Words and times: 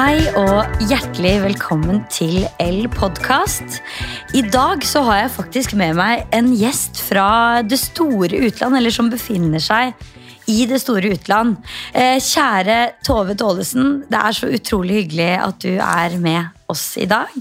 Hei 0.00 0.30
og 0.38 0.78
hjertelig 0.88 1.34
velkommen 1.42 1.98
til 2.08 2.46
L-podkast. 2.62 3.82
I 4.32 4.40
dag 4.48 4.80
så 4.88 5.02
har 5.04 5.18
jeg 5.18 5.32
faktisk 5.34 5.74
med 5.76 5.98
meg 5.98 6.22
en 6.32 6.48
gjest 6.56 7.02
fra 7.04 7.60
det 7.60 7.76
store 7.82 8.40
utland, 8.46 8.78
eller 8.78 8.94
som 8.96 9.10
befinner 9.12 9.60
seg 9.60 9.92
i 10.48 10.64
det 10.70 10.80
store 10.80 11.12
utland. 11.18 11.58
Eh, 11.92 12.16
kjære 12.16 12.78
Tove 13.04 13.36
Tålesen, 13.36 14.06
det 14.08 14.24
er 14.24 14.40
så 14.40 14.48
utrolig 14.48 15.02
hyggelig 15.02 15.30
at 15.36 15.60
du 15.66 15.74
er 15.76 16.16
med 16.16 16.48
oss 16.72 16.94
i 16.96 17.04
dag. 17.10 17.36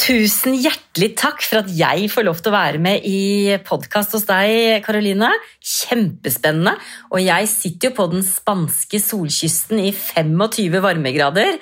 Tusen 0.00 0.54
hjertelig 0.56 1.10
takk 1.20 1.42
for 1.44 1.60
at 1.60 1.68
jeg 1.76 2.06
får 2.08 2.24
lov 2.24 2.38
til 2.40 2.48
å 2.48 2.54
være 2.54 2.78
med 2.80 3.04
i 3.04 3.52
podkast 3.66 4.14
hos 4.16 4.24
deg, 4.24 4.80
Karoline. 4.86 5.28
Kjempespennende. 5.60 6.72
Og 7.12 7.20
jeg 7.20 7.50
sitter 7.52 7.90
jo 7.90 7.96
på 7.98 8.06
den 8.14 8.24
spanske 8.24 8.96
solkysten 9.02 9.82
i 9.82 9.90
25 9.92 10.78
varmegrader. 10.80 11.58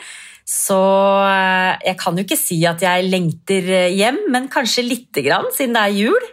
Så 0.46 0.78
eh, 1.26 1.82
jeg 1.90 1.98
kan 1.98 2.14
jo 2.14 2.24
ikke 2.28 2.38
si 2.38 2.60
at 2.68 2.84
jeg 2.86 3.08
lengter 3.10 3.72
hjem, 3.90 4.22
men 4.30 4.46
kanskje 4.52 4.86
lite 4.86 5.26
grann, 5.26 5.50
siden 5.56 5.74
det 5.74 5.82
er 5.82 5.98
jul. 6.04 6.30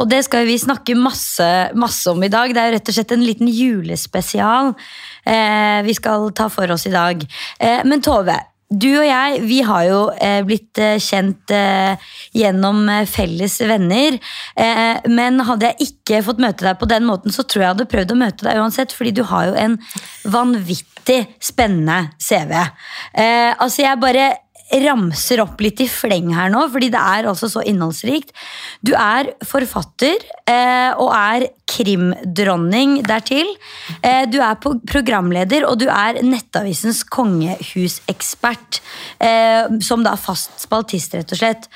Og 0.00 0.08
det 0.08 0.22
skal 0.24 0.48
vi 0.48 0.56
snakke 0.60 0.96
masse, 0.96 1.50
masse 1.76 2.08
om 2.08 2.24
i 2.24 2.32
dag. 2.32 2.56
Det 2.56 2.64
er 2.64 2.74
rett 2.78 2.88
og 2.88 2.96
slett 2.96 3.14
en 3.18 3.24
liten 3.24 3.52
julespesial 3.52 4.72
eh, 5.28 5.84
vi 5.84 6.00
skal 6.00 6.30
ta 6.36 6.48
for 6.52 6.72
oss 6.72 6.88
i 6.88 6.96
dag. 6.96 7.20
Eh, 7.60 7.84
men 7.84 8.00
Tove, 8.04 8.40
du 8.72 8.88
og 8.96 9.04
jeg 9.06 9.40
vi 9.44 9.58
har 9.66 9.84
jo 9.86 9.98
eh, 10.16 10.40
blitt 10.46 10.78
eh, 10.82 10.96
kjent 11.02 11.52
eh, 11.54 12.00
gjennom 12.34 12.86
felles 13.10 13.58
venner. 13.64 14.16
Men 15.10 15.42
hadde 15.46 15.70
jeg 15.70 15.90
ikke 15.90 16.22
fått 16.26 16.40
møte 16.42 16.66
deg 16.66 16.78
på 16.80 16.88
den 16.90 17.06
måten, 17.06 17.34
så 17.34 17.44
tror 17.44 17.60
jeg 17.60 17.66
jeg 17.66 17.74
hadde 17.74 17.90
prøvd 17.92 18.14
å 18.14 18.18
møte 18.18 18.46
deg 18.46 18.60
uansett. 18.62 18.94
Fordi 18.96 19.12
du 19.14 19.22
har 19.28 19.50
jo 19.50 19.54
en 19.60 19.76
vanvittig 20.30 21.20
spennende 21.42 22.14
CV. 22.22 22.54
Altså 23.14 23.84
jeg 23.84 24.02
bare 24.02 24.28
ramser 24.84 25.42
opp 25.44 25.60
litt 25.62 25.82
i 25.84 25.88
fleng 25.90 26.32
her 26.34 26.50
nå, 26.52 26.64
fordi 26.72 26.88
det 26.94 27.00
er 27.00 27.28
altså 27.30 27.50
så 27.52 27.62
innholdsrikt. 27.68 28.32
Du 28.84 28.94
er 28.96 29.30
forfatter 29.44 30.24
eh, 30.50 30.90
og 30.96 31.12
er 31.14 31.48
krimdronning 31.70 32.98
dertil. 33.06 33.50
Eh, 34.00 34.24
du 34.30 34.40
er 34.42 34.58
programleder, 34.58 35.68
og 35.68 35.78
du 35.82 35.86
er 35.92 36.22
Nettavisens 36.24 37.04
kongehusekspert. 37.04 38.80
Eh, 39.20 39.80
som 39.84 40.04
da 40.06 40.16
fast 40.20 40.56
spaltist, 40.64 41.16
rett 41.18 41.36
og 41.36 41.42
slett. 41.42 41.70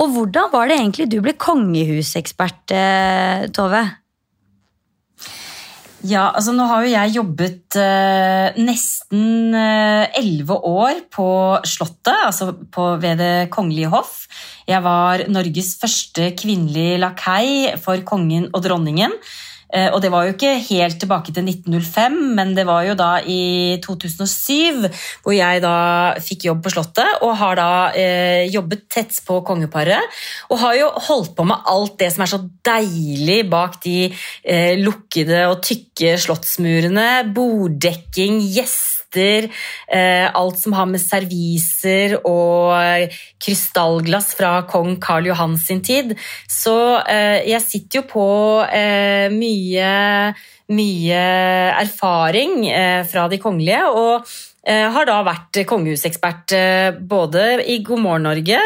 Og 0.00 0.12
hvordan 0.14 0.52
var 0.52 0.70
det 0.70 0.78
egentlig 0.78 1.10
du 1.10 1.20
ble 1.22 1.34
kongehusekspert, 1.38 2.62
eh, 2.72 3.48
Tove? 3.54 3.84
Ja, 6.00 6.30
altså 6.32 6.54
nå 6.56 6.64
har 6.64 6.84
jo 6.84 6.92
jeg 6.94 7.12
jobbet 7.12 7.76
eh, 7.76 8.56
nesten 8.56 9.52
elleve 9.52 10.56
eh, 10.56 10.68
år 10.70 11.02
på 11.12 11.26
Slottet, 11.68 12.14
altså 12.24 12.54
på, 12.72 12.86
ved 13.02 13.20
Det 13.20 13.50
kongelige 13.52 13.90
hoff. 13.92 14.22
Jeg 14.68 14.80
var 14.86 15.26
Norges 15.28 15.74
første 15.80 16.30
kvinnelige 16.40 16.96
lakei 17.02 17.76
for 17.82 18.00
kongen 18.08 18.48
og 18.48 18.64
dronningen. 18.64 19.12
Eh, 19.72 19.88
og 19.94 20.00
det 20.02 20.10
var 20.12 20.26
jo 20.26 20.34
ikke 20.34 20.54
helt 20.66 20.98
tilbake 21.00 21.34
til 21.34 21.46
1905, 21.46 22.18
men 22.36 22.54
det 22.56 22.66
var 22.68 22.84
jo 22.88 22.96
da 22.98 23.10
i 23.22 23.78
2007 23.84 24.88
hvor 25.22 25.34
jeg 25.36 25.62
da 25.64 25.74
fikk 26.22 26.48
jobb 26.48 26.62
på 26.64 26.74
Slottet 26.74 27.24
og 27.26 27.34
har 27.40 27.58
da 27.58 27.70
eh, 27.94 28.46
jobbet 28.50 28.86
tett 28.90 29.20
på 29.26 29.40
kongeparet. 29.46 30.20
Og 30.50 30.62
har 30.62 30.78
jo 30.78 30.90
holdt 31.08 31.34
på 31.38 31.46
med 31.48 31.70
alt 31.70 31.98
det 32.02 32.12
som 32.14 32.26
er 32.26 32.32
så 32.34 32.42
deilig 32.66 33.42
bak 33.50 33.80
de 33.84 33.98
eh, 34.10 34.74
lukkede 34.80 35.46
og 35.50 35.60
tykke 35.66 36.16
slottsmurene. 36.20 37.10
Borddekking, 37.34 38.40
gjester 38.54 38.99
gjester, 39.10 39.50
eh, 39.88 40.30
alt 40.34 40.58
som 40.58 40.72
har 40.72 40.86
med 40.86 41.00
serviser 41.00 42.18
og 42.24 43.10
krystallglass 43.40 44.34
fra 44.34 44.62
kong 44.62 45.00
Karl 45.00 45.26
Johan 45.26 45.56
sin 45.58 45.82
tid. 45.82 46.16
Så 46.48 47.00
eh, 47.06 47.48
jeg 47.48 47.62
sitter 47.62 48.00
jo 48.00 48.06
på 48.08 48.64
eh, 48.70 49.30
mye, 49.30 50.34
mye 50.70 51.24
erfaring 51.80 52.70
fra 53.10 53.28
de 53.28 53.38
kongelige. 53.38 53.86
og 53.88 54.26
har 54.66 55.06
da 55.08 55.16
vært 55.24 55.62
kongehusekspert 55.64 56.52
både 57.08 57.44
i 57.64 57.78
God 57.84 58.02
morgen 58.04 58.26
Norge, 58.28 58.58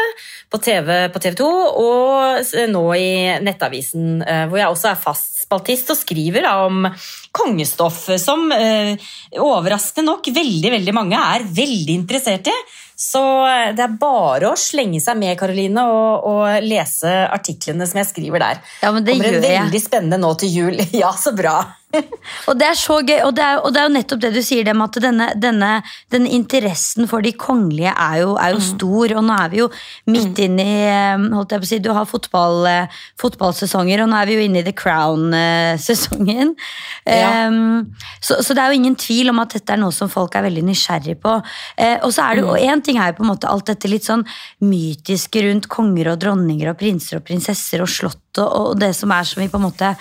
på 0.51 0.59
TV 0.59 0.89
på 1.11 1.21
TV 1.23 1.37
2 1.39 1.47
og 1.81 2.51
nå 2.71 2.83
i 2.99 3.07
Nettavisen, 3.43 4.19
hvor 4.49 4.59
jeg 4.59 4.73
også 4.73 4.91
er 4.91 4.99
fast 4.99 5.35
spaltist 5.45 5.91
og 5.93 5.99
skriver 5.99 6.47
om 6.49 6.87
kongestoff, 7.35 8.07
som 8.21 8.49
eh, 8.55 8.95
overraskende 9.41 10.11
nok 10.11 10.31
veldig, 10.33 10.73
veldig 10.77 10.95
mange 10.95 11.19
er 11.19 11.45
veldig 11.45 11.95
interessert 11.95 12.49
i. 12.51 12.55
Så 12.95 13.21
eh, 13.49 13.71
det 13.75 13.85
er 13.85 13.97
bare 13.99 14.51
å 14.51 14.59
slenge 14.59 15.01
seg 15.03 15.19
med 15.19 15.37
Karoline, 15.39 15.85
og, 15.91 16.27
og 16.29 16.65
lese 16.65 17.11
artiklene 17.27 17.87
som 17.89 18.01
jeg 18.01 18.11
skriver 18.11 18.43
der. 18.43 18.61
Ja, 18.81 18.93
men 18.95 19.05
det 19.05 19.17
Kommer 19.17 19.31
gjør 19.31 19.41
en 19.41 19.49
veldig 19.65 19.83
spennende 19.83 20.21
nå 20.21 20.35
til 20.41 20.59
jul. 20.61 20.85
Ja, 20.95 21.11
så 21.19 21.35
bra. 21.35 21.59
og 22.49 22.57
det 22.59 22.67
er 22.67 22.77
så 22.79 22.97
gøy, 23.01 23.17
og 23.25 23.33
det 23.37 23.43
er, 23.45 23.59
og 23.61 23.73
det 23.73 23.81
er, 23.81 23.87
jo 23.87 23.93
nettopp 23.95 24.21
det 24.23 24.31
du 24.35 24.41
sier, 24.45 24.65
dem, 24.67 24.83
at 24.85 24.99
denne, 25.03 25.27
denne, 25.41 25.71
denne, 26.13 26.31
interessen 26.35 27.09
for 27.11 27.25
de 27.25 27.33
kongelige 27.39 27.93
er 27.93 28.21
jo, 28.23 28.35
er 28.41 28.55
jo 28.55 28.61
mm. 28.61 28.65
stor. 28.67 29.15
Og 29.19 29.25
nå 29.27 29.37
er 29.37 29.51
vi 29.53 29.61
jo 29.61 29.69
midt 30.11 30.41
mm. 30.41 30.59
i 30.63 30.67
eh, 30.89 31.27
holdt 31.35 31.55
jeg 31.55 31.63
på 31.63 31.69
å 31.69 31.71
si, 31.71 31.81
Du 31.85 31.91
har 31.95 32.09
fotball, 32.09 32.59
eh, 32.71 32.99
fotballsesonger, 33.21 34.03
og 34.03 34.11
nå 34.11 34.19
er 34.19 34.29
vi 34.29 34.37
jo 34.37 34.45
inne 34.47 34.61
i 34.61 34.67
The 34.67 34.75
Crown-sesongen. 34.83 36.55
Ja. 37.05 37.45
Um, 37.45 37.91
så, 38.17 38.39
så, 38.41 38.55
det 38.57 38.63
er 38.63 38.71
jo 38.73 38.79
ingen 38.79 38.95
tvil 38.97 39.29
om 39.29 39.37
at 39.43 39.51
dette 39.53 39.75
er 39.75 39.77
noe 39.77 39.93
som 39.93 40.09
folk 40.09 40.33
er 40.35 40.47
veldig 40.47 40.63
nysgjerrig 40.65 41.13
på. 41.21 41.35
Uh, 41.77 41.97
og 41.99 42.09
så 42.15 42.25
er 42.25 42.39
det 42.39 42.41
jo, 42.41 42.55
mm. 42.55 42.63
En 42.73 42.81
ting 42.81 42.97
er 42.97 43.11
jo 43.11 43.17
på 43.19 43.25
en 43.25 43.29
måte 43.29 43.49
alt 43.51 43.69
dette 43.69 43.91
litt 43.91 44.07
sånn 44.07 44.23
mytiske 44.65 45.43
rundt 45.45 45.69
konger 45.69 46.09
og 46.15 46.23
dronninger 46.23 46.71
og 46.71 46.79
prinser 46.79 47.19
og 47.19 47.27
prinsesser 47.27 47.83
og 47.85 47.91
slott 47.91 48.41
og, 48.41 48.49
og 48.49 48.79
det 48.81 48.91
som 48.97 49.13
er 49.13 49.27
som 49.27 49.43
vi 49.43 49.51
på 49.51 49.59
en 49.59 49.67
måte 49.67 49.93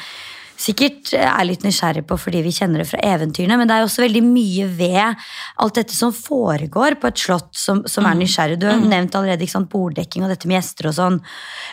sikkert 0.60 1.12
er 1.18 1.44
litt 1.46 1.64
nysgjerrig 1.66 2.04
på 2.08 2.16
fordi 2.20 2.42
vi 2.44 2.52
kjenner 2.54 2.82
det 2.82 2.88
fra 2.88 3.00
eventyrene, 3.04 3.58
men 3.58 3.68
det 3.68 3.76
er 3.76 3.86
også 3.86 4.04
veldig 4.04 4.22
mye 4.26 4.68
ved 4.78 5.24
alt 5.62 5.78
dette 5.80 5.96
som 5.96 6.14
foregår 6.14 6.98
på 7.00 7.10
et 7.10 7.20
slott, 7.20 7.50
som, 7.58 7.82
som 7.90 8.06
er 8.06 8.14
mm. 8.14 8.22
nysgjerrig. 8.22 8.58
Du 8.60 8.68
har 8.68 8.78
mm. 8.80 8.86
nevnt 8.92 9.18
allerede 9.18 9.48
sant, 9.50 9.70
borddekking 9.72 10.24
og 10.26 10.32
dette 10.32 10.50
med 10.50 10.58
gjester 10.58 10.90
og 10.90 10.96
sånn. 10.98 11.18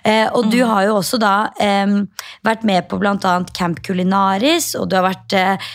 Eh, 0.04 0.26
og 0.28 0.48
mm. 0.48 0.52
du 0.54 0.60
har 0.70 0.88
jo 0.88 0.98
også 1.00 1.22
da 1.22 1.36
eh, 1.62 1.96
vært 2.48 2.66
med 2.68 2.90
på 2.92 3.00
bl.a. 3.02 3.36
Camp 3.58 3.82
Culinaris, 3.86 4.74
og 4.80 4.90
du 4.92 4.98
har 5.00 5.08
vært 5.08 5.38
eh, 5.38 5.72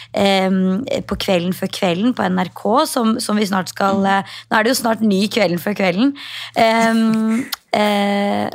på 1.07 1.21
Kvelden 1.27 1.57
før 1.57 1.73
kvelden 1.73 2.15
på 2.17 2.27
NRK, 2.37 2.65
som, 2.91 3.17
som 3.23 3.39
vi 3.39 3.49
snart 3.49 3.73
skal 3.73 4.03
mm. 4.03 4.13
eh, 4.13 4.37
Nå 4.51 4.59
er 4.59 4.67
det 4.67 4.73
jo 4.73 4.81
snart 4.83 5.03
ny 5.05 5.27
Kvelden 5.33 5.63
før 5.63 5.77
kvelden. 5.79 6.15
Eh, 7.77 8.47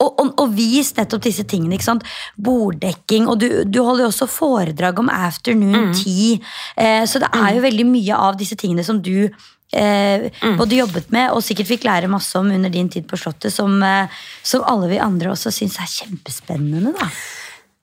og, 0.00 0.10
og, 0.18 0.32
og, 0.40 0.52
vis 0.56 0.92
nettopp 0.96 1.24
disse 1.28 1.44
tingene. 1.48 1.76
ikke 1.76 1.88
sant? 1.90 2.06
Borddekking. 2.36 3.28
Og 3.30 3.40
du, 3.40 3.48
du 3.68 3.82
holder 3.84 4.06
jo 4.06 4.12
også 4.12 4.30
foredrag 4.30 5.02
om 5.02 5.10
afternoon 5.12 5.90
mm. 5.90 5.96
tea. 6.00 6.38
Eh, 6.76 7.02
så 7.08 7.22
det 7.22 7.30
er 7.30 7.50
jo 7.56 7.62
mm. 7.62 7.66
veldig 7.68 7.88
mye 7.90 8.22
av 8.28 8.38
disse 8.40 8.58
tingene 8.58 8.86
som 8.86 8.98
du 9.02 9.28
eh, 9.28 10.26
mm. 10.32 10.56
både 10.58 10.80
jobbet 10.80 11.12
med 11.14 11.30
og 11.36 11.44
sikkert 11.44 11.70
fikk 11.70 11.86
lære 11.88 12.10
masse 12.12 12.34
om 12.38 12.50
under 12.50 12.72
din 12.72 12.90
tid 12.92 13.06
på 13.08 13.20
Slottet, 13.20 13.54
som, 13.54 13.78
eh, 13.86 14.24
som 14.42 14.66
alle 14.68 14.90
vi 14.92 15.00
andre 15.02 15.32
også 15.34 15.54
syns 15.54 15.78
er 15.82 15.94
kjempespennende. 16.00 16.96
da. 16.98 17.10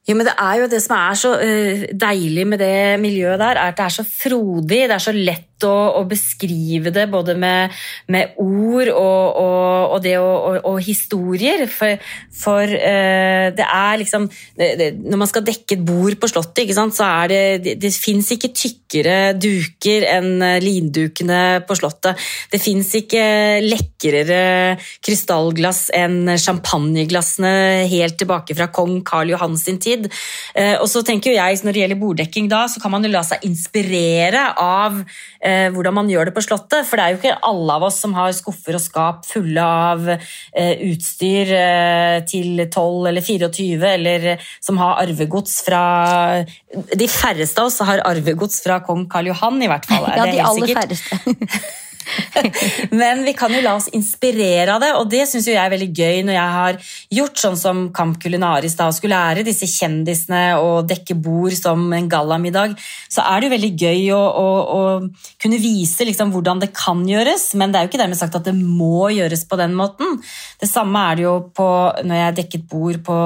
Jo, 0.09 0.15
men 0.17 0.25
Det 0.25 0.33
er 0.41 0.55
jo 0.57 0.69
det 0.71 0.79
som 0.81 0.95
er 0.97 1.17
så 1.21 1.35
uh, 1.37 1.83
deilig 1.93 2.47
med 2.49 2.57
det 2.63 2.97
miljøet 2.97 3.37
der, 3.37 3.59
er 3.59 3.69
at 3.69 3.77
det 3.77 3.85
er 3.85 3.95
så 3.99 4.05
frodig. 4.09 4.79
Det 4.89 4.95
er 4.95 5.03
så 5.03 5.13
lett 5.13 5.48
å, 5.67 5.75
å 5.99 6.03
beskrive 6.09 6.93
det 6.95 7.05
både 7.11 7.35
med, 7.39 7.75
med 8.11 8.37
ord 8.39 8.91
og, 8.93 9.39
og, 9.43 9.95
og 9.95 10.03
det 10.03 10.15
og, 10.19 10.77
historier. 10.83 11.65
For, 11.71 11.99
for 12.33 12.63
uh, 12.63 13.47
det 13.56 13.65
er 13.65 14.00
liksom 14.01 14.27
det, 14.29 14.69
det, 14.79 14.89
Når 15.03 15.21
man 15.23 15.29
skal 15.31 15.45
dekke 15.47 15.77
et 15.77 15.85
bord 15.85 16.17
på 16.19 16.29
Slottet, 16.31 16.71
så 16.75 17.06
er 17.07 17.31
det 17.31 17.41
Det, 17.63 17.75
det 17.81 17.91
fins 17.95 18.31
ikke 18.33 18.51
tykkere 18.56 19.17
duker 19.38 20.06
enn 20.09 20.44
lindukene 20.63 21.62
på 21.67 21.77
Slottet. 21.77 22.19
Det 22.51 22.62
fins 22.62 22.91
ikke 22.97 23.23
lekrere 23.63 24.77
krystallglass 25.05 25.89
enn 25.95 26.35
champagneglassene 26.39 27.85
helt 27.89 28.17
tilbake 28.19 28.55
fra 28.57 28.69
kong 28.73 29.00
Karl 29.07 29.33
Johan 29.33 29.57
sin 29.59 29.79
tid. 29.81 30.09
Uh, 30.55 30.79
og 30.79 30.88
så 30.91 31.03
tenker 31.05 31.35
jeg, 31.35 31.59
Når 31.63 31.75
det 31.75 31.81
gjelder 31.81 32.00
borddekking, 32.00 32.47
da, 32.51 32.65
så 32.71 32.81
kan 32.81 32.94
man 32.94 33.03
jo 33.03 33.12
la 33.12 33.23
seg 33.25 33.44
inspirere 33.47 34.50
av 34.59 35.01
eh, 35.44 35.68
hvordan 35.74 35.95
man 35.97 36.12
gjør 36.12 36.30
det 36.30 36.36
på 36.36 36.44
Slottet. 36.45 36.88
For 36.88 37.00
det 37.00 37.06
er 37.06 37.15
jo 37.15 37.19
ikke 37.19 37.36
alle 37.50 37.77
av 37.80 37.88
oss 37.89 38.00
som 38.03 38.15
har 38.18 38.31
skuffer 38.36 38.77
og 38.77 38.83
skap 38.83 39.27
fulle 39.30 39.65
av 39.65 40.07
eh, 40.12 40.86
utstyr 40.89 41.53
eh, 41.57 42.15
til 42.30 42.65
12 42.68 43.12
eller 43.12 43.25
24, 43.25 43.91
eller 43.95 44.30
som 44.63 44.80
har 44.81 45.03
arvegods 45.03 45.59
fra 45.65 45.83
De 46.69 47.07
færreste 47.09 47.62
av 47.62 47.69
oss 47.69 47.80
har 47.86 48.03
arvegods 48.07 48.62
fra 48.65 48.80
kong 48.86 49.07
Karl 49.12 49.31
Johan, 49.33 49.62
i 49.63 49.69
hvert 49.71 49.89
fall. 49.89 50.09
Ja, 50.19 50.25
de 50.27 50.41
aller 50.44 50.75
færreste. 50.75 51.19
Men 52.92 53.24
vi 53.25 53.34
kan 53.38 53.54
jo 53.54 53.62
la 53.63 53.75
oss 53.78 53.90
inspirere 53.96 54.74
av 54.75 54.84
det, 54.84 54.90
og 54.98 55.10
det 55.12 55.25
syns 55.30 55.48
jeg 55.50 55.60
er 55.60 55.72
veldig 55.72 55.90
gøy 55.94 56.22
når 56.28 56.36
jeg 56.36 56.56
har 56.56 56.92
gjort 57.19 57.42
sånn 57.42 57.57
som 57.60 57.81
Camp 57.96 58.19
Culinaris 58.22 58.78
da, 58.80 58.90
og 58.90 58.98
skulle 58.98 59.18
lære 59.18 59.46
disse 59.48 59.68
kjendisene 59.69 60.44
å 60.62 60.81
dekke 60.88 61.18
bord 61.19 61.56
som 61.57 61.86
en 61.96 62.10
gallamiddag. 62.12 62.75
Så 63.12 63.24
er 63.25 63.40
det 63.40 63.50
jo 63.50 63.56
veldig 63.56 63.72
gøy 63.84 64.04
å, 64.16 64.22
å, 64.22 64.48
å 64.80 64.81
kunne 65.42 65.62
vise 65.62 66.07
liksom 66.07 66.34
hvordan 66.34 66.63
det 66.63 66.72
kan 66.78 67.04
gjøres, 67.07 67.51
men 67.60 67.72
det 67.72 67.80
er 67.80 67.88
jo 67.88 67.92
ikke 67.94 68.04
dermed 68.04 68.19
sagt 68.19 68.38
at 68.40 68.48
det 68.48 68.56
må 68.57 69.10
gjøres 69.16 69.46
på 69.50 69.60
den 69.60 69.75
måten. 69.78 70.18
Det 70.60 70.69
samme 70.69 71.04
er 71.10 71.19
det 71.19 71.28
jo 71.28 71.36
på, 71.56 71.69
når 72.06 72.22
jeg 72.24 72.38
dekket 72.42 72.68
bord 72.72 73.01
på 73.06 73.19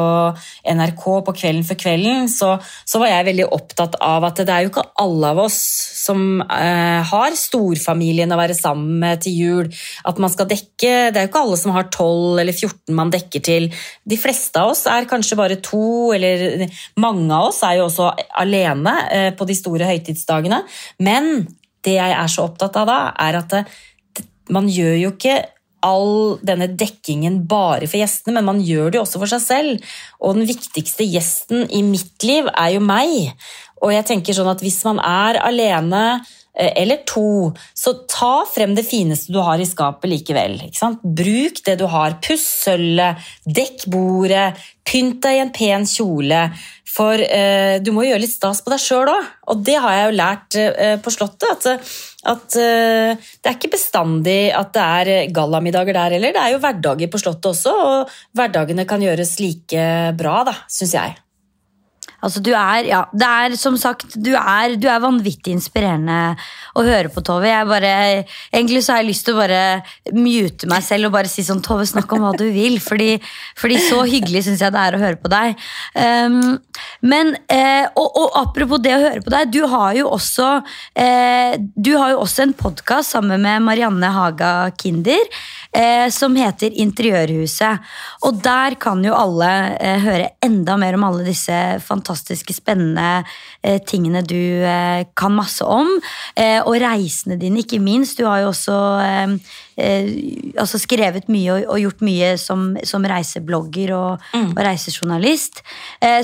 NRK 0.74 1.06
på 1.28 1.38
Kvelden 1.44 1.66
for 1.68 1.80
kvelden, 1.80 2.28
så, 2.32 2.56
så 2.88 3.02
var 3.02 3.12
jeg 3.12 3.30
veldig 3.32 3.50
opptatt 3.56 3.98
av 4.04 4.28
at 4.28 4.44
det 4.44 4.54
er 4.54 4.66
jo 4.66 4.74
ikke 4.74 4.86
alle 5.02 5.34
av 5.34 5.44
oss 5.46 5.60
som 6.04 6.42
eh, 6.44 7.00
har 7.08 7.36
storfamilien 7.38 8.32
å 8.34 8.40
være 8.40 8.56
sammen 8.58 8.63
med 8.78 9.24
til 9.26 9.36
jul. 9.36 9.72
At 10.08 10.20
man 10.24 10.32
skal 10.32 10.48
dekke 10.50 11.12
Det 11.12 11.20
er 11.20 11.26
jo 11.26 11.32
ikke 11.32 11.44
alle 11.44 11.60
som 11.60 11.76
har 11.76 11.90
12 11.90 12.40
eller 12.44 12.54
14 12.56 12.96
man 12.96 13.12
dekker 13.14 13.44
til. 13.44 13.70
De 14.08 14.20
fleste 14.20 14.60
av 14.60 14.72
oss 14.72 14.86
er 14.88 15.10
kanskje 15.10 15.40
bare 15.40 15.60
to, 15.64 16.14
eller 16.16 16.66
mange 17.02 17.28
av 17.34 17.50
oss 17.52 17.64
er 17.68 17.80
jo 17.80 17.88
også 17.90 18.12
alene 18.40 18.96
eh, 19.12 19.32
på 19.36 19.48
de 19.50 19.58
store 19.58 19.90
høytidsdagene. 19.90 20.64
Men 21.04 21.48
det 21.84 21.98
jeg 21.98 22.16
er 22.16 22.32
så 22.32 22.48
opptatt 22.48 22.80
av 22.80 22.88
da, 22.88 23.00
er 23.20 23.42
at 23.42 23.58
det, 23.58 23.66
man 24.54 24.70
gjør 24.72 24.96
jo 25.00 25.12
ikke 25.14 25.42
all 25.84 26.38
denne 26.46 26.70
dekkingen 26.80 27.42
bare 27.50 27.90
for 27.90 28.00
gjestene, 28.00 28.38
men 28.38 28.48
man 28.48 28.62
gjør 28.64 28.92
det 28.92 29.00
jo 29.00 29.04
også 29.04 29.20
for 29.22 29.32
seg 29.32 29.44
selv. 29.44 29.90
Og 30.24 30.38
den 30.38 30.48
viktigste 30.48 31.08
gjesten 31.08 31.68
i 31.68 31.84
mitt 31.86 32.24
liv 32.28 32.48
er 32.54 32.78
jo 32.78 32.84
meg. 32.84 33.34
Og 33.84 33.92
jeg 33.92 34.08
tenker 34.08 34.36
sånn 34.36 34.52
at 34.52 34.64
hvis 34.64 34.80
man 34.88 35.02
er 35.04 35.42
alene 35.44 36.04
eh, 36.14 36.32
eller 36.54 37.02
to, 37.10 37.50
så 37.74 37.96
ta 38.10 38.44
frem 38.46 38.76
det 38.78 38.86
fineste 38.86 39.34
du 39.34 39.40
har 39.42 39.62
i 39.62 39.66
skapet 39.66 40.12
likevel. 40.12 40.60
Bruk 41.02 41.64
det 41.66 41.80
du 41.80 41.88
har. 41.90 42.20
Puss 42.22 42.46
sølvet, 42.66 43.24
dekk 43.50 43.88
bordet, 43.90 44.52
pynt 44.86 45.22
deg 45.24 45.40
i 45.40 45.44
en 45.44 45.54
pen 45.56 45.88
kjole. 45.90 46.46
For 46.94 47.18
eh, 47.18 47.80
du 47.82 47.90
må 47.94 48.04
jo 48.04 48.12
gjøre 48.12 48.22
litt 48.22 48.36
stas 48.36 48.62
på 48.62 48.74
deg 48.74 48.82
sjøl 48.82 49.10
òg, 49.10 49.30
og 49.50 49.64
det 49.66 49.80
har 49.82 49.96
jeg 49.98 50.06
jo 50.06 50.18
lært 50.20 50.58
eh, 50.62 50.96
på 51.02 51.14
Slottet. 51.14 51.50
At, 51.50 51.96
at 52.36 52.58
eh, 52.62 53.18
det 53.18 53.50
er 53.50 53.58
ikke 53.58 53.74
bestandig 53.74 54.38
at 54.54 54.74
det 54.76 54.86
er 55.00 55.34
gallamiddager 55.34 55.98
der 55.98 56.18
heller. 56.20 56.36
Det 56.36 56.44
er 56.44 56.54
jo 56.54 56.62
hverdager 56.62 57.10
på 57.10 57.22
Slottet 57.24 57.50
også, 57.56 57.74
og 57.74 58.16
hverdagene 58.38 58.86
kan 58.90 59.02
gjøres 59.02 59.40
like 59.42 59.88
bra, 60.20 60.44
syns 60.70 60.98
jeg. 61.00 61.18
Altså, 62.24 62.42
du 62.44 62.52
er, 62.56 62.88
ja, 62.88 63.02
det 63.12 63.28
er 63.28 63.56
som 63.60 63.76
sagt, 63.80 64.16
du 64.16 64.32
er, 64.38 64.78
du 64.80 64.88
er 64.88 65.02
vanvittig 65.04 65.54
inspirerende 65.58 66.36
å 66.78 66.86
høre 66.86 67.12
på, 67.12 67.24
Tove. 67.26 67.50
Jeg 67.50 67.68
bare, 67.70 67.94
egentlig 68.54 68.84
så 68.86 68.96
har 68.96 69.04
jeg 69.04 69.10
lyst 69.12 69.28
til 69.28 69.36
å 69.36 69.42
bare 69.42 69.62
mute 70.16 70.70
meg 70.72 70.86
selv 70.86 71.10
og 71.10 71.18
bare 71.18 71.32
si 71.32 71.44
sånn 71.46 71.62
Tove, 71.64 71.86
snakk 71.90 72.12
om 72.16 72.24
hva 72.24 72.32
du 72.40 72.46
vil. 72.56 72.80
Fordi, 72.84 73.18
fordi 73.60 73.80
så 73.84 74.04
hyggelig 74.08 74.46
syns 74.48 74.64
jeg 74.64 74.74
det 74.74 74.86
er 74.88 74.98
å 74.98 75.04
høre 75.04 75.20
på 75.20 75.32
deg. 75.34 75.60
Um, 76.00 76.56
men, 77.06 77.36
eh, 77.52 77.86
og, 77.92 78.08
og, 78.08 78.30
apropos 78.40 78.82
det 78.84 78.96
å 78.96 79.02
høre 79.04 79.24
på 79.26 79.34
deg, 79.34 79.52
du 79.54 79.62
har 79.70 79.94
jo 80.00 80.08
også, 80.16 80.50
eh, 81.00 81.60
du 81.60 81.94
har 82.00 82.16
jo 82.16 82.24
også 82.24 82.48
en 82.48 82.56
podkast 82.58 83.18
sammen 83.18 83.44
med 83.44 83.68
Marianne 83.68 84.14
Haga 84.16 84.54
Kinder 84.80 85.22
eh, 85.74 86.08
som 86.14 86.36
heter 86.38 86.74
Interiørhuset. 86.84 87.92
Og 88.28 88.40
der 88.44 88.78
kan 88.82 89.04
jo 89.06 89.16
alle 89.18 89.50
eh, 89.78 90.00
høre 90.04 90.30
enda 90.44 90.78
mer 90.80 90.98
om 90.98 91.06
alle 91.08 91.26
disse 91.28 91.58
fantastiske, 91.84 92.56
spennende 92.56 93.24
eh, 93.62 93.80
tingene 93.88 94.24
du 94.26 94.36
eh, 94.36 95.06
kan 95.18 95.36
masse 95.36 95.66
om. 95.66 95.90
Eh, 96.36 96.60
og 96.62 96.78
reisene 96.84 97.40
dine, 97.42 97.64
ikke 97.64 97.82
minst. 97.84 98.20
Du 98.20 98.28
har 98.30 98.44
jo 98.44 98.52
også 98.52 98.78
eh, 99.04 99.36
altså 100.60 100.82
skrevet 100.82 101.30
mye 101.34 101.58
og, 101.58 101.66
og, 101.66 101.82
gjort 101.84 102.06
mye 102.06 102.34
som, 102.42 102.68
som 102.86 103.08
reiseblogger 103.10 103.96
og, 103.98 104.30
mm. 104.36 104.52
og 104.54 104.62
reisejournalist. 104.68 105.64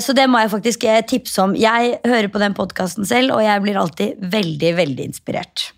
så 0.00 0.14
det 0.14 0.28
må 0.30 0.38
jeg 0.38 0.52
faktisk 0.52 0.86
tipse 1.10 1.42
om. 1.42 1.56
Jeg 1.58 1.98
hører 2.06 2.30
på 2.30 2.42
den 2.42 2.54
podkasten 2.54 3.08
selv, 3.08 3.34
og 3.34 3.42
jeg 3.44 3.66
blir 3.66 3.80
alltid 3.80 4.22
veldig, 4.30 4.72
veldig 4.78 5.10
inspirert. 5.10 5.70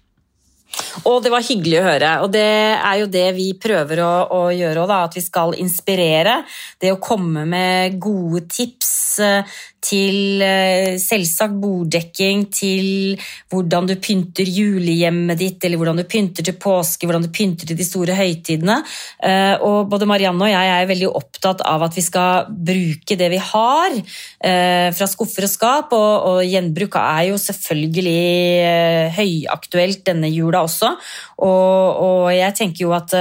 Og 1.09 1.23
det 1.25 1.33
var 1.33 1.45
hyggelig 1.45 1.79
å 1.81 1.85
høre. 1.87 2.13
Og 2.25 2.33
det 2.33 2.47
er 2.77 3.01
jo 3.01 3.11
det 3.13 3.27
vi 3.37 3.49
prøver 3.61 4.03
å, 4.05 4.13
å 4.37 4.41
gjøre 4.55 4.85
òg, 4.85 4.95
at 4.97 5.19
vi 5.19 5.25
skal 5.25 5.57
inspirere. 5.61 6.41
Det 6.81 6.93
å 6.95 7.01
komme 7.03 7.45
med 7.49 7.99
gode 8.03 8.45
tips 8.53 8.93
eh, 9.25 9.59
til 9.82 10.43
eh, 10.44 10.94
selvsagt 11.02 11.56
borddekking, 11.62 12.44
til 12.55 13.19
hvordan 13.50 13.88
du 13.90 13.96
pynter 14.02 14.49
julehjemmet 14.49 15.40
ditt, 15.40 15.64
eller 15.67 15.81
hvordan 15.81 15.99
du 15.99 16.06
pynter 16.08 16.46
til 16.46 16.56
påske, 16.62 17.08
hvordan 17.08 17.26
du 17.26 17.32
pynter 17.34 17.69
til 17.69 17.79
de 17.79 17.87
store 17.87 18.17
høytidene. 18.19 18.79
Eh, 19.23 19.56
og 19.58 19.90
både 19.90 20.08
Marianne 20.08 20.46
og 20.46 20.52
jeg 20.52 20.73
er 20.76 20.90
veldig 20.90 21.11
opptatt 21.11 21.64
av 21.67 21.87
at 21.88 21.99
vi 21.99 22.05
skal 22.05 22.50
bruke 22.52 23.19
det 23.19 23.29
vi 23.32 23.40
har 23.43 23.99
fra 24.43 25.06
skuffer 25.06 25.46
og 25.46 25.50
skap, 25.50 25.93
og, 25.94 26.26
og 26.28 26.38
gjenbruk 26.46 26.96
er 26.99 27.28
jo 27.31 27.38
selvfølgelig 27.40 29.12
høyaktuelt 29.17 30.02
denne 30.06 30.31
jula 30.32 30.64
også. 30.67 30.90
Og, 31.43 32.02
og 32.06 32.26
jeg 32.35 32.56
tenker 32.58 32.85
jo 32.87 32.94
at 32.96 33.14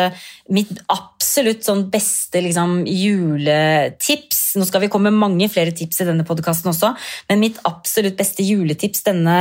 mitt 0.53 0.73
absolutt 0.91 1.65
sånn 1.67 1.85
beste 1.93 2.41
liksom, 2.43 2.81
juletips 2.87 4.39
Nå 4.59 4.65
skal 4.67 4.83
vi 4.83 4.89
komme 4.91 5.13
med 5.13 5.21
mange 5.21 5.47
flere 5.47 5.71
tips 5.71 6.01
i 6.03 6.07
denne 6.09 6.25
podkasten 6.27 6.50
også, 6.51 6.93
men 7.29 7.41
mitt 7.41 7.61
absolutt 7.67 8.19
beste 8.19 8.45
juletips 8.45 9.03
denne 9.07 9.39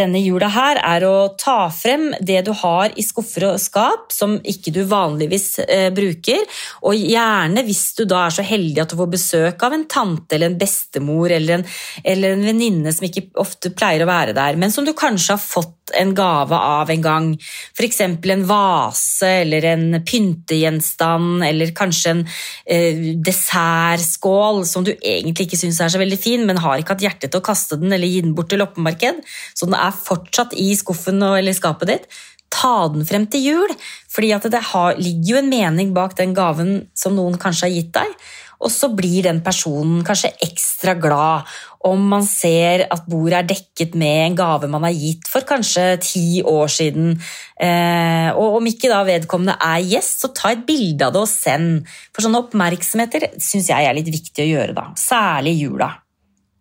denne 0.00 0.20
jula 0.22 0.48
her, 0.52 0.78
er 0.80 1.04
å 1.06 1.14
ta 1.38 1.68
frem 1.74 2.10
det 2.24 2.40
du 2.46 2.52
har 2.62 2.92
i 2.98 3.04
skuffer 3.04 3.48
og 3.50 3.60
skap 3.60 4.14
som 4.14 4.38
ikke 4.38 4.72
du 4.74 4.82
vanligvis 4.88 5.48
eh, 5.66 5.88
bruker. 5.94 6.44
Og 6.88 6.96
gjerne 6.96 7.64
hvis 7.66 7.84
du 7.98 8.04
da 8.08 8.24
er 8.26 8.36
så 8.36 8.46
heldig 8.46 8.84
at 8.84 8.94
du 8.94 8.98
får 9.00 9.12
besøk 9.16 9.66
av 9.66 9.76
en 9.76 9.86
tante 9.90 10.36
eller 10.36 10.52
en 10.52 10.60
bestemor 10.60 11.34
eller 11.36 11.58
en, 11.58 11.66
eller 12.04 12.36
en 12.36 12.46
venninne 12.52 12.94
som 12.94 13.08
ikke 13.08 13.28
ofte 13.42 13.74
pleier 13.76 14.04
å 14.04 14.10
være 14.10 14.36
der, 14.36 14.58
men 14.60 14.72
som 14.74 14.86
du 14.86 14.94
kanskje 14.96 15.36
har 15.36 15.42
fått 15.42 15.79
en 15.96 16.14
gave 16.16 16.56
av 16.56 16.90
en 16.90 17.04
gang. 17.04 17.28
F.eks. 17.76 18.00
en 18.04 18.46
vase 18.48 19.30
eller 19.42 19.66
en 19.72 19.86
pyntegjenstand 20.06 21.44
eller 21.46 21.74
kanskje 21.76 22.14
en 22.14 22.24
eh, 22.64 23.04
dessertskål 23.18 24.64
som 24.68 24.86
du 24.86 24.92
egentlig 24.94 25.48
ikke 25.48 25.60
syns 25.60 25.80
er 25.80 25.92
så 25.92 26.00
veldig 26.02 26.20
fin, 26.20 26.46
men 26.46 26.62
har 26.62 26.80
ikke 26.80 26.96
hatt 26.96 27.06
hjerte 27.06 27.30
til 27.30 27.42
å 27.42 27.46
kaste 27.50 27.80
den 27.80 27.92
eller 27.92 28.10
gi 28.10 28.24
den 28.24 28.34
bort 28.36 28.52
til 28.52 28.62
loppemarked. 28.62 29.22
Så 29.54 29.68
den 29.68 29.78
er 29.78 29.96
fortsatt 29.96 30.56
i 30.58 30.72
skuffen 30.78 31.22
eller 31.22 31.56
skapet 31.56 31.92
ditt, 31.92 32.20
ta 32.50 32.88
den 32.90 33.06
frem 33.06 33.26
til 33.30 33.46
jul. 33.46 33.74
fordi 34.10 34.34
det 34.50 34.62
har, 34.72 34.94
ligger 34.98 35.30
jo 35.30 35.36
en 35.38 35.50
mening 35.50 35.94
bak 35.94 36.16
den 36.18 36.34
gaven 36.34 36.88
som 36.94 37.14
noen 37.14 37.38
kanskje 37.38 37.68
har 37.68 37.74
gitt 37.74 37.92
deg. 37.94 38.16
Og 38.60 38.72
så 38.72 38.90
blir 38.92 39.24
den 39.24 39.40
personen 39.44 40.02
kanskje 40.04 40.34
ekstra 40.44 40.94
glad 41.00 41.48
om 41.88 42.02
man 42.10 42.26
ser 42.28 42.84
at 42.92 43.06
bordet 43.08 43.38
er 43.38 43.46
dekket 43.54 43.94
med 43.96 44.18
en 44.26 44.36
gave 44.36 44.68
man 44.68 44.84
har 44.84 44.92
gitt 44.92 45.30
for 45.32 45.46
kanskje 45.48 45.84
ti 46.04 46.24
år 46.44 46.68
siden. 46.68 47.14
Eh, 47.56 48.28
og 48.34 48.58
om 48.58 48.68
ikke 48.68 48.90
da 48.92 49.00
vedkommende 49.08 49.56
er 49.64 49.80
gjest, 49.88 50.20
så 50.20 50.32
ta 50.36 50.52
et 50.52 50.66
bilde 50.68 51.08
av 51.08 51.16
det 51.16 51.22
og 51.24 51.30
send. 51.30 51.88
For 52.12 52.26
sånne 52.26 52.42
oppmerksomheter 52.44 53.30
syns 53.40 53.72
jeg 53.72 53.88
er 53.88 53.96
litt 53.96 54.12
viktig 54.12 54.44
å 54.44 54.50
gjøre, 54.50 54.76
da. 54.76 54.90
Særlig 55.00 55.56
i 55.56 55.62
jula. 55.64 55.88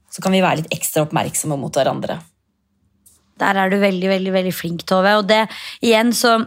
Så 0.09 0.23
kan 0.23 0.33
vi 0.33 0.43
være 0.43 0.63
litt 0.63 0.73
ekstra 0.79 1.03
oppmerksomme 1.03 1.59
mot 1.59 1.75
hverandre. 1.75 2.21
Der 3.39 3.59
er 3.59 3.71
du 3.71 3.77
veldig, 3.79 4.07
veldig, 4.11 4.31
veldig 4.35 4.55
flink, 4.55 4.87
Tove. 4.87 5.17
Og 5.19 5.27
det 5.27 5.45
igjen 5.83 6.15
så 6.15 6.37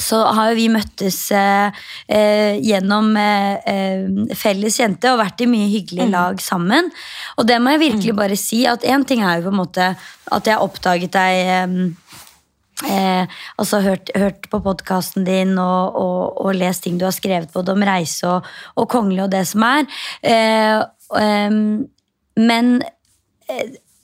så 0.00 0.20
har 0.34 0.50
jo 0.50 0.58
vi 0.58 0.68
møttes 0.72 1.18
eh, 1.34 1.84
eh, 2.06 2.58
gjennom 2.64 3.10
eh, 3.18 3.54
eh 3.68 4.34
felles 4.38 4.78
jente 4.80 5.10
og 5.12 5.20
vært 5.20 5.42
i 5.42 5.48
mye 5.50 5.68
hyggelige 5.72 6.08
mm. 6.08 6.14
lag 6.14 6.42
sammen. 6.42 6.90
Og 7.36 7.48
det 7.48 7.58
må 7.62 7.74
jeg 7.74 7.84
virkelig 7.86 8.14
mm. 8.14 8.20
bare 8.20 8.38
si, 8.38 8.64
at 8.66 8.86
én 8.86 9.06
ting 9.08 9.24
er 9.24 9.38
jo 9.38 9.48
på 9.48 9.54
en 9.54 9.62
måte 9.62 9.88
at 10.38 10.50
jeg 10.50 10.62
oppdaget 10.62 11.16
deg 11.16 11.32
eh, 12.86 13.38
altså 13.58 13.80
hørt, 13.82 14.12
hørt, 14.14 14.48
på 14.50 14.60
podkasten 14.62 15.26
din 15.26 15.56
og, 15.58 15.96
og, 15.98 16.38
og, 16.44 16.54
lest 16.54 16.84
ting 16.86 16.98
du 17.00 17.06
har 17.08 17.16
skrevet 17.16 17.52
både 17.54 17.74
om 17.74 17.82
reise 17.86 18.28
og, 18.28 18.46
og 18.78 18.88
kongelig 18.92 19.26
og 19.26 19.34
det 19.34 19.44
som 19.50 19.66
er. 19.66 19.88
Eh, 20.22 20.78
men 22.38 22.74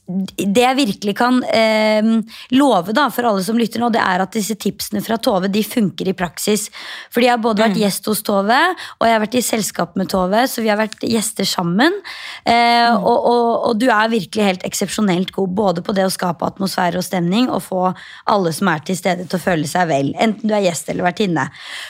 det 0.04 0.60
jeg 0.60 0.76
virkelig 0.76 1.14
kan 1.16 1.38
eh, 1.48 2.04
love 2.52 2.92
da, 2.96 3.06
for 3.12 3.24
alle 3.24 3.44
som 3.44 3.56
lytter 3.56 3.80
nå, 3.80 3.88
det 3.94 4.02
er 4.04 4.20
at 4.20 4.34
disse 4.36 4.56
tipsene 4.60 5.00
fra 5.04 5.16
Tove 5.16 5.48
de 5.48 5.62
funker 5.64 6.10
i 6.10 6.16
praksis. 6.16 6.66
Fordi 7.14 7.28
jeg 7.30 7.32
har 7.32 7.44
både 7.44 7.64
vært 7.64 7.78
mm. 7.78 7.80
gjest 7.80 8.10
hos 8.10 8.20
Tove, 8.26 8.58
og 8.98 9.06
jeg 9.08 9.14
har 9.14 9.22
vært 9.22 9.38
i 9.40 9.44
selskap 9.44 9.94
med 9.96 10.10
Tove, 10.12 10.42
så 10.50 10.64
vi 10.64 10.68
har 10.68 10.76
vært 10.80 11.06
gjester 11.08 11.48
sammen. 11.48 11.96
Eh, 12.44 12.52
mm. 12.52 12.98
og, 13.00 13.28
og, 13.30 13.46
og, 13.70 13.78
du 13.80 13.86
er 13.88 14.12
virkelig 14.12 14.48
helt 14.50 14.66
eksepsjonelt 14.68 15.32
god 15.32 15.54
både 15.56 15.84
på 15.86 15.94
det 15.96 16.04
å 16.04 16.12
skape 16.12 16.44
atmosfære 16.52 17.00
og 17.00 17.06
stemning, 17.06 17.48
og 17.48 17.64
få 17.64 17.86
alle 18.30 18.52
som 18.52 18.68
er 18.74 18.84
til 18.84 18.98
stede 19.00 19.24
til 19.24 19.40
å 19.40 19.44
føle 19.46 19.70
seg 19.70 19.88
vel. 19.88 20.12
Enten 20.20 20.50
du 20.50 20.52
er 20.52 20.66
gjest 20.66 20.92
eller 20.92 21.08
vertinne. 21.08 21.46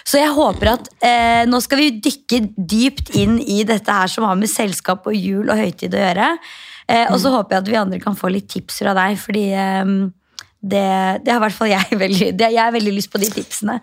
Så 0.06 0.22
jeg 0.22 0.30
håper 0.36 0.76
at 0.76 0.92
eh, 1.02 1.42
nå 1.50 1.58
skal 1.64 1.82
vi 1.82 1.90
dykke 2.04 2.44
dypt 2.54 3.10
inn 3.18 3.40
i 3.42 3.64
dette 3.66 3.98
her 3.98 4.12
som 4.12 4.28
har 4.28 4.38
med 4.38 4.52
selskap 4.52 5.10
og 5.10 5.18
jul 5.18 5.50
og 5.50 5.58
høytid 5.58 5.98
å 5.98 6.04
gjøre. 6.04 6.30
Eh, 6.84 7.06
og 7.08 7.18
så 7.20 7.30
mm. 7.30 7.36
håper 7.38 7.56
jeg 7.56 7.62
at 7.62 7.70
vi 7.70 7.80
andre 7.80 8.00
kan 8.02 8.18
få 8.18 8.30
litt 8.32 8.48
tips 8.52 8.82
fra 8.82 8.92
deg, 8.96 9.16
fordi 9.20 9.44
eh, 9.56 9.94
det, 10.64 10.88
det 11.24 11.32
har 11.32 11.40
i 11.40 11.44
hvert 11.46 11.56
fall 11.56 11.72
jeg 11.72 11.98
veldig, 12.04 12.32
det, 12.36 12.50
jeg 12.56 12.62
har 12.62 12.74
veldig 12.74 12.96
lyst 12.96 13.12
på 13.12 13.22
de 13.22 13.30
tipsene. 13.32 13.78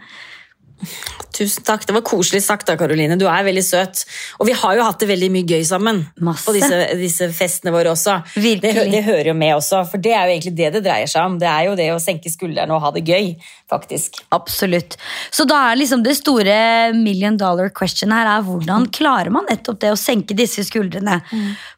Tusen 1.31 1.63
takk. 1.65 1.85
Det 1.87 1.95
var 1.95 2.03
koselig 2.05 2.41
sagt 2.43 2.67
da, 2.67 2.75
Karoline. 2.79 3.15
Du 3.19 3.25
er 3.29 3.45
veldig 3.47 3.63
søt. 3.63 4.03
Og 4.39 4.47
vi 4.49 4.55
har 4.57 4.75
jo 4.77 4.85
hatt 4.85 4.99
det 5.01 5.07
veldig 5.09 5.29
mye 5.33 5.47
gøy 5.47 5.63
sammen 5.67 6.03
Masse. 6.19 6.45
på 6.47 6.55
disse, 6.57 6.79
disse 6.99 7.29
festene 7.35 7.73
våre 7.73 7.93
også. 7.93 8.17
Det, 8.35 8.73
det 8.91 9.03
hører 9.05 9.31
jo 9.31 9.35
med 9.37 9.55
også, 9.55 9.83
for 9.89 10.01
det 10.03 10.13
er 10.15 10.27
jo 10.27 10.35
egentlig 10.35 10.55
det 10.57 10.71
det 10.75 10.83
dreier 10.85 11.09
seg 11.09 11.27
om. 11.27 11.37
Det 11.41 11.47
er 11.49 11.69
jo 11.69 11.77
det 11.79 11.87
å 11.93 11.99
senke 12.03 12.31
skuldrene 12.31 12.75
og 12.75 12.83
ha 12.83 12.91
det 12.95 13.05
gøy, 13.07 13.33
faktisk. 13.71 14.19
Absolutt. 14.35 14.97
Så 15.31 15.47
da 15.49 15.61
er 15.69 15.79
liksom 15.79 16.03
det 16.05 16.17
store 16.19 16.57
million 16.97 17.37
dollar 17.39 17.71
question 17.75 18.13
her 18.15 18.27
er 18.27 18.45
hvordan 18.45 18.89
klarer 18.93 19.31
man 19.33 19.47
nettopp 19.49 19.79
det 19.81 19.93
å 19.93 19.99
senke 19.99 20.37
disse 20.37 20.65
skuldrene? 20.67 21.21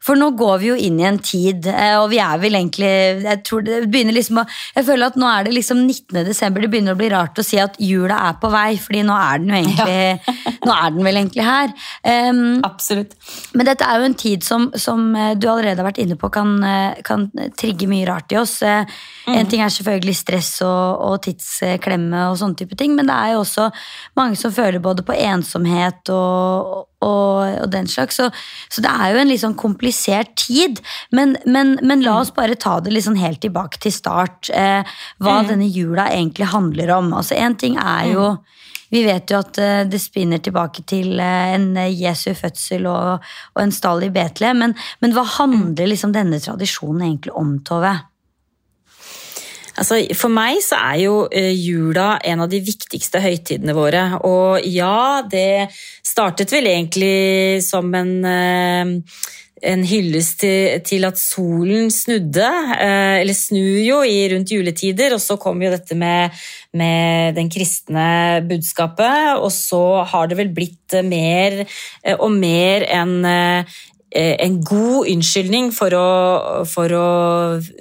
For 0.04 0.18
nå 0.18 0.32
går 0.38 0.60
vi 0.62 0.70
jo 0.72 0.78
inn 0.88 0.98
i 1.00 1.08
en 1.08 1.20
tid, 1.22 1.68
eh, 1.70 1.96
og 2.00 2.10
vi 2.12 2.20
er 2.22 2.40
vel 2.42 2.58
egentlig 2.58 2.90
Jeg 3.24 3.40
tror 3.46 3.62
det 3.64 3.84
begynner 3.90 4.16
liksom 4.16 4.40
å 4.42 4.44
Jeg 4.74 4.86
føler 4.86 5.08
at 5.08 5.18
nå 5.20 5.28
er 5.30 5.46
det 5.46 5.54
liksom 5.54 5.84
19. 5.86 6.24
desember, 6.26 6.64
det 6.64 6.70
begynner 6.72 6.96
å 6.96 7.00
bli 7.00 7.10
rart 7.12 7.38
å 7.38 7.46
si 7.46 7.58
at 7.60 7.78
jula 7.82 8.18
er 8.28 8.38
på 8.40 8.50
vei, 8.52 8.74
fordi 8.80 8.93
nå 9.02 9.16
er 9.18 9.42
den 9.42 9.50
jo 9.50 9.58
egentlig 9.58 10.44
er 10.74 10.94
den 10.94 11.04
vel 11.06 11.18
egentlig 11.18 11.46
her. 11.46 11.72
Um, 12.30 12.60
Absolutt. 12.66 13.16
Men 13.56 13.68
dette 13.68 13.86
er 13.86 14.00
jo 14.00 14.08
en 14.08 14.16
tid 14.18 14.46
som, 14.46 14.68
som 14.78 15.06
eh, 15.18 15.34
du 15.38 15.48
allerede 15.50 15.80
har 15.80 15.88
vært 15.88 16.00
inne 16.02 16.16
på 16.20 16.30
kan, 16.34 16.54
eh, 16.64 17.02
kan 17.06 17.26
trigge 17.58 17.88
mye 17.90 18.06
rart 18.08 18.32
i 18.32 18.38
oss. 18.40 18.58
Mm. 18.62 19.34
En 19.34 19.50
ting 19.50 19.62
er 19.64 19.72
selvfølgelig 19.72 20.16
stress 20.18 20.50
og, 20.64 21.04
og 21.08 21.20
tidsklemme 21.26 22.26
og 22.30 22.38
sånne 22.40 22.60
type 22.60 22.78
ting, 22.78 22.94
men 22.96 23.08
det 23.10 23.16
er 23.16 23.34
jo 23.34 23.42
også 23.42 23.68
mange 24.18 24.38
som 24.40 24.54
føler 24.54 24.82
både 24.84 25.04
på 25.06 25.16
ensomhet 25.16 26.12
og, 26.12 26.88
og, 27.04 27.62
og 27.64 27.68
den 27.72 27.88
slags. 27.90 28.20
Så, 28.20 28.30
så 28.72 28.84
det 28.84 28.92
er 28.92 29.12
jo 29.12 29.22
en 29.22 29.30
litt 29.30 29.42
sånn 29.44 29.58
komplisert 29.58 30.34
tid. 30.46 30.82
Men, 31.14 31.36
men, 31.46 31.76
men 31.82 32.04
la 32.04 32.18
oss 32.22 32.34
bare 32.34 32.58
ta 32.60 32.78
det 32.84 33.04
sånn 33.04 33.20
helt 33.20 33.42
tilbake 33.44 33.80
til 33.82 33.94
start. 33.94 34.50
Eh, 34.54 34.96
hva 35.22 35.38
denne 35.48 35.68
jula 35.68 36.10
egentlig 36.12 36.50
handler 36.52 36.96
om. 36.98 37.12
Altså 37.16 37.38
En 37.38 37.56
ting 37.58 37.78
er 37.80 38.12
jo 38.12 38.28
vi 38.94 39.02
vet 39.02 39.30
jo 39.32 39.40
at 39.42 39.58
eh, 39.58 39.82
det 39.90 40.00
spinner 40.02 40.42
tilbake 40.42 40.84
til 40.88 41.18
eh, 41.18 41.52
en 41.56 41.72
eh, 41.80 41.92
Jesu 42.04 42.30
fødsel 42.38 42.86
og, 42.90 43.24
og 43.54 43.62
en 43.62 43.74
stall 43.74 44.06
i 44.06 44.12
Betlehem, 44.14 44.60
men, 44.62 44.74
men 45.02 45.14
hva 45.16 45.26
handler 45.40 45.90
liksom 45.90 46.14
denne 46.14 46.38
tradisjonen 46.42 47.08
egentlig 47.08 47.34
om, 47.34 47.56
Tove? 47.66 47.94
Altså, 49.74 49.98
for 50.14 50.30
meg 50.30 50.60
så 50.62 50.78
er 50.78 50.98
jo 51.02 51.14
jula 51.34 52.12
en 52.22 52.44
av 52.44 52.50
de 52.52 52.60
viktigste 52.62 53.18
høytidene 53.18 53.74
våre. 53.74 54.04
Og 54.22 54.62
ja, 54.70 55.24
det 55.26 55.66
startet 56.06 56.54
vel 56.54 56.68
egentlig 56.70 57.58
som 57.66 57.90
en, 57.98 58.12
en 59.64 59.84
hyllest 59.88 60.40
til, 60.42 60.80
til 60.86 61.06
at 61.08 61.18
solen 61.20 61.90
snudde. 61.92 62.50
eh, 62.78 63.20
Eller 63.22 63.36
snur 63.36 63.80
jo 63.84 64.02
i 64.04 64.28
rundt 64.32 64.52
juletider, 64.52 65.16
og 65.16 65.22
så 65.24 65.38
kom 65.40 65.62
jo 65.62 65.72
dette 65.72 65.96
med, 65.98 66.30
med 66.72 67.34
den 67.38 67.50
kristne 67.52 68.42
budskapet. 68.48 69.40
Og 69.40 69.50
så 69.54 70.04
har 70.10 70.28
det 70.28 70.38
vel 70.40 70.52
blitt 70.54 70.98
mer 71.04 71.64
eh, 71.64 72.16
og 72.18 72.30
mer 72.32 72.86
en 73.00 73.16
eh, 73.24 73.80
en 74.14 74.60
god 74.62 75.08
unnskyldning 75.10 75.72
for 75.74 75.94
å, 75.98 76.08
for 76.70 76.92
å 76.94 77.06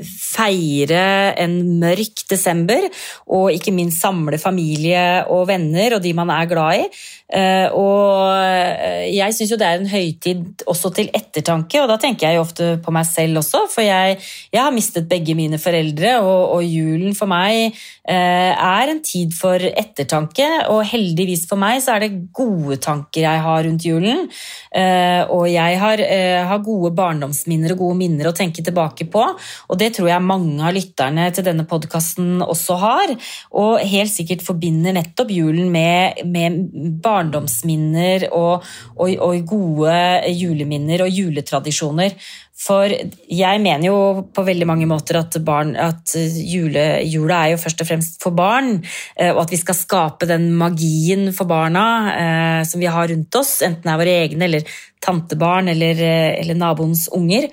feire 0.09 1.33
en 1.37 1.57
mørk 1.81 2.23
desember, 2.31 2.87
og 3.29 3.51
ikke 3.53 3.73
minst 3.75 4.01
samle 4.01 4.39
familie 4.41 5.23
og 5.29 5.47
venner 5.51 5.97
og 5.97 6.01
de 6.03 6.13
man 6.17 6.31
er 6.33 6.49
glad 6.49 6.81
i. 6.81 6.87
Eh, 7.33 7.67
Og 7.73 9.09
jeg 9.13 9.33
syns 9.33 9.51
jo 9.53 9.57
det 9.57 9.67
er 9.67 9.79
en 9.81 9.89
høytid 9.89 10.63
også 10.69 10.91
til 10.97 11.09
ettertanke, 11.15 11.81
og 11.81 11.89
da 11.89 11.97
tenker 12.01 12.27
jeg 12.27 12.37
jo 12.37 12.43
ofte 12.45 12.67
på 12.83 12.93
meg 12.93 13.07
selv 13.09 13.41
også, 13.41 13.65
for 13.73 13.85
jeg, 13.85 14.17
jeg 14.53 14.61
har 14.61 14.73
mistet 14.75 15.09
begge 15.09 15.35
mine 15.37 15.59
foreldre, 15.61 16.17
og, 16.21 16.57
og 16.57 16.65
julen 16.65 17.15
for 17.17 17.29
meg 17.29 17.73
eh, 18.09 18.51
er 18.53 18.91
en 18.91 19.01
tid 19.05 19.33
for 19.37 19.61
ettertanke, 19.61 20.47
og 20.73 20.83
heldigvis 20.89 21.47
for 21.49 21.61
meg 21.61 21.81
så 21.83 21.95
er 21.95 22.05
det 22.05 22.11
gode 22.35 22.77
tanker 22.83 23.25
jeg 23.25 23.43
har 23.47 23.63
rundt 23.67 23.85
julen. 23.87 24.27
Eh, 24.73 25.21
Og 25.33 25.47
jeg 25.49 25.79
har, 25.79 26.01
eh, 26.23 26.41
har 26.47 26.63
gode 26.65 26.93
barndomsminner 26.97 27.75
og 27.75 27.83
gode 27.83 27.99
minner 27.99 28.29
å 28.29 28.35
tenke 28.35 28.63
tilbake 28.65 29.07
på, 29.11 29.25
og 29.33 29.79
det 29.79 29.91
tror 29.97 30.09
jeg 30.09 30.25
mange 30.25 30.63
av 30.63 30.75
lytterne 30.75 31.27
til 31.35 31.47
denne 31.47 31.67
podkasten 31.69 32.43
også 32.45 32.79
har, 32.81 33.15
og 33.59 33.83
helt 33.93 34.13
sikkert 34.13 34.45
forbinder 34.45 34.95
nettopp 34.95 35.33
julen 35.33 35.71
med, 35.73 36.23
med 36.25 36.61
barndomsminner 37.03 38.29
og, 38.31 38.63
og, 38.95 39.13
og 39.19 39.45
gode 39.49 39.99
juleminner 40.31 41.05
og 41.05 41.13
juletradisjoner. 41.13 42.17
For 42.53 42.85
jeg 42.87 43.61
mener 43.63 43.87
jo 43.87 43.97
på 44.31 44.43
veldig 44.45 44.67
mange 44.69 44.85
måter 44.87 45.17
at, 45.19 45.35
barn, 45.43 45.73
at 45.75 46.13
jule, 46.15 47.01
jula 47.09 47.39
er 47.41 47.55
jo 47.55 47.61
først 47.63 47.81
og 47.81 47.89
fremst 47.89 48.19
for 48.23 48.35
barn, 48.37 48.75
eh, 49.17 49.31
og 49.33 49.41
at 49.43 49.53
vi 49.55 49.59
skal 49.59 49.77
skape 49.77 50.29
den 50.29 50.51
magien 50.59 51.31
for 51.35 51.49
barna 51.49 51.85
eh, 52.13 52.61
som 52.69 52.83
vi 52.83 52.91
har 52.93 53.09
rundt 53.09 53.39
oss, 53.41 53.57
enten 53.65 53.83
det 53.83 53.95
er 53.95 54.03
våre 54.03 54.17
egne 54.21 54.47
eller 54.47 54.77
tantebarn 55.03 55.73
eller, 55.73 55.97
eh, 55.97 56.29
eller 56.43 56.61
naboens 56.61 57.07
unger. 57.17 57.49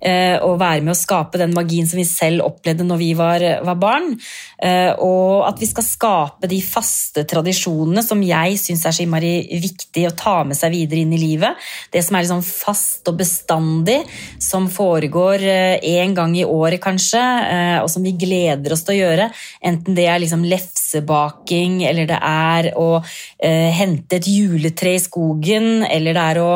Eh, 0.00 0.36
Og 0.42 0.58
være 0.60 0.84
med 0.84 0.94
å 0.94 0.98
skape 0.98 1.40
den 1.40 1.54
magien 1.56 1.86
som 1.88 2.00
vi 2.00 2.06
selv 2.08 2.44
opplevde 2.46 2.86
når 2.86 3.00
vi 3.00 3.10
var, 3.18 3.44
var 3.66 3.78
barn. 3.80 4.12
Eh, 4.62 4.92
Og 4.98 5.46
at 5.48 5.60
vi 5.60 5.68
skal 5.70 5.86
skape 5.86 6.50
de 6.50 6.60
faste 6.64 7.24
tradisjonene 7.28 8.02
som 8.04 8.22
jeg 8.24 8.58
syns 8.60 8.86
er 8.86 8.96
så 8.96 9.04
innmari 9.04 9.34
viktig 9.60 10.06
å 10.08 10.14
ta 10.16 10.36
med 10.44 10.58
seg 10.58 10.74
videre 10.74 11.04
inn 11.04 11.14
i 11.16 11.20
livet. 11.20 11.56
Det 11.92 12.02
som 12.04 12.16
er 12.16 12.26
liksom 12.26 12.44
fast 12.44 13.08
og 13.10 13.18
bestandig, 13.20 14.00
som 14.40 14.68
foregår 14.70 15.44
én 15.84 16.14
gang 16.16 16.34
i 16.36 16.44
året 16.44 16.80
kanskje, 16.82 17.20
eh, 17.20 17.78
og 17.82 17.90
som 17.90 18.04
vi 18.04 18.14
gleder 18.18 18.72
oss 18.74 18.84
til 18.86 18.96
å 18.96 19.00
gjøre. 19.00 19.30
Enten 19.66 19.96
det 19.96 20.06
er 20.08 20.20
liksom 20.22 20.44
lefsebaking, 20.48 21.82
eller 21.86 22.08
det 22.10 22.18
er 22.20 22.70
å 22.78 22.88
eh, 23.00 23.70
hente 23.76 24.18
et 24.18 24.28
juletre 24.30 24.94
i 24.96 25.02
skogen, 25.02 25.84
eller 25.86 26.16
det 26.16 26.24
er 26.32 26.42
å 26.42 26.50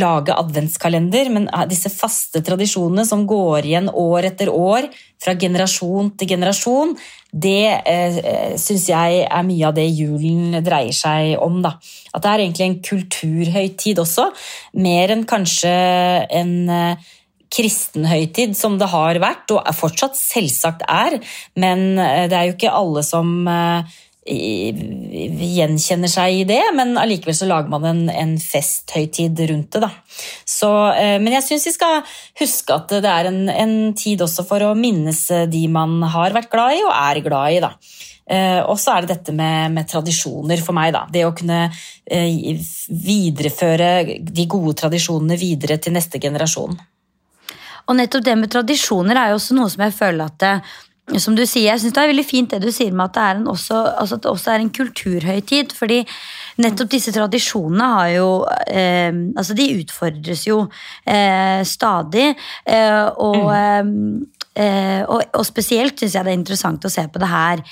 lage 0.00 0.36
adventskalender. 0.36 1.32
Men 1.34 1.48
eh, 1.48 1.66
disse 1.70 1.92
faste 1.92 2.42
tradisjonene 2.44 2.87
som 3.08 3.26
går 3.28 3.66
igjen 3.66 3.90
år 3.92 4.30
etter 4.30 4.48
år, 4.52 4.88
fra 5.18 5.34
generasjon 5.34 6.12
til 6.16 6.30
generasjon, 6.30 6.94
det 7.28 7.82
eh, 7.90 8.54
syns 8.60 8.86
jeg 8.88 9.24
er 9.26 9.44
mye 9.44 9.66
av 9.68 9.74
det 9.76 9.88
julen 9.90 10.60
dreier 10.64 10.94
seg 10.96 11.34
om. 11.42 11.60
Da. 11.64 11.74
At 12.14 12.24
det 12.24 12.30
er 12.30 12.44
egentlig 12.44 12.68
en 12.68 12.80
kulturhøytid 12.88 14.00
også, 14.00 14.30
mer 14.80 15.12
enn 15.12 15.26
kanskje 15.28 15.74
en 16.40 16.54
eh, 16.72 17.08
kristen 17.52 18.06
høytid, 18.08 18.56
som 18.56 18.76
det 18.80 18.90
har 18.92 19.20
vært, 19.22 19.50
og 19.54 19.68
fortsatt 19.76 20.16
selvsagt 20.18 20.84
er. 20.88 21.18
Men 21.58 21.98
eh, 21.98 22.26
det 22.30 22.38
er 22.38 22.48
jo 22.48 22.56
ikke 22.56 22.74
alle 22.80 23.04
som 23.06 23.34
eh, 23.48 23.98
gjenkjenner 24.28 26.10
seg 26.12 26.40
i 26.40 26.44
det, 26.48 26.60
men 26.76 26.96
allikevel 27.00 27.36
så 27.36 27.48
lager 27.48 27.72
man 27.72 27.86
en, 27.88 28.02
en 28.12 28.34
festhøytid 28.42 29.40
rundt 29.50 29.72
det. 29.74 29.80
Da. 29.86 29.90
Så, 30.44 30.70
eh, 30.92 31.16
men 31.22 31.32
jeg 31.38 31.46
syns 31.46 31.66
vi 31.70 31.74
skal 31.76 32.02
huske 32.42 32.76
at 32.76 32.92
det 33.02 33.12
er 33.12 33.30
en, 33.30 33.48
en 33.48 33.74
tid 33.98 34.22
også 34.24 34.44
for 34.48 34.64
å 34.66 34.76
minnes 34.78 35.22
de 35.50 35.64
man 35.72 36.02
har 36.12 36.36
vært 36.36 36.52
glad 36.52 36.76
i 36.76 36.84
og 36.84 36.94
er 36.94 37.22
glad 37.24 37.56
i. 37.56 37.62
Da. 37.64 37.72
Eh, 38.28 38.60
og 38.60 38.76
så 38.80 38.92
er 38.92 39.04
det 39.04 39.14
dette 39.14 39.32
med, 39.32 39.72
med 39.72 39.88
tradisjoner 39.88 40.60
for 40.64 40.76
meg. 40.76 40.92
Da. 40.96 41.06
Det 41.12 41.24
å 41.24 41.34
kunne 41.36 41.64
eh, 41.68 42.60
videreføre 43.08 44.20
de 44.20 44.46
gode 44.50 44.76
tradisjonene 44.82 45.38
videre 45.40 45.78
til 45.80 45.96
neste 45.96 46.20
generasjon. 46.20 46.76
Og 47.88 47.96
nettopp 47.96 48.26
det 48.26 48.36
med 48.36 48.52
tradisjoner 48.52 49.16
er 49.16 49.30
jo 49.32 49.38
også 49.38 49.56
noe 49.56 49.72
som 49.72 49.86
jeg 49.86 49.96
føler 49.96 50.28
at 50.28 50.44
som 51.16 51.36
du 51.36 51.44
sier, 51.48 51.70
jeg 51.70 51.80
synes 51.80 51.94
Det 51.96 52.02
er 52.02 52.10
veldig 52.12 52.26
fint 52.26 52.52
det 52.52 52.60
du 52.62 52.72
sier 52.74 52.92
med 52.92 53.08
at 53.08 53.16
det, 53.16 53.24
er 53.24 53.40
en 53.40 53.50
også, 53.54 53.80
altså 54.02 54.18
det 54.20 54.30
også 54.30 54.52
er 54.52 54.64
en 54.64 54.72
kulturhøytid. 54.74 55.72
fordi 55.72 56.02
nettopp 56.58 56.90
disse 56.92 57.12
tradisjonene 57.14 57.90
har 57.94 58.08
jo 58.12 58.30
eh, 58.68 59.12
altså 59.36 59.56
De 59.56 59.68
utfordres 59.80 60.46
jo 60.46 60.58
eh, 61.06 61.64
stadig. 61.64 62.34
Eh, 62.66 63.04
og, 63.16 63.52
eh, 64.54 65.02
og, 65.06 65.22
og 65.32 65.46
spesielt 65.46 65.98
syns 65.98 66.18
jeg 66.18 66.26
det 66.26 66.34
er 66.34 66.40
interessant 66.40 66.84
å 66.84 66.92
se 66.92 67.06
på 67.08 67.22
det 67.22 67.32
her 67.32 67.62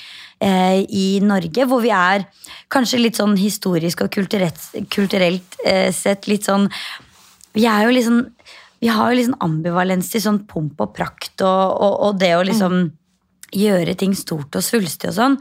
eh, 0.41 0.81
i 0.89 1.07
Norge, 1.21 1.67
hvor 1.69 1.83
vi 1.85 1.93
er 1.93 2.25
kanskje 2.73 3.03
litt 3.03 3.19
sånn 3.19 3.37
historisk 3.37 4.05
og 4.05 4.13
kulturelt, 4.13 4.63
kulturelt 4.93 5.59
eh, 5.65 5.91
sett 5.93 6.29
litt 6.31 6.47
sånn 6.49 6.69
Vi 7.57 7.65
er 7.65 7.85
jo 7.87 7.93
liksom 7.93 8.25
vi 8.77 8.91
har 8.93 9.09
jo 9.09 9.17
liksom 9.17 9.39
ambivalens 9.41 10.11
til 10.11 10.21
sånn 10.21 10.43
pomp 10.45 10.81
og 10.85 10.91
prakt 10.93 11.41
og, 11.41 11.81
og, 11.81 11.93
og 12.07 12.19
det 12.21 12.35
å 12.37 12.43
liksom 12.45 12.75
gjøre 13.55 13.95
ting 13.99 14.15
stort 14.17 14.55
og 14.57 14.63
svulstig 14.65 15.11
og 15.11 15.17
sånn. 15.17 15.37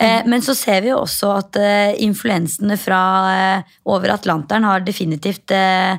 Eh, 0.00 0.22
men 0.24 0.40
så 0.40 0.54
ser 0.56 0.80
vi 0.80 0.88
jo 0.92 1.02
også 1.02 1.30
at 1.36 1.56
eh, 1.60 1.90
influensene 2.06 2.78
fra 2.80 3.00
eh, 3.34 3.74
over 3.92 4.14
Atlanteren 4.14 4.64
har 4.64 4.80
definitivt 4.86 5.52
eh, 5.52 5.98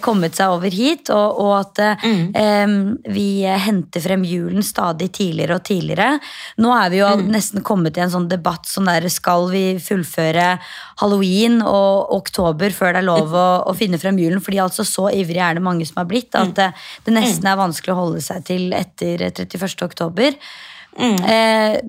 kommet 0.00 0.38
seg 0.38 0.54
over 0.54 0.72
hit, 0.72 1.10
og, 1.12 1.42
og 1.44 1.52
at 1.58 1.82
eh, 1.84 2.64
vi 3.12 3.28
henter 3.44 4.04
frem 4.04 4.24
julen 4.24 4.64
stadig 4.64 5.10
tidligere 5.12 5.58
og 5.58 5.66
tidligere. 5.68 6.08
Nå 6.64 6.72
er 6.78 6.94
vi 6.94 7.02
jo 7.02 7.10
nesten 7.20 7.64
kommet 7.66 8.00
i 8.00 8.04
en 8.06 8.14
sånn 8.14 8.30
debatt 8.32 8.70
sånn 8.70 8.88
der 8.88 9.10
skal 9.12 9.50
vi 9.52 9.66
fullføre 9.82 10.54
halloween 11.02 11.60
og 11.60 12.14
oktober 12.16 12.72
før 12.72 12.94
det 12.94 13.02
er 13.02 13.08
lov 13.10 13.34
å, 13.34 13.48
å 13.68 13.74
finne 13.76 14.00
frem 14.00 14.18
julen, 14.22 14.40
fordi 14.44 14.62
altså 14.64 14.86
så 14.88 15.10
ivrig 15.12 15.42
er 15.44 15.58
det 15.58 15.64
mange 15.64 15.84
som 15.88 16.00
har 16.00 16.08
blitt 16.08 16.32
at 16.38 16.60
eh, 16.64 16.86
det 17.04 17.12
nesten 17.12 17.50
er 17.50 17.60
vanskelig 17.60 17.92
å 17.92 18.00
holde 18.06 18.24
seg 18.24 18.46
til 18.48 18.72
etter 18.76 19.28
31. 19.28 19.84
oktober. 19.84 20.38
Mm. 20.98 21.24
Eh, 21.24 21.80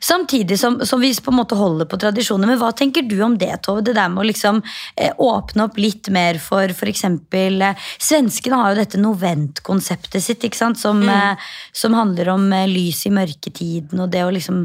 samtidig 0.00 0.58
som, 0.58 0.86
som, 0.86 1.00
vi 1.00 1.14
på 1.14 1.30
en 1.30 1.36
måte 1.36 1.58
holder 1.58 1.88
på 1.90 1.98
tradisjoner. 1.98 2.46
Men 2.46 2.60
hva 2.60 2.70
tenker 2.76 3.02
du 3.02 3.16
om 3.24 3.34
det, 3.38 3.56
Tove? 3.66 3.82
Det 3.84 3.96
der 3.96 4.10
med 4.12 4.22
å 4.22 4.28
liksom 4.28 4.62
eh, 4.96 5.14
åpne 5.18 5.66
opp 5.66 5.80
litt 5.80 6.10
mer 6.14 6.38
for 6.42 6.70
f.eks. 6.70 7.04
Eh, 7.04 7.88
svenskene 7.98 8.60
har 8.60 8.72
jo 8.72 8.82
dette 8.82 9.00
novent-konseptet 9.02 10.22
sitt? 10.22 10.46
Som, 10.52 11.02
mm. 11.02 11.08
eh, 11.08 11.50
som 11.72 11.94
handler 11.94 12.32
om 12.34 12.46
eh, 12.52 12.68
lys 12.70 13.06
i 13.06 13.14
mørketiden 13.14 14.00
og 14.02 14.12
det 14.14 14.24
å 14.26 14.32
liksom 14.34 14.64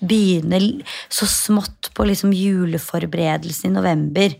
begynne 0.00 0.60
så 1.12 1.26
smått 1.28 1.90
på 1.94 2.06
liksom 2.08 2.32
juleforberedelsen 2.32 3.70
i 3.70 3.74
november. 3.74 4.36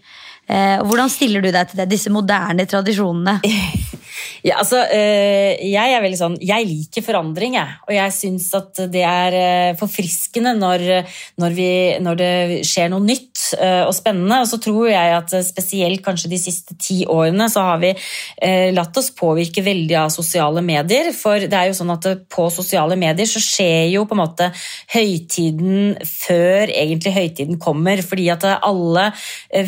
Eh, 0.51 0.81
hvordan 0.83 1.11
stiller 1.13 1.45
du 1.45 1.51
deg 1.53 1.69
til 1.71 1.83
det, 1.83 1.91
disse 1.93 2.13
moderne 2.13 2.67
tradisjonene? 2.67 3.39
Ja, 4.41 4.57
altså, 4.62 4.79
eh, 4.89 5.61
jeg 5.69 5.93
er 5.93 6.00
veldig 6.00 6.17
sånn, 6.17 6.37
jeg 6.41 6.65
liker 6.65 7.05
forandring, 7.05 7.59
jeg. 7.59 7.75
Og 7.85 7.93
jeg 7.93 8.15
syns 8.17 8.47
at 8.57 8.81
det 8.93 9.03
er 9.05 9.37
eh, 9.37 9.73
forfriskende 9.77 10.55
når, 10.57 10.85
når, 11.43 11.57
vi, 11.57 11.69
når, 12.00 12.21
det 12.21 12.31
skjer 12.69 12.89
noe 12.93 13.05
nytt 13.05 13.43
eh, 13.59 13.83
og 13.85 13.93
spennende. 13.97 14.39
Og 14.41 14.49
så 14.49 14.61
tror 14.65 14.89
jeg 14.89 15.17
at 15.19 15.35
spesielt 15.45 16.05
kanskje 16.05 16.33
de 16.33 16.41
siste 16.41 16.77
ti 16.81 17.03
årene 17.05 17.50
så 17.53 17.67
har 17.69 17.83
vi 17.83 17.93
latt 18.73 18.97
oss 18.97 19.11
påvirke 19.17 19.62
veldig 19.65 19.97
av 20.00 20.12
sosiale 20.12 20.62
medier. 20.65 21.11
For 21.17 21.45
det 21.45 21.57
er 21.57 21.69
jo 21.69 21.77
sånn 21.77 21.93
at 21.93 22.09
på 22.33 22.47
sosiale 22.53 22.97
medier 23.00 23.29
så 23.29 23.43
skjer 23.43 23.91
jo 23.93 24.07
på 24.09 24.17
en 24.17 24.23
måte 24.23 24.49
høytiden 24.95 25.99
før 26.07 26.73
egentlig 26.73 27.15
høytiden 27.17 27.61
kommer. 27.61 28.00
Fordi 28.07 28.31
at 28.33 28.47
alle 28.57 29.11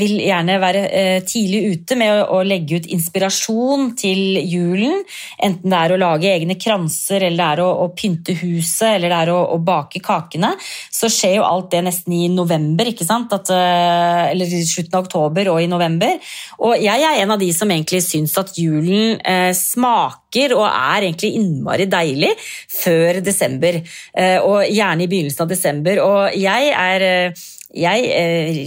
vil 0.00 0.16
gjerne 0.22 0.58
være 0.62 0.84
tidlig 1.28 1.62
ute 1.76 1.98
med 2.00 2.24
å 2.24 2.40
legge 2.46 2.80
ut 2.80 2.88
inspirasjon 2.96 3.92
til 4.00 4.40
julen. 4.48 5.02
Enten 5.42 5.72
det 5.72 5.78
er 5.78 5.94
å 5.94 6.00
lage 6.00 6.30
egne 6.30 6.56
kranser, 6.60 7.26
eller 7.26 7.38
det 7.38 7.48
er 7.48 7.62
å, 7.64 7.68
å 7.84 7.88
pynte 7.96 8.34
huset, 8.40 8.96
eller 8.96 9.12
det 9.12 9.20
er 9.24 9.32
å, 9.34 9.38
å, 9.54 9.58
bake 9.62 10.02
kakene. 10.04 10.52
Så 10.92 11.10
skjer 11.12 11.38
jo 11.38 11.46
alt 11.46 11.70
det 11.74 11.82
nesten 11.86 12.16
i 12.16 12.26
november, 12.32 12.90
ikke 12.90 13.06
sant? 13.08 13.32
At, 13.34 13.50
eh, 13.54 14.32
eller 14.32 14.56
i 14.58 14.62
slutten 14.68 14.98
av 14.98 15.06
oktober 15.06 15.52
og 15.52 15.62
i 15.62 15.70
november. 15.70 16.18
Og 16.66 16.76
jeg 16.82 17.06
er 17.08 17.22
en 17.22 17.34
av 17.34 17.40
de 17.42 17.50
som 17.56 17.70
egentlig 17.70 18.02
syns 18.06 18.36
at 18.40 18.54
julen 18.58 19.18
eh, 19.20 19.52
smaker 19.56 20.56
og 20.56 20.66
er 20.66 21.06
egentlig 21.06 21.34
innmari 21.38 21.88
deilig 21.90 22.34
før 22.82 23.22
desember. 23.24 23.80
Eh, 24.14 24.38
og 24.40 24.66
gjerne 24.68 25.06
i 25.06 25.10
begynnelsen 25.10 25.46
av 25.46 25.52
desember. 25.52 26.02
Og 26.04 26.38
jeg 26.40 26.74
er 26.76 27.08
eh, 27.08 27.48
Jeg 27.72 28.04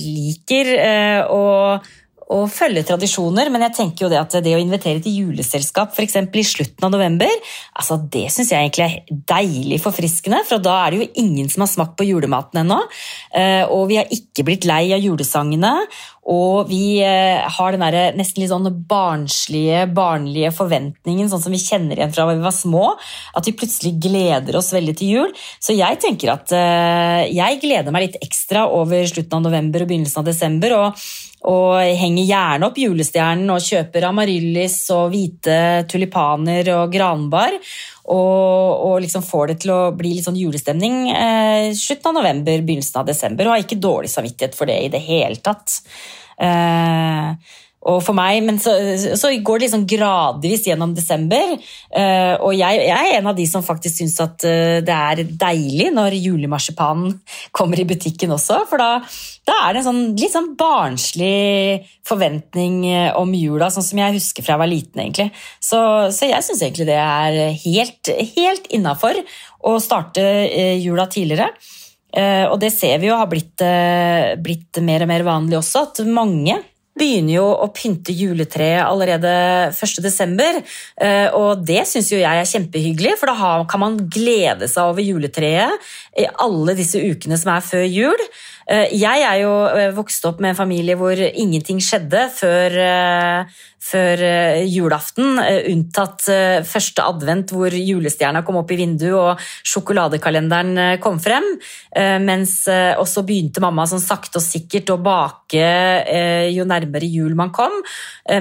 liker 0.01 0.69
å 1.29 1.77
å 2.33 2.39
følge 2.49 2.81
tradisjoner, 2.87 3.51
men 3.53 3.67
jeg 3.67 3.75
tenker 3.77 4.05
jo 4.05 4.09
det 4.09 4.17
at 4.17 4.37
det 4.41 4.55
å 4.57 4.61
invitere 4.61 5.01
til 5.03 5.19
juleselskap 5.21 5.93
f.eks. 5.93 6.17
i 6.25 6.45
slutten 6.47 6.87
av 6.87 6.93
november, 6.95 7.29
altså 7.77 7.99
det 8.01 8.25
syns 8.33 8.49
jeg 8.53 8.65
egentlig 8.65 8.85
er 8.87 9.21
deilig 9.29 9.79
forfriskende, 9.83 10.41
for 10.47 10.63
da 10.63 10.79
er 10.81 10.95
det 10.95 11.03
jo 11.03 11.25
ingen 11.25 11.51
som 11.53 11.65
har 11.65 11.71
smakt 11.71 11.93
på 11.99 12.07
julematen 12.07 12.63
ennå. 12.63 12.79
Eh, 13.29 13.63
og 13.69 13.87
vi 13.91 13.99
har 14.01 14.09
ikke 14.13 14.45
blitt 14.47 14.65
lei 14.65 14.87
av 14.95 15.03
julesangene, 15.03 15.75
og 16.25 16.71
vi 16.71 16.97
eh, 17.05 17.45
har 17.45 17.75
den 17.75 17.83
der 17.85 18.17
nesten 18.17 18.41
litt 18.41 18.49
sånn 18.49 18.65
barnslige, 18.89 19.83
barnlige 19.93 20.49
forventningen, 20.57 21.29
sånn 21.29 21.43
som 21.43 21.53
vi 21.53 21.61
kjenner 21.61 21.99
igjen 21.99 22.15
fra 22.15 22.25
da 22.25 22.33
vi 22.33 22.45
var 22.47 22.55
små. 22.55 22.87
At 23.37 23.45
vi 23.45 23.53
plutselig 23.53 23.93
gleder 24.01 24.57
oss 24.57 24.71
veldig 24.73 24.97
til 24.97 25.13
jul. 25.13 25.35
Så 25.61 25.77
jeg 25.77 26.01
tenker 26.01 26.33
at 26.33 26.55
eh, 26.57 27.29
jeg 27.29 27.61
gleder 27.61 27.93
meg 27.93 28.07
litt 28.07 28.19
ekstra 28.25 28.65
over 28.73 29.05
slutten 29.05 29.37
av 29.37 29.45
november 29.45 29.85
og 29.85 29.93
begynnelsen 29.93 30.23
av 30.23 30.29
desember. 30.33 30.77
og 30.79 31.05
og 31.45 31.97
henger 31.99 32.25
gjerne 32.25 32.69
opp 32.69 32.77
julestjernen 32.81 33.51
og 33.53 33.61
kjøper 33.61 34.07
amaryllis 34.09 34.79
og 34.95 35.11
hvite 35.13 35.57
tulipaner 35.91 36.71
og 36.73 36.93
granbar. 36.93 37.57
Og, 38.05 38.85
og 38.85 38.95
liksom 39.01 39.25
får 39.25 39.51
det 39.51 39.57
til 39.63 39.73
å 39.73 39.81
bli 39.97 40.15
litt 40.15 40.27
sånn 40.27 40.37
julestemning 40.37 41.09
eh, 41.09 41.71
slutten 41.77 42.11
av 42.11 42.19
november, 42.19 42.65
begynnelsen 42.65 43.01
av 43.01 43.09
desember. 43.09 43.47
Og 43.47 43.55
har 43.55 43.65
ikke 43.65 43.81
dårlig 43.81 44.13
samvittighet 44.13 44.57
for 44.57 44.69
det 44.69 44.79
i 44.85 44.91
det 44.93 45.01
hele 45.05 45.41
tatt. 45.45 45.79
Eh, 46.41 47.53
og 47.85 48.01
for 48.01 48.17
meg, 48.17 48.41
Men 48.45 48.57
så, 48.61 48.73
så, 49.17 49.29
går 49.29 49.59
det 49.59 49.67
liksom 49.67 49.85
gradvis 49.89 50.65
gjennom 50.65 50.95
desember. 50.97 51.53
Uh, 51.93 52.33
og 52.41 52.55
jeg, 52.57 52.81
jeg, 52.87 53.11
er 53.11 53.19
en 53.19 53.29
av 53.29 53.37
de 53.37 53.45
som 53.49 53.65
faktisk 53.65 53.99
syns 54.01 54.17
at 54.23 54.45
uh, 54.47 54.81
det 54.85 54.95
er 54.95 55.21
deilig 55.45 55.91
når 55.93 56.17
julemarsipanen 56.17 57.19
kommer 57.57 57.81
i 57.81 57.87
butikken 57.87 58.33
også. 58.35 58.63
For 58.69 58.81
da, 58.81 59.03
da 59.45 59.55
er 59.61 59.75
det 59.75 59.81
en 59.81 59.87
sånn, 59.87 60.03
litt 60.17 60.33
sånn 60.33 60.51
barnslig 60.57 61.85
forventning 62.07 62.79
eh, 62.89 63.09
om 63.17 63.33
jula, 63.37 63.69
sånn 63.73 63.85
som 63.85 64.01
jeg 64.01 64.17
husker 64.17 64.45
fra 64.45 64.55
jeg 64.55 64.63
var 64.63 64.71
liten. 64.71 65.01
egentlig. 65.03 65.29
Så, 65.61 65.79
så 66.15 66.29
jeg 66.31 66.45
syns 66.47 66.63
egentlig 66.65 66.89
det 66.89 66.99
er 67.01 67.39
helt, 67.65 68.13
helt 68.37 68.69
innafor 68.73 69.21
å 69.65 69.77
starte 69.81 70.23
uh, 70.23 70.77
jula 70.77 71.07
tidligere. 71.11 71.49
og 72.15 72.59
det 72.61 72.69
ser 72.71 73.01
vi 73.01 73.09
jo 73.09 73.15
har 73.19 73.27
blitt, 73.27 73.59
blitt 74.39 74.77
mer 74.79 75.03
og 75.03 75.09
mer 75.09 75.23
vanlig 75.27 75.57
også, 75.59 75.81
at 75.83 75.99
mange 76.07 76.55
begynner 76.95 77.37
jo 77.37 77.45
å 77.65 77.67
pynte 77.75 78.13
juletreet 78.15 78.85
allerede 78.85 79.31
1.12. 79.75 80.61
Eh, 81.03 81.27
og 81.35 81.63
det 81.67 81.83
syns 81.89 82.11
jo 82.13 82.21
jeg 82.21 82.41
er 82.41 82.49
kjempehyggelig, 82.49 83.15
for 83.19 83.31
da 83.31 83.53
kan 83.69 83.83
man 83.83 83.99
glede 84.11 84.69
seg 84.71 84.91
over 84.93 85.03
juletreet 85.03 85.89
i 86.19 86.27
alle 86.45 86.77
disse 86.77 87.01
ukene 87.01 87.39
som 87.39 87.53
er 87.55 87.65
før 87.65 87.85
jul. 87.89 88.27
Eh, 88.71 88.95
jeg 88.95 89.25
er 89.27 89.41
jo 89.43 89.53
eh, 89.69 89.91
vokst 89.95 90.25
opp 90.29 90.39
med 90.41 90.53
en 90.53 90.61
familie 90.63 90.97
hvor 90.99 91.19
ingenting 91.19 91.83
skjedde 91.83 92.29
før, 92.33 92.79
før 93.85 94.21
julaften, 94.65 95.39
unntatt 95.71 96.25
første 96.65 97.05
advent 97.05 97.53
hvor 97.53 97.73
julestjerna 97.75 98.41
kom 98.45 98.59
opp 98.61 98.73
i 98.73 98.79
vinduet 98.79 99.13
og 99.15 99.43
sjokoladekalenderen 99.67 100.99
kom 101.03 101.19
frem. 101.21 101.45
Mens 102.25 102.57
også 102.67 103.23
begynte 103.27 103.63
mamma 103.63 103.85
sånn 103.89 104.03
sakte 104.03 104.41
og 104.41 104.45
sikkert 104.45 104.89
å 104.93 104.99
bake 105.05 105.67
jo 106.55 106.65
nærmere 106.67 107.09
jul 107.09 107.37
man 107.37 107.53
kom. 107.55 107.77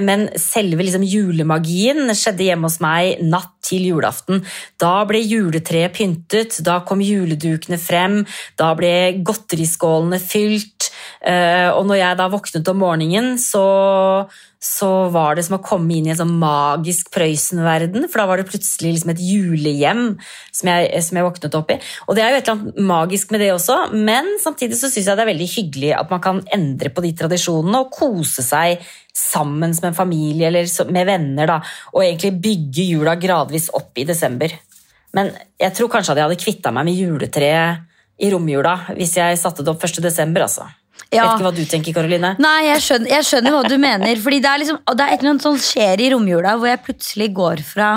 Men 0.01 0.27
selve 0.41 0.83
liksom 0.85 1.05
julemagien 1.05 2.09
skjedde 2.17 2.49
hjemme 2.49 2.69
hos 2.69 2.81
meg 2.83 3.21
natt 3.23 3.53
til 3.65 3.87
julaften. 3.89 4.43
Da 4.81 4.99
ble 5.09 5.21
juletreet 5.23 5.95
pyntet, 5.95 6.59
da 6.65 6.79
kom 6.85 7.01
juledukene 7.03 7.79
frem, 7.81 8.21
da 8.59 8.73
ble 8.77 9.21
godteriskålene 9.25 10.19
fylt. 10.21 10.74
Eh, 11.25 11.69
og 11.73 11.87
når 11.89 11.97
jeg 11.97 12.17
da 12.19 12.27
våknet 12.29 12.67
om 12.69 12.77
morgenen, 12.83 13.31
så, 13.41 13.63
så 14.61 14.89
var 15.13 15.37
det 15.37 15.45
som 15.47 15.55
å 15.57 15.63
komme 15.65 15.95
inn 15.95 16.05
i 16.05 16.11
en 16.13 16.19
sånn 16.19 16.35
magisk 16.37 17.09
Prøysen-verden. 17.15 18.05
For 18.11 18.21
da 18.21 18.27
var 18.29 18.41
det 18.41 18.45
plutselig 18.51 18.91
liksom 18.93 19.13
et 19.15 19.23
julehjem 19.25 20.03
som 20.53 20.69
jeg, 20.69 20.91
som 21.07 21.17
jeg, 21.17 21.25
våknet 21.25 21.57
opp 21.57 21.73
i. 21.73 21.79
Og 22.05 22.17
det 22.17 22.25
er 22.25 22.35
jo 22.35 22.41
et 22.41 22.51
eller 22.51 22.59
annet 22.59 22.91
magisk 22.91 23.33
med 23.33 23.41
det 23.41 23.49
også, 23.55 23.79
men 23.97 24.35
samtidig 24.43 24.77
så 24.77 24.91
syns 24.91 25.09
jeg 25.09 25.17
det 25.17 25.25
er 25.25 25.31
veldig 25.31 25.49
hyggelig 25.55 25.91
at 25.97 26.13
man 26.13 26.23
kan 26.27 26.43
endre 26.53 26.93
på 26.93 27.05
de 27.05 27.15
tradisjonene 27.17 27.81
og 27.81 27.91
kose 27.95 28.45
seg 28.45 28.85
sammen 29.15 29.73
med 29.73 29.89
en 29.89 29.97
familie 29.97 30.51
eller 30.51 30.69
med 30.93 31.09
venner. 31.09 31.55
Da, 31.55 31.59
og 31.95 32.05
egentlig 32.05 32.35
bygge 32.45 32.89
jula 32.91 33.17
gradvis 33.17 33.71
opp 33.73 33.97
i 33.97 34.05
desember. 34.05 34.53
Men 35.15 35.33
jeg 35.57 35.73
tror 35.73 35.89
kanskje 35.89 36.13
at 36.13 36.21
jeg 36.21 36.29
hadde 36.29 36.43
kvitta 36.43 36.75
meg 36.75 36.85
med 36.85 37.01
juletreet 37.01 37.85
i 38.21 38.31
romjula 38.31 38.77
hvis 38.95 39.17
jeg 39.17 39.39
satte 39.39 39.63
det 39.63 39.73
opp 39.73 39.83
1.12. 39.87 40.35
Altså. 40.35 40.67
Ja. 41.13 41.25
Vet 41.25 41.37
ikke 41.37 41.45
hva 41.45 41.53
du 41.55 41.63
tenker, 41.69 41.95
Karoline? 41.95 42.33
Nei, 42.41 42.59
jeg 42.67 42.83
skjønner, 42.83 43.11
jeg 43.13 43.27
skjønner, 43.29 43.55
hva 43.55 43.63
du 43.69 43.75
mener. 43.79 44.21
Fordi 44.21 44.39
det 44.43 44.51
er, 44.51 44.61
liksom, 44.63 44.79
det 44.89 45.05
er 45.05 45.13
et 45.13 45.21
eller 45.21 45.33
annet 45.35 45.45
som 45.45 45.57
skjer 45.61 46.03
i 46.03 46.11
romjula 46.15 46.55
hvor 46.59 46.71
jeg 46.71 46.83
plutselig 46.85 47.29
går 47.37 47.63
fra 47.67 47.89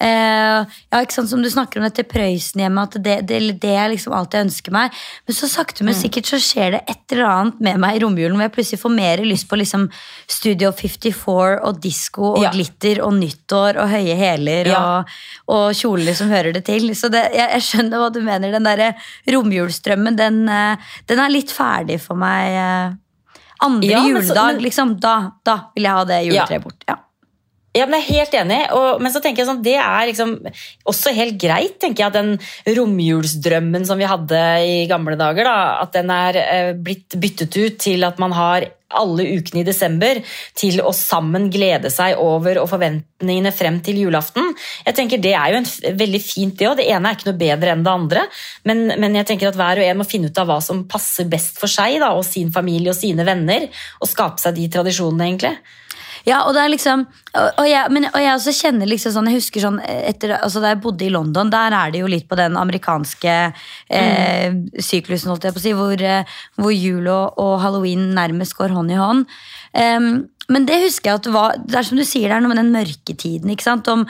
Uh, 0.00 0.64
ja, 0.88 1.02
ikke 1.02 1.12
sant, 1.12 1.28
Som 1.28 1.42
du 1.44 1.50
snakker 1.52 1.76
om 1.76 1.84
dette 1.84 2.06
Prøysen-hjemmet, 2.08 2.94
at 2.96 3.04
det, 3.04 3.16
det, 3.28 3.40
det, 3.60 3.72
er 3.76 3.90
liksom 3.92 4.14
alt 4.16 4.32
jeg 4.32 4.46
ønsker 4.46 4.72
meg. 4.72 4.94
Men 5.28 5.36
så 5.36 5.48
sakte, 5.50 5.84
men 5.84 5.92
mm. 5.92 5.98
sikkert 5.98 6.30
så 6.30 6.40
skjer 6.40 6.76
det 6.76 6.80
et 6.88 7.12
eller 7.12 7.28
annet 7.28 7.60
med 7.66 7.82
meg 7.82 7.98
i 7.98 8.00
romjulen 8.04 8.38
hvor 8.38 8.46
jeg 8.46 8.54
plutselig 8.54 8.80
får 8.80 8.94
mer 8.94 9.22
lyst 9.26 9.48
på 9.50 9.58
liksom 9.60 9.84
Studio 10.30 10.70
54 10.72 11.58
og 11.68 11.82
disko 11.84 12.30
og 12.30 12.46
ja. 12.46 12.54
glitter 12.54 13.02
og 13.04 13.12
nyttår 13.18 13.82
og 13.82 13.92
høye 13.92 14.16
hæler 14.16 14.72
ja. 14.72 14.80
og, 14.80 15.12
og, 15.52 15.66
kjoler 15.76 16.16
som 16.16 16.32
hører 16.32 16.56
det 16.56 16.64
til. 16.70 16.88
Så 16.96 17.12
det, 17.12 17.26
jeg, 17.36 17.50
jeg, 17.58 17.66
skjønner 17.68 18.00
hva 18.00 18.08
du 18.14 18.22
mener. 18.24 18.56
Den 18.56 18.70
derre 18.70 18.94
romjulsstrømmen, 19.36 20.16
den, 20.16 20.42
uh, 20.48 20.96
den, 21.12 21.20
er 21.20 21.36
litt 21.36 21.52
ferdig 21.52 22.00
for 22.00 22.16
meg. 22.20 22.56
Uh, 22.56 23.36
andre 23.68 24.00
juledag, 24.08 24.32
så, 24.32 24.48
men, 24.48 24.64
liksom. 24.64 24.96
Da, 25.04 25.14
da, 25.44 25.60
vil 25.76 25.90
jeg 25.90 26.00
ha 26.00 26.08
det 26.08 26.24
juletreet 26.30 26.64
bort. 26.64 26.88
ja 26.88 26.96
ja, 27.70 27.86
men 27.86 28.00
jeg 28.00 28.02
er 28.02 28.16
helt 28.18 28.34
enig, 28.40 28.58
og, 28.74 29.02
men 29.02 29.12
så 29.14 29.20
tenker 29.22 29.44
jeg 29.44 29.48
sånn, 29.50 29.62
det 29.62 29.76
er 29.78 30.08
liksom 30.08 30.34
også 30.90 31.12
helt 31.14 31.36
greit. 31.38 31.76
tenker 31.78 32.02
jeg, 32.02 32.10
at 32.10 32.18
Den 32.18 32.76
romjulsdrømmen 32.80 33.86
som 33.86 34.00
vi 34.00 34.08
hadde 34.10 34.42
i 34.66 34.82
gamle 34.90 35.14
dager, 35.20 35.46
da, 35.46 35.78
at 35.84 35.94
den 35.94 36.10
er 36.10 36.38
eh, 36.42 36.72
blitt 36.74 37.14
byttet 37.14 37.54
ut 37.54 37.78
til 37.78 38.06
at 38.08 38.18
man 38.22 38.34
har 38.34 38.66
alle 38.90 39.22
ukene 39.36 39.62
i 39.62 39.66
desember 39.68 40.18
til 40.58 40.80
å 40.82 40.90
sammen 40.96 41.46
glede 41.52 41.92
seg 41.94 42.18
over 42.18 42.58
og 42.58 42.66
forventningene 42.72 43.52
frem 43.54 43.78
til 43.86 44.00
julaften. 44.02 44.50
Jeg 44.88 44.96
tenker 44.98 45.22
Det 45.22 45.36
er 45.38 45.52
jo 45.54 45.60
en, 45.60 45.68
veldig 46.00 46.20
fint, 46.24 46.56
det 46.58 46.66
òg. 46.66 46.80
Det 46.80 46.88
ene 46.90 47.06
er 47.12 47.18
ikke 47.18 47.30
noe 47.30 47.42
bedre 47.44 47.74
enn 47.74 47.84
det 47.86 47.92
andre. 47.92 48.24
Men, 48.66 48.88
men, 48.96 49.14
jeg 49.20 49.28
tenker 49.30 49.52
at 49.52 49.60
hver 49.60 49.78
og 49.78 49.86
en 49.86 50.00
må 50.02 50.08
finne 50.10 50.30
ut 50.30 50.42
av 50.42 50.50
hva 50.50 50.58
som 50.64 50.88
passer 50.90 51.30
best 51.30 51.62
for 51.62 51.70
seg 51.70 52.00
da, 52.02 52.10
og 52.18 52.26
sin 52.26 52.50
familie 52.50 52.90
og 52.90 52.98
sine 52.98 53.26
venner, 53.28 53.68
og 54.02 54.10
skape 54.10 54.42
seg 54.42 54.58
de 54.58 54.66
tradisjonene, 54.74 55.30
egentlig. 55.30 55.54
Ja, 56.28 56.42
og 56.44 56.54
det 56.56 56.62
er 56.62 56.72
liksom 56.72 57.04
Og, 57.06 57.46
og, 57.62 57.66
jeg, 57.68 57.92
men, 57.94 58.08
og 58.10 58.18
jeg 58.20 58.32
også 58.34 58.54
kjenner 58.56 58.90
liksom 58.90 59.14
sånn 59.14 59.30
Jeg 59.30 59.40
husker 59.40 59.64
sånn 59.64 59.78
etter, 59.84 60.34
altså 60.40 60.62
Da 60.62 60.72
jeg 60.74 60.80
bodde 60.84 61.06
i 61.06 61.12
London, 61.12 61.52
der 61.52 61.76
er 61.76 61.94
det 61.94 62.02
jo 62.02 62.10
litt 62.10 62.26
på 62.30 62.38
den 62.38 62.58
amerikanske 62.60 63.36
eh, 63.88 64.58
syklusen, 64.82 65.30
holdt 65.32 65.46
jeg 65.48 65.56
på 65.56 65.62
å 65.62 65.64
si, 65.64 65.72
hvor, 65.76 66.04
eh, 66.04 66.36
hvor 66.60 66.74
jul 66.74 67.08
og, 67.08 67.38
og, 67.40 67.54
halloween 67.64 68.10
nærmest 68.16 68.56
går 68.58 68.74
hånd 68.74 68.92
i 68.92 68.98
hånd. 68.98 69.24
Um, 69.70 70.10
men 70.50 70.66
det 70.66 70.80
husker 70.82 71.10
jeg 71.10 71.20
at 71.20 71.26
det 71.26 71.32
var 71.34 71.58
Det 71.62 71.78
er 71.78 71.86
som 71.86 72.00
du 72.00 72.04
sier, 72.06 72.28
det 72.28 72.36
er 72.36 72.42
noe 72.42 72.52
med 72.52 72.60
den 72.60 72.72
mørketiden. 72.74 73.52
ikke 73.52 73.66
sant? 73.66 73.88
Om, 73.88 74.02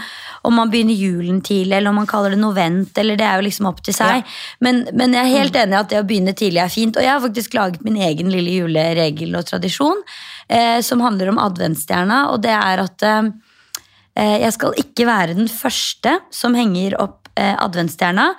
om 0.48 0.56
man 0.56 0.72
begynner 0.72 0.96
julen 0.96 1.42
tidlig, 1.44 1.76
eller 1.76 1.92
om 1.92 2.00
man 2.00 2.08
kaller 2.10 2.34
det 2.34 2.40
novent, 2.40 2.96
eller 2.98 3.18
det 3.20 3.26
er 3.26 3.38
jo 3.38 3.46
liksom 3.46 3.68
opp 3.70 3.82
til 3.84 3.96
seg. 3.96 4.22
Ja. 4.22 4.38
Men, 4.64 4.82
men, 4.94 5.16
jeg 5.16 5.26
er 5.26 5.38
helt 5.42 5.56
mm. 5.56 5.60
enig 5.62 5.76
i 5.76 5.80
at 5.82 5.92
det 5.92 6.00
å 6.00 6.08
begynne 6.08 6.36
tidlig 6.36 6.64
er 6.64 6.72
fint. 6.72 6.96
Og 6.96 7.06
jeg 7.06 7.12
har 7.12 7.22
faktisk 7.24 7.56
laget 7.58 7.84
min 7.86 8.00
egen 8.08 8.32
lille 8.32 8.56
juleregel 8.56 9.36
og 9.38 9.46
tradisjon 9.50 10.02
eh, 10.48 10.80
som 10.86 11.04
handler 11.04 11.32
om 11.32 11.40
adventsstjerna, 11.42 12.26
og 12.32 12.42
det 12.46 12.56
er 12.56 12.84
at 12.86 13.06
eh, 13.06 13.32
eh, 14.16 14.36
jeg 14.46 14.56
skal 14.56 14.84
ikke 14.84 15.08
være 15.08 15.38
den 15.38 15.50
første 15.52 16.18
som 16.34 16.56
henger 16.58 16.96
opp 17.02 17.30
eh, 17.36 17.56
adventsstjerna, 17.56 18.30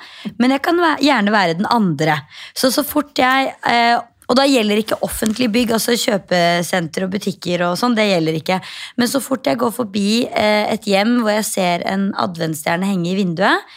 men 0.41 0.55
jeg 0.55 0.63
kan 0.65 0.81
gjerne 1.01 1.33
være 1.33 1.59
den 1.61 1.69
andre. 1.69 2.21
Så 2.57 2.73
så 2.73 2.85
fort 2.87 3.17
jeg 3.19 3.53
eh, 3.67 3.97
og 4.31 4.37
da 4.39 4.47
gjelder 4.47 4.79
ikke 4.79 5.01
offentlig 5.03 5.49
bygg, 5.51 5.73
altså 5.75 5.97
kjøpesenter 5.99 7.03
og 7.03 7.11
butikker 7.17 7.65
og 7.67 7.77
sånn. 7.79 7.97
det 7.97 8.07
gjelder 8.07 8.37
ikke. 8.39 8.61
Men 8.95 9.11
så 9.11 9.19
fort 9.23 9.47
jeg 9.47 9.59
går 9.59 9.73
forbi 9.75 10.23
eh, 10.29 10.71
et 10.71 10.87
hjem 10.87 11.17
hvor 11.19 11.35
jeg 11.35 11.47
ser 11.49 11.83
en 11.91 12.13
adventsstjerne 12.15 12.87
henge 12.87 13.09
i 13.11 13.17
vinduet, 13.19 13.73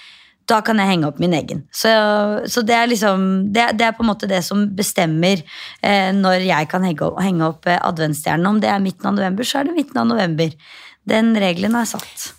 da 0.47 0.61
kan 0.61 0.79
jeg 0.79 0.91
henge 0.93 1.09
opp 1.09 1.19
min 1.23 1.35
egen. 1.35 1.65
Så, 1.73 1.91
så 2.53 2.63
det, 2.69 2.77
er 2.77 2.91
liksom, 2.93 3.27
det, 3.57 3.67
det, 3.81 3.89
er 3.89 3.97
på 3.97 4.05
en 4.05 4.11
måte 4.13 4.29
det 4.31 4.43
som 4.47 4.67
bestemmer 4.77 5.41
eh, 5.41 6.13
når 6.15 6.47
jeg 6.47 6.71
kan 6.71 6.87
henge 6.87 7.11
henge 7.25 7.49
opp 7.49 7.67
eh, 7.67 7.81
adventsstjernen. 7.81 8.47
Om 8.53 8.63
det 8.63 8.71
er 8.71 8.83
midten 8.85 9.11
av 9.11 9.19
november, 9.19 9.49
så 9.49 9.61
er 9.61 9.71
det 9.71 9.79
midten 9.81 10.05
av 10.05 10.11
november. 10.13 10.55
Den 11.09 11.33
regelen 11.41 11.75
er 11.81 11.89
satt. 11.89 12.31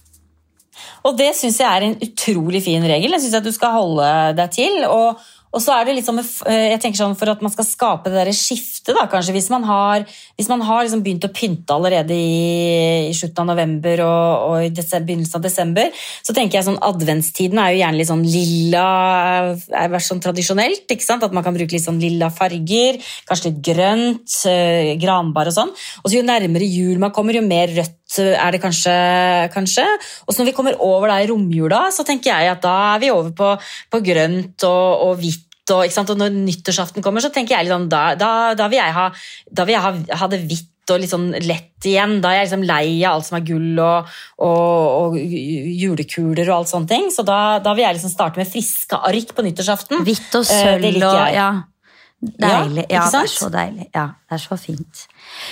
Og 1.06 1.18
det 1.18 1.34
syns 1.38 1.60
jeg 1.62 1.68
er 1.68 1.86
en 1.86 1.98
utrolig 2.02 2.64
fin 2.66 2.86
regel. 2.86 3.14
Jeg 3.18 3.26
syns 3.26 3.44
du 3.46 3.52
skal 3.54 3.76
holde 3.76 4.08
deg 4.38 4.54
til. 4.54 4.86
og 4.88 5.20
og 5.56 5.64
så 5.64 5.72
er 5.78 5.88
det 5.88 5.96
litt 5.96 6.08
sånn, 6.08 6.20
jeg 6.20 6.80
tenker 6.84 7.00
sånn 7.00 7.16
For 7.18 7.32
at 7.32 7.44
man 7.44 7.54
skal 7.54 7.68
skape 7.68 8.12
det 8.12 8.20
der 8.20 8.36
skiftet, 8.36 8.94
da, 8.98 9.06
kanskje, 9.10 9.34
hvis 9.38 9.48
man 9.54 9.64
har, 9.66 10.04
hvis 10.38 10.50
man 10.52 10.64
har 10.68 10.84
liksom 10.84 11.02
begynt 11.06 11.26
å 11.26 11.32
pynte 11.34 11.74
allerede 11.74 12.14
i, 12.14 13.08
i 13.10 13.16
slutten 13.16 13.46
av 13.46 13.54
november 13.54 14.04
og, 14.06 14.46
og 14.50 14.68
i 14.68 14.72
desember, 14.76 15.08
begynnelsen 15.10 15.40
av 15.40 15.46
desember, 15.46 16.04
så 16.26 16.36
tenker 16.36 16.60
jeg 16.60 16.68
sånn 16.68 16.82
adventstiden 16.86 17.62
er 17.62 17.74
jo 17.74 17.82
gjerne 17.82 18.02
litt 18.02 18.12
sånn 18.12 18.26
lilla 18.28 18.86
er 19.56 19.92
vært 19.94 20.08
sånn 20.08 20.24
tradisjonelt. 20.24 20.86
ikke 20.92 21.06
sant? 21.06 21.26
At 21.26 21.34
man 21.36 21.46
kan 21.46 21.56
bruke 21.56 21.76
litt 21.76 21.86
sånn 21.86 22.02
lilla 22.02 22.30
farger, 22.34 23.00
kanskje 23.30 23.52
litt 23.52 23.62
grønt, 23.66 24.40
eh, 24.52 24.94
granbar 25.02 25.52
og 25.52 25.58
sånn. 25.58 25.74
Og 26.04 26.10
så 26.10 26.20
jo 26.20 26.26
nærmere 26.28 26.68
jul 26.68 27.00
man 27.02 27.14
kommer, 27.16 27.38
jo 27.38 27.46
mer 27.46 27.72
rødt 27.74 28.05
er 28.22 28.54
det 28.54 28.62
kanskje. 28.62 28.94
kanskje. 29.54 29.86
Og 30.28 30.38
når 30.38 30.52
vi 30.52 30.56
kommer 30.56 30.78
over 30.80 31.10
da 31.10 31.22
i 31.22 31.28
romjula, 31.30 31.88
så 31.92 32.06
tenker 32.06 32.32
jeg 32.32 32.54
at 32.54 32.62
da 32.64 32.76
er 32.94 33.02
vi 33.02 33.12
over 33.12 33.34
på, 33.36 33.56
på 33.92 34.04
grønt 34.06 34.68
og, 34.68 35.10
og 35.10 35.20
hvitt 35.24 35.44
og, 35.74 35.82
og, 35.82 36.18
når 36.20 36.30
nyttårsaften 36.30 37.02
kommer, 37.02 37.24
så 37.24 37.32
tenker 37.34 37.56
jeg 37.56 37.66
liksom, 37.66 37.88
da, 37.90 38.14
da, 38.20 38.54
da, 38.54 38.68
vil 38.70 38.78
jeg 38.78 38.94
ha, 38.94 39.10
da 39.50 39.66
vil 39.66 39.74
jeg 39.74 39.82
ha, 39.82 39.94
ha 40.22 40.28
det 40.30 40.44
hvitt 40.46 40.72
og 40.94 41.02
litt 41.02 41.10
sånn 41.10 41.32
lett 41.42 41.88
igjen. 41.90 42.20
Da 42.22 42.32
er 42.32 42.44
jeg 42.44 42.50
liksom 42.50 42.66
lei 42.70 42.90
av 43.02 43.16
alt 43.16 43.26
som 43.26 43.40
er 43.40 43.46
gull 43.48 43.80
og, 43.82 44.12
og, 44.46 44.84
og 45.00 45.18
julekuler 45.18 46.46
og 46.52 46.60
alt 46.60 46.70
sånne 46.70 46.92
ting. 46.92 47.08
Så 47.14 47.26
da, 47.26 47.58
da, 47.66 47.74
vil 47.74 47.88
jeg 47.88 47.98
liksom 47.98 48.14
starte 48.14 48.42
med 48.42 48.52
friske 48.52 49.00
ark 49.10 49.34
på 49.34 49.46
nyttårsaften. 49.48 50.06
Hvitt 50.06 50.38
og 50.38 50.46
eh, 50.46 50.62
sølv 50.62 51.02
og 51.02 51.24
ja. 51.34 51.50
Deilig. 52.26 52.86
Ja, 52.90 53.02
ja 53.02 53.10
det 53.12 53.24
er 53.26 53.34
så 53.34 53.50
deilig. 53.54 53.90
Ja, 53.94 54.06
det 54.30 54.38
er 54.38 54.46
så 54.46 54.58
fint. 54.62 55.08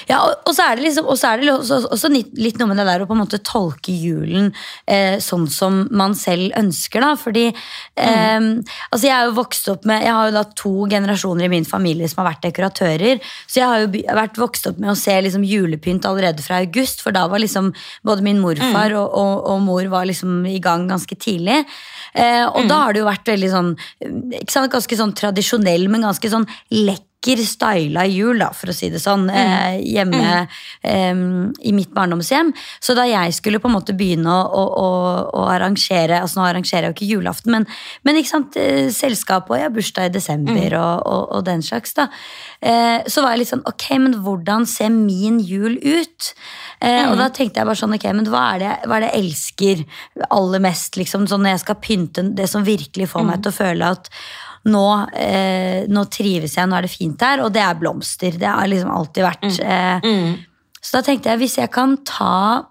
Ja, 0.10 0.20
og, 0.26 0.44
og, 0.48 0.54
så 0.56 0.68
er 0.68 0.78
det, 0.78 0.86
liksom, 0.88 1.08
er 1.12 1.42
det 1.42 1.52
også, 1.54 1.80
også, 1.94 2.12
litt 2.14 2.60
noe 2.60 2.70
med 2.72 2.80
det 2.80 2.88
der 2.88 3.04
å 3.04 3.08
på 3.10 3.16
en 3.16 3.22
måte 3.24 3.40
tolke 3.46 3.94
julen 3.96 4.52
eh, 4.90 5.20
sånn 5.24 5.46
som 5.52 5.84
man 5.92 6.16
selv 6.18 6.54
ønsker. 6.60 7.04
da, 7.04 7.14
fordi 7.20 7.46
eh, 7.50 8.40
mm. 8.40 8.50
altså 8.90 9.08
Jeg 9.08 9.16
er 9.16 9.30
jo 9.30 9.38
vokst 9.38 9.70
opp 9.74 9.88
med, 9.90 10.04
jeg 10.06 10.16
har 10.18 10.30
jo 10.30 10.36
da 10.38 10.44
to 10.64 10.74
generasjoner 10.92 11.48
i 11.48 11.54
min 11.56 11.68
familie 11.68 12.10
som 12.12 12.24
har 12.24 12.32
vært 12.34 12.48
dekoratører. 12.48 13.24
Så 13.48 13.62
jeg 13.62 13.70
har 13.70 13.86
jo 13.86 14.04
vært 14.20 14.42
vokst 14.42 14.70
opp 14.72 14.82
med 14.82 14.94
å 14.94 14.98
se 15.00 15.16
liksom 15.26 15.46
julepynt 15.48 16.08
allerede 16.10 16.46
fra 16.46 16.62
august, 16.64 17.04
for 17.04 17.16
da 17.16 17.26
var 17.32 17.44
liksom 17.44 17.72
både 18.06 18.26
min 18.26 18.42
morfar 18.44 18.94
mm. 18.94 19.00
og, 19.00 19.08
og, 19.24 19.34
og, 19.54 19.64
mor 19.64 19.88
var 19.94 20.10
liksom 20.10 20.44
i 20.50 20.60
gang 20.64 20.88
ganske 20.92 21.16
tidlig. 21.16 21.64
Eh, 22.14 22.44
og 22.48 22.64
mm. 22.66 22.70
da 22.72 22.84
har 22.84 22.94
det 22.94 23.04
jo 23.04 23.10
vært 23.10 23.34
veldig 23.34 23.54
sånn 23.54 23.74
ikke 24.42 24.54
sant, 24.54 24.72
ganske 24.74 25.00
sånn 25.00 25.16
tradisjonell, 25.18 25.90
men 25.92 26.06
ganske 26.06 26.32
sånn 26.32 26.48
lekker 26.74 27.13
styla 27.24 28.06
jul, 28.12 28.40
da, 28.40 28.50
for 28.56 28.72
å 28.72 28.76
si 28.76 28.90
det 28.92 29.00
sånn, 29.02 29.26
mm. 29.30 29.38
eh, 29.40 29.78
hjemme 29.96 30.22
mm. 30.44 30.52
eh, 30.92 31.22
i 31.70 31.74
mitt 31.76 31.94
barndomshjem. 31.96 32.52
Så 32.84 32.96
da 32.98 33.06
jeg 33.08 33.34
skulle 33.34 33.62
på 33.64 33.70
en 33.72 33.78
måte 33.78 33.96
begynne 33.98 34.30
å, 34.30 34.44
å, 34.44 34.66
å, 34.84 34.90
å 35.44 35.46
arrangere 35.52 36.20
altså 36.20 36.42
Nå 36.42 36.48
arrangerer 36.48 36.88
jeg 36.88 36.92
jo 36.92 36.96
ikke 36.98 37.10
julaften, 37.14 37.54
men, 37.54 37.68
men 38.04 38.20
ikke 38.20 38.32
sant, 38.32 38.58
eh, 38.60 38.90
selskap 38.94 39.50
og 39.50 39.58
jeg 39.58 39.68
har 39.68 39.74
bursdag 39.76 40.10
i 40.10 40.14
desember 40.16 40.76
mm. 40.76 40.80
og, 40.80 41.08
og, 41.08 41.24
og, 41.38 41.44
den 41.48 41.64
slags. 41.66 41.94
da. 41.98 42.10
Eh, 42.60 43.06
så 43.08 43.24
var 43.24 43.36
jeg 43.36 43.44
litt 43.44 43.52
sånn 43.52 43.66
Ok, 43.70 43.86
men 44.02 44.18
hvordan 44.26 44.68
ser 44.70 44.92
min 44.94 45.40
jul 45.44 45.78
ut? 45.80 46.32
Eh, 46.84 47.04
og 47.08 47.18
da 47.20 47.30
tenkte 47.34 47.62
jeg 47.62 47.70
bare 47.70 47.80
sånn 47.80 47.96
Ok, 47.96 48.08
men 48.16 48.28
hva 48.32 48.44
er 48.54 48.64
det, 48.64 48.74
hva 48.88 48.98
er 48.98 49.06
det 49.06 49.12
jeg 49.12 49.24
elsker 49.24 49.84
aller 50.30 50.64
mest? 50.64 50.98
liksom, 51.00 51.28
sånn 51.30 51.44
Når 51.46 51.56
jeg 51.56 51.64
skal 51.64 51.80
pynte 51.84 52.26
det 52.36 52.50
som 52.52 52.66
virkelig 52.66 53.10
får 53.12 53.28
meg 53.28 53.44
til 53.44 53.54
å 53.54 53.58
føle 53.58 53.92
at 53.96 54.10
nå, 54.72 54.88
eh, 55.20 55.86
nå, 55.92 56.06
trives 56.12 56.58
jeg, 56.58 56.70
nå 56.70 56.78
er 56.78 56.88
det 56.88 56.94
fint 56.94 57.24
her, 57.26 57.44
og 57.44 57.52
det 57.56 57.64
er 57.64 57.80
blomster. 57.80 58.38
Det 58.40 58.48
har 58.48 58.70
liksom 58.70 58.92
alltid 58.94 59.26
vært. 59.26 59.50
Mm. 59.50 59.58
Eh, 59.68 60.06
mm. 60.08 60.78
Så 60.84 60.98
da 60.98 61.04
tenkte 61.08 61.32
jeg, 61.32 61.42
hvis 61.44 61.58
jeg 61.60 61.72
kan 61.74 61.98
ta 62.08 62.70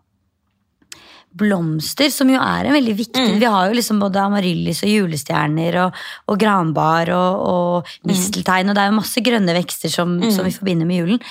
blomster, 1.32 2.10
som 2.12 2.28
jo 2.28 2.36
er 2.36 2.68
en 2.68 2.74
veldig 2.76 2.94
viktig 2.96 3.22
mm. 3.22 3.38
Vi 3.40 3.48
har 3.48 3.70
jo 3.70 3.76
liksom 3.78 4.02
både 4.02 4.20
amaryllis 4.20 4.82
og 4.84 4.90
julestjerner 4.90 5.78
og, 5.86 6.02
og 6.28 6.40
granbar 6.40 7.08
og, 7.16 7.44
og 7.48 7.88
mm. 7.88 8.10
misteltein, 8.10 8.68
og 8.68 8.76
det 8.76 8.84
er 8.84 8.90
jo 8.90 8.98
masse 8.98 9.24
grønne 9.24 9.56
vekster 9.56 9.92
som, 9.92 10.18
mm. 10.20 10.28
som 10.34 10.48
vi 10.48 10.52
forbinder 10.52 10.88
med 10.88 11.00
julen. 11.00 11.22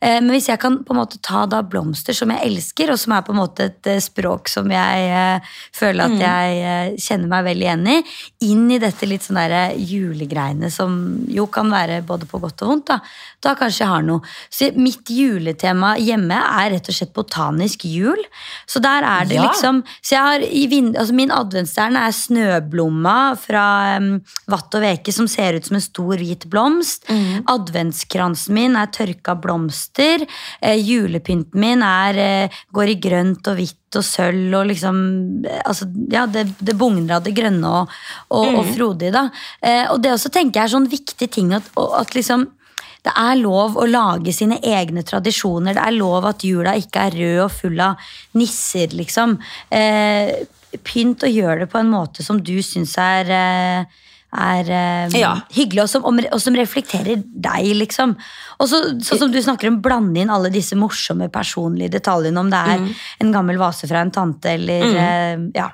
Eh, 0.00 0.16
men 0.22 0.32
hvis 0.32 0.48
jeg 0.48 0.60
kan 0.60 0.78
på 0.84 0.94
en 0.94 1.00
måte 1.02 1.18
ta 1.24 1.42
da 1.50 1.60
blomster 1.66 2.16
som 2.16 2.30
jeg 2.32 2.40
elsker, 2.46 2.92
og 2.92 3.00
som 3.00 3.12
er 3.12 3.24
på 3.26 3.34
en 3.34 3.40
måte 3.42 3.66
et 3.68 3.88
eh, 3.90 4.00
språk 4.00 4.48
som 4.48 4.70
jeg 4.72 5.08
eh, 5.12 5.50
føler 5.76 6.06
at 6.06 6.14
mm. 6.14 6.22
jeg 6.24 6.94
kjenner 7.04 7.32
meg 7.34 7.44
veldig 7.50 7.66
igjen 7.66 7.90
i, 7.92 7.96
inn 8.48 8.62
i 8.72 8.78
dette 8.80 9.08
litt 9.08 9.26
sånn 9.26 9.40
derre 9.42 9.64
julegreiene 9.76 10.70
som 10.72 10.96
jo 11.28 11.44
kan 11.52 11.68
være 11.72 12.00
både 12.08 12.28
på 12.30 12.40
godt 12.40 12.64
og 12.64 12.72
vondt, 12.72 12.94
da, 12.94 12.96
da 13.44 13.52
kanskje 13.58 13.84
jeg 13.84 13.92
har 13.92 14.06
noe. 14.06 14.24
Så 14.48 14.70
mitt 14.80 15.12
juletema 15.12 15.92
hjemme 16.00 16.38
er 16.38 16.72
rett 16.76 16.88
og 16.88 16.96
slett 16.96 17.12
botanisk 17.16 17.84
jul. 17.84 18.24
Så 18.64 18.80
der 18.80 19.04
er 19.04 19.28
det 19.28 19.36
ja. 19.36 19.44
liksom 19.44 19.82
Så 20.00 20.14
jeg 20.14 20.24
har 20.24 20.42
i 20.44 20.62
vind, 20.70 20.94
altså 20.98 21.14
Min 21.16 21.32
adventsstjerne 21.34 22.02
er 22.06 22.14
snøblomma 22.14 23.16
fra 23.40 23.64
um, 24.00 24.10
Vatt 24.50 24.74
og 24.76 24.84
Veke 24.84 25.12
som 25.12 25.28
ser 25.30 25.58
ut 25.58 25.66
som 25.66 25.76
en 25.76 25.84
stor 25.84 26.20
hvit 26.20 26.46
blomst. 26.50 27.08
Mm. 27.10 27.44
Adventskransen 27.50 28.56
min 28.56 28.78
er 28.78 28.90
tørka 28.94 29.36
blomster 29.40 29.89
blomster. 29.90 30.26
Eh, 30.60 30.76
julepynten 30.76 31.60
min 31.60 31.82
er, 31.82 32.18
eh, 32.18 32.48
går 32.72 32.88
i 32.88 33.00
grønt 33.00 33.46
og 33.48 33.56
hvitt 33.56 33.96
og 33.96 34.04
sølv 34.04 34.54
og 34.54 34.66
liksom 34.66 35.44
eh, 35.44 35.62
altså, 35.64 35.86
Ja, 36.10 36.26
det, 36.26 36.54
det 36.60 36.76
bugner 36.76 37.16
av 37.16 37.24
det 37.24 37.34
grønne 37.34 37.66
og, 37.66 37.88
og, 38.30 38.46
mm. 38.46 38.58
og 38.58 38.74
frodige, 38.74 39.12
da. 39.12 39.30
Eh, 39.62 39.90
og 39.90 40.00
det 40.02 40.12
også 40.12 40.30
tenker 40.30 40.60
jeg 40.60 40.68
er 40.68 40.74
sånn 40.76 40.90
viktig 40.90 41.30
ting 41.30 41.52
at, 41.52 41.62
at 41.76 42.14
liksom 42.14 42.50
det 43.02 43.12
er 43.16 43.38
lov 43.40 43.78
å 43.80 43.86
lage 43.88 44.30
sine 44.30 44.58
egne 44.60 45.02
tradisjoner. 45.02 45.72
Det 45.72 45.80
er 45.80 45.94
lov 45.96 46.26
at 46.28 46.44
jula 46.44 46.74
ikke 46.76 47.06
er 47.06 47.14
rød 47.16 47.38
og 47.46 47.50
full 47.50 47.80
av 47.80 48.10
nisser, 48.36 48.92
liksom. 48.92 49.38
Eh, 49.72 50.44
pynt 50.84 51.24
og 51.24 51.32
gjør 51.32 51.62
det 51.62 51.70
på 51.72 51.80
en 51.80 51.88
måte 51.88 52.22
som 52.22 52.42
du 52.44 52.58
syns 52.60 52.92
er 53.00 53.32
eh, 53.32 54.02
er 54.30 54.68
um, 55.08 55.16
ja. 55.18 55.32
hyggelig, 55.54 55.82
og 55.84 55.90
som, 55.90 56.04
og 56.06 56.42
som, 56.42 56.56
reflekterer 56.58 57.18
deg, 57.18 57.72
liksom. 57.80 58.14
Og 58.60 58.70
så, 58.70 58.82
sånn 59.02 59.24
som 59.24 59.32
du 59.32 59.40
snakker 59.42 59.70
om, 59.70 59.80
blande 59.82 60.22
inn 60.22 60.30
alle 60.30 60.52
disse 60.54 60.78
morsomme 60.78 61.30
personlige 61.32 61.96
detaljene, 61.96 62.38
om 62.38 62.52
det 62.52 62.60
er 62.60 62.84
mm. 62.84 62.88
en 63.24 63.34
gammel 63.34 63.60
vase 63.60 63.90
fra 63.90 64.04
en 64.04 64.14
tante, 64.14 64.54
eller 64.54 64.86
mm. 64.86 65.00
uh, 65.00 65.50
ja. 65.58 65.68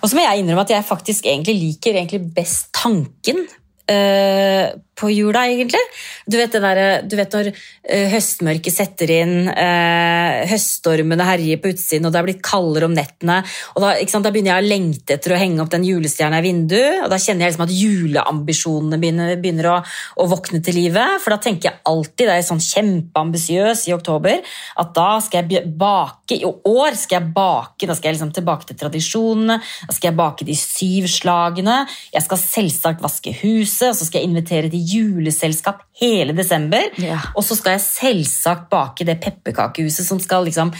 Og 0.00 0.10
så 0.10 0.16
må 0.16 0.24
jeg 0.24 0.42
innrømme 0.42 0.66
at 0.66 0.74
jeg 0.74 0.88
faktisk 0.88 1.28
egentlig 1.30 1.56
liker 1.60 1.96
egentlig 1.96 2.24
best 2.34 2.72
tanken 2.76 3.44
uh, 3.46 4.66
på 5.00 5.10
jula, 5.12 5.46
egentlig. 5.48 5.80
Du 6.26 6.36
vet, 6.38 6.52
det 6.52 6.60
der, 6.62 6.80
du 7.08 7.16
vet 7.18 7.34
når 7.34 7.50
uh, 7.50 8.06
høstmørket 8.12 8.74
setter 8.74 9.12
inn, 9.14 9.34
uh, 9.48 10.44
høststormene 10.50 11.26
herjer 11.26 11.60
på 11.62 11.72
utsiden, 11.72 12.06
og 12.06 12.14
det 12.14 12.20
er 12.20 12.28
blitt 12.28 12.42
kaldere 12.44 12.88
om 12.88 12.96
nettene. 12.96 13.40
og 13.74 13.84
da, 13.84 13.94
sant, 14.10 14.26
da, 14.26 14.32
begynner 14.34 14.54
jeg 14.54 14.66
å 14.66 14.70
lengte 14.70 15.16
etter 15.16 15.34
å 15.34 15.40
henge 15.40 15.62
opp 15.64 15.72
den 15.72 15.86
julestjerna 15.88 16.40
i 16.40 16.46
vinduet. 16.46 17.04
og 17.04 17.10
Da 17.12 17.20
kjenner 17.20 17.46
jeg 17.46 17.54
liksom 17.54 17.66
at 17.66 17.74
juleambisjonene 17.74 19.00
begynner, 19.00 19.34
begynner 19.40 19.70
å, 19.72 19.76
å, 20.20 20.28
våkne 20.30 20.62
til 20.64 20.78
live. 20.78 21.06
For 21.24 21.34
da 21.34 21.40
tenker 21.42 21.70
jeg 21.70 21.82
alltid, 21.90 22.26
det 22.28 22.36
er 22.36 22.46
sånn 22.46 22.62
kjempeambisiøs 22.64 23.86
i 23.90 23.96
oktober, 23.96 24.40
at 24.80 24.94
da 24.96 25.10
skal 25.24 25.50
jeg 25.50 25.64
bake 25.80 26.36
I 26.36 26.46
år 26.46 26.94
skal 26.98 27.18
jeg 27.18 27.32
bake, 27.34 27.88
da 27.88 27.96
skal 27.96 28.10
jeg 28.10 28.18
liksom 28.18 28.34
tilbake 28.36 28.68
til 28.68 28.78
tradisjonene. 28.80 29.58
Da 29.60 29.96
skal 29.96 30.10
jeg 30.10 30.18
bake 30.20 30.46
de 30.46 30.56
syv 30.58 31.08
slagene. 31.10 31.80
Jeg 32.14 32.26
skal 32.26 32.42
selvsagt 32.42 33.02
vaske 33.04 33.34
huset 33.40 33.90
og 33.90 33.96
så 33.98 34.06
skal 34.06 34.22
jeg 34.22 34.30
invitere 34.30 34.70
til 34.70 34.82
juleselskap 34.90 35.82
hele 36.00 36.34
desember. 36.36 36.88
Ja. 37.00 37.18
Og 37.34 37.44
så 37.46 37.56
skal 37.58 37.76
jeg 37.76 37.86
selvsagt 37.86 38.68
bake 38.72 39.06
det 39.08 39.18
pepperkakehuset 39.22 40.06
som 40.06 40.20
skal 40.22 40.48
liksom 40.48 40.72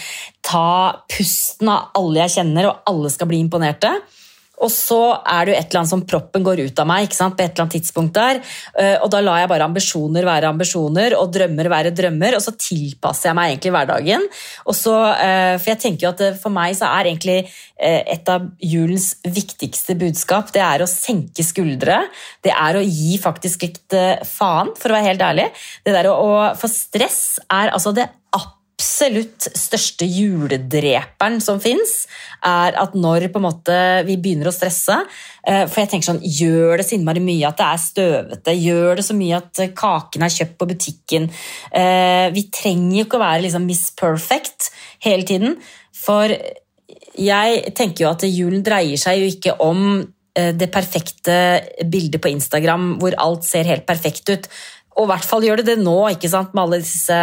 ta 0.47 1.03
pusten 1.11 1.71
av 1.71 1.91
alle 1.99 2.25
jeg 2.25 2.41
kjenner, 2.41 2.71
og 2.71 2.91
alle 2.91 3.13
skal 3.13 3.31
bli 3.31 3.43
imponerte. 3.45 3.93
Og 4.61 4.71
så 4.73 5.01
er 5.25 5.47
det 5.47 5.55
jo 5.55 5.59
et 5.59 5.71
eller 5.71 5.81
annet 5.83 5.93
som 5.93 6.05
proppen 6.09 6.45
går 6.47 6.63
ut 6.67 6.83
av 6.83 6.89
meg 6.91 7.07
ikke 7.09 7.19
sant? 7.19 7.37
på 7.39 7.45
et 7.45 7.53
eller 7.55 7.65
annet 7.67 7.77
tidspunkt 7.79 8.15
der. 8.17 8.41
Eh, 8.79 8.97
Og 9.01 9.09
da 9.13 9.23
lar 9.25 9.41
jeg 9.41 9.51
bare 9.53 9.69
ambisjoner 9.69 10.27
være 10.27 10.51
ambisjoner 10.53 11.17
og 11.19 11.33
drømmer 11.33 11.71
være 11.73 11.95
drømmer, 11.97 12.37
og 12.37 12.45
så 12.45 12.53
tilpasser 12.59 13.31
jeg 13.31 13.39
meg 13.39 13.55
egentlig 13.55 13.75
hverdagen. 13.77 14.27
Og 14.67 14.77
så, 14.77 14.95
eh, 15.17 15.57
for 15.59 15.73
jeg 15.73 15.81
tenker 15.87 16.07
jo 16.07 16.13
at 16.13 16.41
for 16.43 16.53
meg 16.55 16.77
så 16.77 16.91
er 16.91 17.11
egentlig 17.11 17.39
eh, 17.81 18.03
et 18.15 18.29
av 18.29 18.47
julens 18.61 19.15
viktigste 19.25 19.97
budskap 20.01 20.53
det 20.53 20.63
er 20.63 20.85
å 20.85 20.91
senke 20.91 21.45
skuldre. 21.47 22.03
Det 22.45 22.53
er 22.53 22.77
å 22.77 22.85
gi 22.85 23.17
faktisk 23.23 23.67
litt 23.67 23.97
eh, 23.97 24.21
faen, 24.27 24.75
for 24.77 24.91
å 24.93 24.99
være 24.99 25.13
helt 25.13 25.27
ærlig. 25.31 25.51
Det 25.87 25.95
der 25.97 26.11
å, 26.11 26.17
å, 26.21 26.41
for 26.61 26.73
stress 26.73 27.39
er 27.49 27.73
altså 27.73 27.95
det 27.97 28.09
absolutt 28.81 29.45
største 29.59 30.07
juledreperen 30.09 31.41
som 31.45 31.61
fins, 31.61 32.07
er 32.47 32.77
at 32.81 32.95
når 32.97 33.29
måte 33.43 33.77
vi 34.07 34.17
begynner 34.17 34.49
å 34.49 34.55
stresse 34.55 34.95
eh, 35.45 35.67
For 35.69 35.83
jeg 35.83 35.91
tenker 35.93 36.09
sånn, 36.09 36.23
Gjør 36.25 36.81
det 36.81 36.87
så 36.89 36.97
innmari 36.97 37.21
mye 37.25 37.51
at 37.51 37.59
det 37.61 37.67
er 37.67 37.83
støvete? 37.83 38.55
Gjør 38.57 39.01
det 39.01 39.05
så 39.05 39.17
mye 39.17 39.41
at 39.41 39.61
eh, 39.61 39.73
kaken 39.77 40.25
er 40.25 40.33
kjøpt 40.33 40.57
på 40.61 40.71
butikken? 40.73 41.29
Eh, 41.69 42.29
Vi 42.33 42.47
trenger 42.49 43.03
jo 43.03 43.05
ikke 43.05 43.21
å 43.21 43.27
være 43.27 43.45
liksom 43.45 43.69
Miss 43.69 43.91
Perfect 43.97 44.71
hele 45.05 45.29
tiden. 45.29 45.59
For 45.97 46.33
jeg 47.21 47.75
tenker 47.77 48.07
jo 48.07 48.15
at 48.15 48.25
julen 48.25 48.65
dreier 48.65 49.01
seg 49.01 49.21
jo 49.21 49.29
ikke 49.35 49.59
om 49.61 49.85
det 50.31 50.69
perfekte 50.73 51.35
bildet 51.91 52.23
på 52.23 52.31
Instagram 52.31 52.95
hvor 53.01 53.13
alt 53.21 53.45
ser 53.45 53.67
helt 53.69 53.83
perfekt 53.85 54.31
ut. 54.31 54.47
Og 54.97 55.05
i 55.05 55.11
hvert 55.11 55.27
fall 55.27 55.45
gjør 55.45 55.61
det 55.61 55.73
det 55.73 55.83
nå, 55.83 55.97
ikke 56.15 56.31
sant, 56.31 56.55
med 56.55 56.63
alle 56.63 56.79
disse 56.85 57.19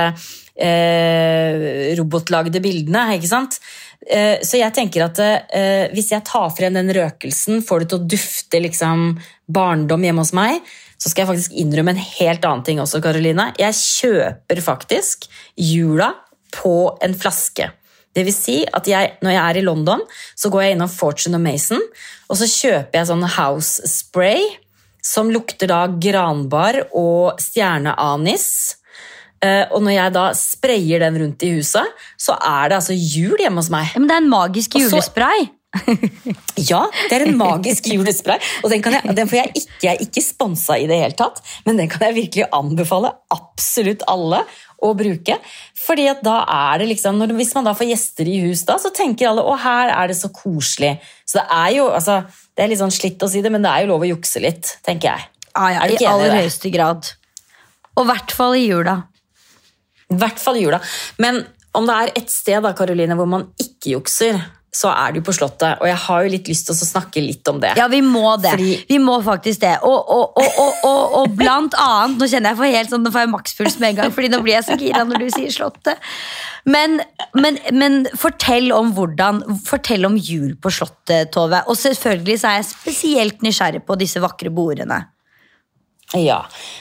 eh, 0.59 1.93
robotlagde 1.99 2.61
bildene. 2.63 3.05
ikke 3.15 3.29
sant? 3.29 3.59
Eh, 4.07 4.43
så 4.45 4.59
jeg 4.59 4.73
tenker 4.75 5.07
at 5.07 5.21
eh, 5.21 5.87
hvis 5.93 6.11
jeg 6.13 6.25
tar 6.27 6.51
frem 6.55 6.77
den 6.77 6.91
røkelsen, 6.95 7.63
får 7.65 7.83
det 7.83 7.89
til 7.91 7.99
å 7.99 8.09
dufte 8.15 8.61
liksom, 8.63 9.07
barndom 9.47 10.05
hjemme 10.05 10.25
hos 10.25 10.35
meg, 10.37 10.61
så 10.97 11.11
skal 11.11 11.23
jeg 11.23 11.31
faktisk 11.31 11.57
innrømme 11.61 11.93
en 11.93 12.05
helt 12.19 12.45
annen 12.47 12.63
ting 12.65 12.79
også, 12.81 13.01
Karoline. 13.03 13.51
Jeg 13.59 13.77
kjøper 13.77 14.63
faktisk 14.65 15.27
jula 15.53 16.13
på 16.55 16.77
en 17.05 17.13
flaske. 17.17 17.69
Det 18.17 18.23
vil 18.25 18.33
si 18.33 18.61
at 18.65 18.87
jeg, 18.89 19.11
når 19.21 19.35
jeg 19.35 19.43
er 19.43 19.59
i 19.59 19.65
London, 19.65 20.01
så 20.33 20.49
går 20.49 20.63
jeg 20.63 20.77
innom 20.77 20.89
Fortune 20.89 21.37
og 21.37 21.43
Mason, 21.43 21.83
og 22.31 22.39
så 22.39 22.47
kjøper 22.49 22.97
jeg 22.97 23.09
sånn 23.11 23.27
house 23.35 23.91
spray 23.91 24.41
som 25.05 25.29
lukter 25.31 25.69
da 25.69 25.83
granbar 25.87 26.79
og 26.97 27.37
stjerneanis. 27.41 28.76
Eh, 29.43 29.65
Og 29.71 29.83
når 29.85 29.93
jeg 29.93 30.13
da 30.15 30.25
sprayer 30.33 31.03
den 31.05 31.19
rundt 31.21 31.43
i 31.45 31.51
huset, 31.57 31.85
så 32.17 32.37
er 32.41 32.69
det 32.71 32.79
altså 32.79 32.95
jul 32.97 33.37
hjemme 33.37 33.61
hos 33.61 33.69
meg. 33.73 33.91
Ja, 33.93 34.01
men 34.01 34.09
det 34.09 34.17
er 34.17 34.23
en 34.25 34.33
magisk 34.33 34.77
julespray. 34.79 35.49
Ja, 36.71 36.87
det 37.09 37.13
er 37.13 37.25
en 37.27 37.35
magisk 37.37 37.85
julespray, 37.91 38.39
og 38.63 38.71
den, 38.71 38.81
kan 38.81 38.95
jeg, 38.95 39.13
den 39.13 39.27
får 39.29 39.37
jeg 39.37 39.51
ikke, 39.59 39.75
jeg 39.83 39.91
er 39.91 39.99
ikke 40.07 40.23
sponsa 40.25 40.77
i 40.79 40.87
det 40.89 40.95
hele 40.97 41.13
tatt, 41.19 41.41
men 41.67 41.77
den 41.77 41.89
kan 41.91 42.07
jeg 42.07 42.15
virkelig 42.15 42.47
anbefale 42.55 43.11
absolutt 43.35 44.01
alle 44.09 44.39
å 44.81 44.93
bruke. 44.97 45.37
Fordi 45.77 46.07
at 46.09 46.23
da 46.25 46.39
er 46.49 46.81
det 46.81 46.87
liksom, 46.93 47.19
når, 47.21 47.35
Hvis 47.37 47.53
man 47.57 47.67
da 47.67 47.75
får 47.77 47.91
gjester 47.91 48.29
i 48.29 48.39
hus, 48.47 48.63
da, 48.65 48.79
så 48.81 48.89
tenker 48.95 49.29
alle 49.29 49.43
å 49.45 49.53
her 49.59 49.91
er 49.93 50.09
det 50.09 50.17
så 50.17 50.31
koselig. 50.33 50.95
Så 51.29 51.39
det 51.41 51.45
er 51.59 51.75
jo, 51.77 51.87
altså, 51.93 52.19
det 52.57 52.65
er 52.65 52.71
litt 52.73 52.81
sånn 52.81 52.93
slitt 52.97 53.21
å 53.25 53.29
si 53.29 53.43
det, 53.45 53.51
men 53.53 53.65
det 53.65 53.69
er 53.73 53.85
jo 53.85 53.91
lov 53.93 54.07
å 54.07 54.11
jukse 54.15 54.41
litt, 54.41 54.77
tenker 54.87 55.11
jeg. 55.11 55.29
Ah, 55.57 55.69
ja, 55.75 55.85
i 55.93 56.09
aller 56.09 56.39
høyeste 56.39 56.73
grad. 56.73 57.11
Og 57.97 58.05
i 58.05 58.09
hvert 58.11 58.33
fall 58.33 58.57
i 58.57 58.65
jula. 58.67 58.97
I 60.13 60.19
hvert 60.21 60.39
fall 60.39 60.59
i 60.59 60.65
jula. 60.65 60.79
Men 61.19 61.41
om 61.77 61.85
det 61.87 61.95
er 61.95 62.13
et 62.21 62.29
sted 62.33 62.63
da, 62.63 62.71
Karoline, 62.77 63.15
hvor 63.19 63.27
man 63.29 63.49
ikke 63.61 63.97
jukser, 63.97 64.39
så 64.77 64.91
er 64.91 65.13
det 65.13 65.21
jo 65.21 65.25
på 65.29 65.33
Slottet. 65.33 65.79
Og 65.81 65.87
jeg 65.89 65.97
har 66.03 66.23
jo 66.25 66.29
litt 66.33 66.49
lyst 66.51 66.67
til 66.67 66.75
å 66.75 66.85
snakke 66.85 67.21
litt 67.23 67.47
om 67.49 67.57
det. 67.63 67.71
Ja, 67.79 67.87
vi 67.89 68.01
må 68.05 68.35
det. 68.41 68.51
Fordi- 68.51 68.85
Vi 68.89 68.97
må 69.01 69.15
faktisk 69.25 69.61
det. 69.63 69.71
Og, 69.87 70.09
og, 70.13 70.37
og, 70.37 70.59
og, 70.63 70.73
og, 70.89 71.15
og 71.21 71.35
blant 71.39 71.73
annet 71.81 72.19
Nå 72.19 72.27
kjenner 72.29 72.51
jeg 72.53 72.59
for 72.59 72.75
helt 72.75 72.91
sånn, 72.91 73.03
nå 73.05 73.11
får 73.15 73.23
jeg 73.25 73.31
makspuls 73.31 73.77
med 73.79 73.89
en 73.89 73.95
gang, 74.01 74.11
Fordi 74.13 74.29
nå 74.33 74.41
blir 74.43 74.53
jeg 74.57 74.67
så 74.67 74.77
gira 74.77 75.03
når 75.07 75.23
du 75.23 75.27
sier 75.33 75.53
Slottet. 75.55 75.97
Men, 76.65 76.99
men, 77.33 77.57
men 77.73 77.99
fortell 78.19 78.71
om 78.75 78.91
hvordan 78.93 79.41
Fortell 79.65 80.05
om 80.05 80.17
jul 80.19 80.55
på 80.61 80.69
Slottet, 80.73 81.31
Tove. 81.33 81.63
Og 81.67 81.79
selvfølgelig 81.79 82.39
så 82.43 82.51
er 82.51 82.59
jeg 82.61 82.69
spesielt 82.73 83.41
nysgjerrig 83.45 83.85
på 83.87 83.97
disse 83.97 84.21
vakre 84.21 84.51
bordene. 84.53 85.05
Ja, 86.15 86.37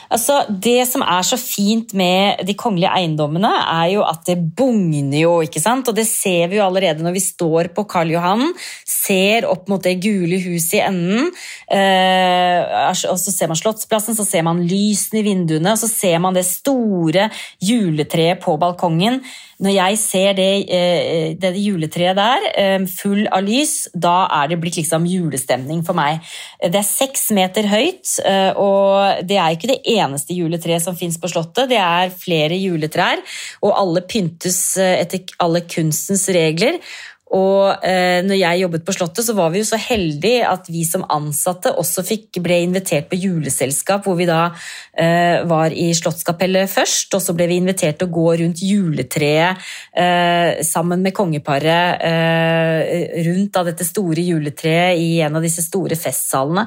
altså 0.06 0.44
Det 0.46 0.84
som 0.86 1.02
er 1.02 1.24
så 1.26 1.34
fint 1.40 1.90
med 1.98 2.44
de 2.46 2.54
kongelige 2.54 2.92
eiendommene, 2.94 3.50
er 3.72 3.88
jo 3.96 4.04
at 4.06 4.20
det 4.28 4.36
bugner 4.54 5.18
jo. 5.18 5.32
ikke 5.42 5.58
sant? 5.58 5.88
Og 5.90 5.96
det 5.96 6.04
ser 6.06 6.46
vi 6.52 6.60
jo 6.60 6.66
allerede 6.68 7.02
når 7.02 7.16
vi 7.16 7.22
står 7.24 7.72
på 7.74 7.82
Karl 7.90 8.12
Johan, 8.14 8.52
ser 8.86 9.48
opp 9.50 9.66
mot 9.66 9.82
det 9.82 9.96
gule 10.04 10.38
huset 10.44 10.76
i 10.78 10.84
enden. 10.84 11.32
Eh, 11.66 12.86
og 13.10 13.18
Så 13.18 13.34
ser 13.34 13.50
man 13.50 13.58
Slottsplassen, 13.58 14.14
så 14.14 14.22
ser 14.22 14.46
man 14.46 14.62
lysene 14.62 15.24
i 15.24 15.26
vinduene, 15.26 15.74
og 15.74 15.82
så 15.82 15.90
ser 15.90 16.22
man 16.22 16.38
det 16.38 16.46
store 16.46 17.26
juletreet 17.58 18.38
på 18.46 18.54
balkongen. 18.62 19.24
Når 19.56 19.72
jeg 19.72 19.98
ser 19.98 20.34
det, 20.36 20.50
eh, 20.68 21.34
det 21.40 21.54
juletreet 21.56 22.16
der, 22.16 22.44
eh, 22.60 22.84
full 22.86 23.26
av 23.32 23.42
lys, 23.42 23.88
da 23.94 24.28
er 24.28 24.48
det 24.48 24.60
blitt 24.60 24.76
liksom 24.76 25.06
julestemning 25.08 25.82
for 25.84 25.94
meg. 25.94 26.20
Det 26.60 26.74
er 26.74 26.84
seks 26.84 27.30
meter 27.30 27.62
høyt, 27.62 28.20
eh, 28.24 28.52
og 28.52 29.26
det 29.26 29.38
er 29.38 29.56
ikke 29.56 29.72
det 29.72 29.82
eneste 29.96 30.36
juletreet 30.36 30.82
som 30.82 30.94
fins 30.94 31.16
på 31.16 31.28
Slottet. 31.28 31.70
Det 31.70 31.78
er 31.78 32.10
flere 32.10 32.52
juletrær, 32.52 33.16
og 33.62 33.72
alle 33.72 34.02
pyntes 34.02 34.76
etter 34.76 35.24
alle 35.40 35.62
kunstens 35.62 36.28
regler. 36.28 36.78
Og 37.34 37.82
eh, 37.82 38.20
når 38.22 38.38
jeg 38.38 38.60
jobbet 38.60 38.84
på 38.86 38.94
Slottet, 38.94 39.24
så 39.26 39.34
var 39.34 39.50
vi 39.50 39.58
jo 39.58 39.66
så 39.66 39.78
heldige 39.82 40.44
at 40.46 40.68
vi 40.70 40.84
som 40.86 41.02
ansatte 41.10 41.72
også 41.74 42.04
fikk, 42.06 42.38
ble 42.44 42.60
invitert 42.62 43.08
på 43.10 43.18
juleselskap, 43.18 44.04
hvor 44.06 44.14
vi 44.14 44.28
da 44.28 44.52
eh, 44.94 45.42
var 45.50 45.74
i 45.74 45.88
Slottskapellet 45.96 46.70
først, 46.70 47.16
og 47.18 47.24
så 47.24 47.34
ble 47.34 47.48
vi 47.50 47.58
invitert 47.58 47.98
til 47.98 48.06
å 48.06 48.14
gå 48.14 48.26
rundt 48.42 48.62
juletreet 48.62 49.58
eh, 49.98 50.62
sammen 50.66 51.02
med 51.02 51.16
kongeparet 51.16 52.04
eh, 52.06 53.24
rundt 53.26 53.50
da, 53.58 53.64
dette 53.72 53.88
store 53.88 54.22
juletreet 54.22 55.02
i 55.02 55.18
en 55.26 55.40
av 55.40 55.42
disse 55.42 55.66
store 55.66 55.98
festsalene. 55.98 56.62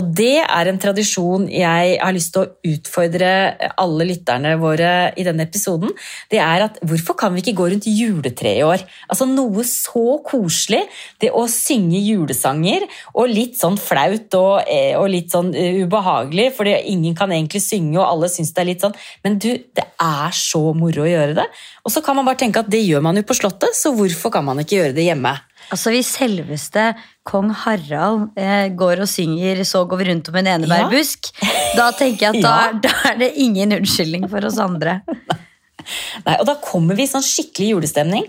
Og 0.00 0.08
det 0.16 0.38
er 0.46 0.70
en 0.70 0.80
tradisjon 0.80 1.44
jeg 1.52 2.00
har 2.00 2.16
lyst 2.16 2.32
til 2.32 2.46
å 2.46 2.72
utfordre 2.72 3.30
alle 3.76 4.08
lytterne 4.08 4.56
våre 4.62 5.12
i 5.20 5.28
denne 5.28 5.44
episoden. 5.44 5.92
Det 6.32 6.40
er 6.40 6.70
at 6.70 6.80
hvorfor 6.88 7.20
kan 7.20 7.36
vi 7.36 7.44
ikke 7.44 7.58
gå 7.60 7.68
rundt 7.74 7.90
juletreet 7.90 8.62
i 8.62 8.64
år? 8.64 8.88
Altså 9.10 9.28
noe 9.28 9.68
så 9.68 9.89
koselig. 9.92 10.82
Det 11.20 11.32
å 11.36 11.44
synge 11.50 12.00
julesanger, 12.00 12.86
og 13.14 13.30
litt 13.30 13.58
sånn 13.60 13.78
flaut 13.80 14.34
og, 14.38 14.62
eh, 14.70 14.94
og 14.98 15.08
litt 15.12 15.30
sånn 15.34 15.52
eh, 15.54 15.82
ubehagelig, 15.84 16.50
fordi 16.56 16.76
ingen 16.92 17.16
kan 17.18 17.32
egentlig 17.34 17.62
synge, 17.64 17.98
og 17.98 18.06
alle 18.06 18.30
syns 18.32 18.54
det 18.54 18.62
er 18.64 18.70
litt 18.70 18.86
sånn 18.86 18.96
Men 19.24 19.38
du, 19.42 19.50
det 19.76 19.86
er 20.00 20.34
så 20.36 20.62
moro 20.76 21.04
å 21.04 21.10
gjøre 21.10 21.36
det. 21.40 21.46
Og 21.84 21.92
så 21.92 22.02
kan 22.04 22.16
man 22.16 22.28
bare 22.28 22.40
tenke 22.40 22.62
at 22.62 22.70
det 22.70 22.82
gjør 22.84 23.02
man 23.04 23.18
jo 23.18 23.26
på 23.26 23.36
Slottet, 23.36 23.76
så 23.76 23.92
hvorfor 23.96 24.32
kan 24.34 24.46
man 24.46 24.62
ikke 24.62 24.78
gjøre 24.80 24.96
det 24.96 25.08
hjemme? 25.10 25.34
Altså 25.70 25.92
Hvis 25.94 26.08
selveste 26.16 26.88
kong 27.28 27.52
Harald 27.62 28.30
eh, 28.40 28.68
går 28.74 29.04
og 29.04 29.08
synger 29.10 29.62
'Så 29.62 29.84
går 29.86 30.00
vi 30.00 30.08
rundt 30.10 30.28
om 30.28 30.36
en 30.40 30.48
enebærbusk', 30.56 31.30
da 31.78 31.90
tenker 31.92 32.26
jeg 32.32 32.36
at 32.36 32.42
da, 32.42 32.56
Ja. 32.66 32.72
da 32.88 32.94
er 33.12 33.18
det 33.18 33.32
ingen 33.36 33.72
unnskyldning 33.78 34.28
for 34.30 34.44
oss 34.46 34.58
andre. 34.58 35.00
Nei, 36.26 36.36
og 36.38 36.46
da 36.46 36.56
kommer 36.60 36.96
vi 36.98 37.06
i 37.06 37.10
sånn 37.10 37.24
skikkelig 37.24 37.70
julestemning. 37.74 38.26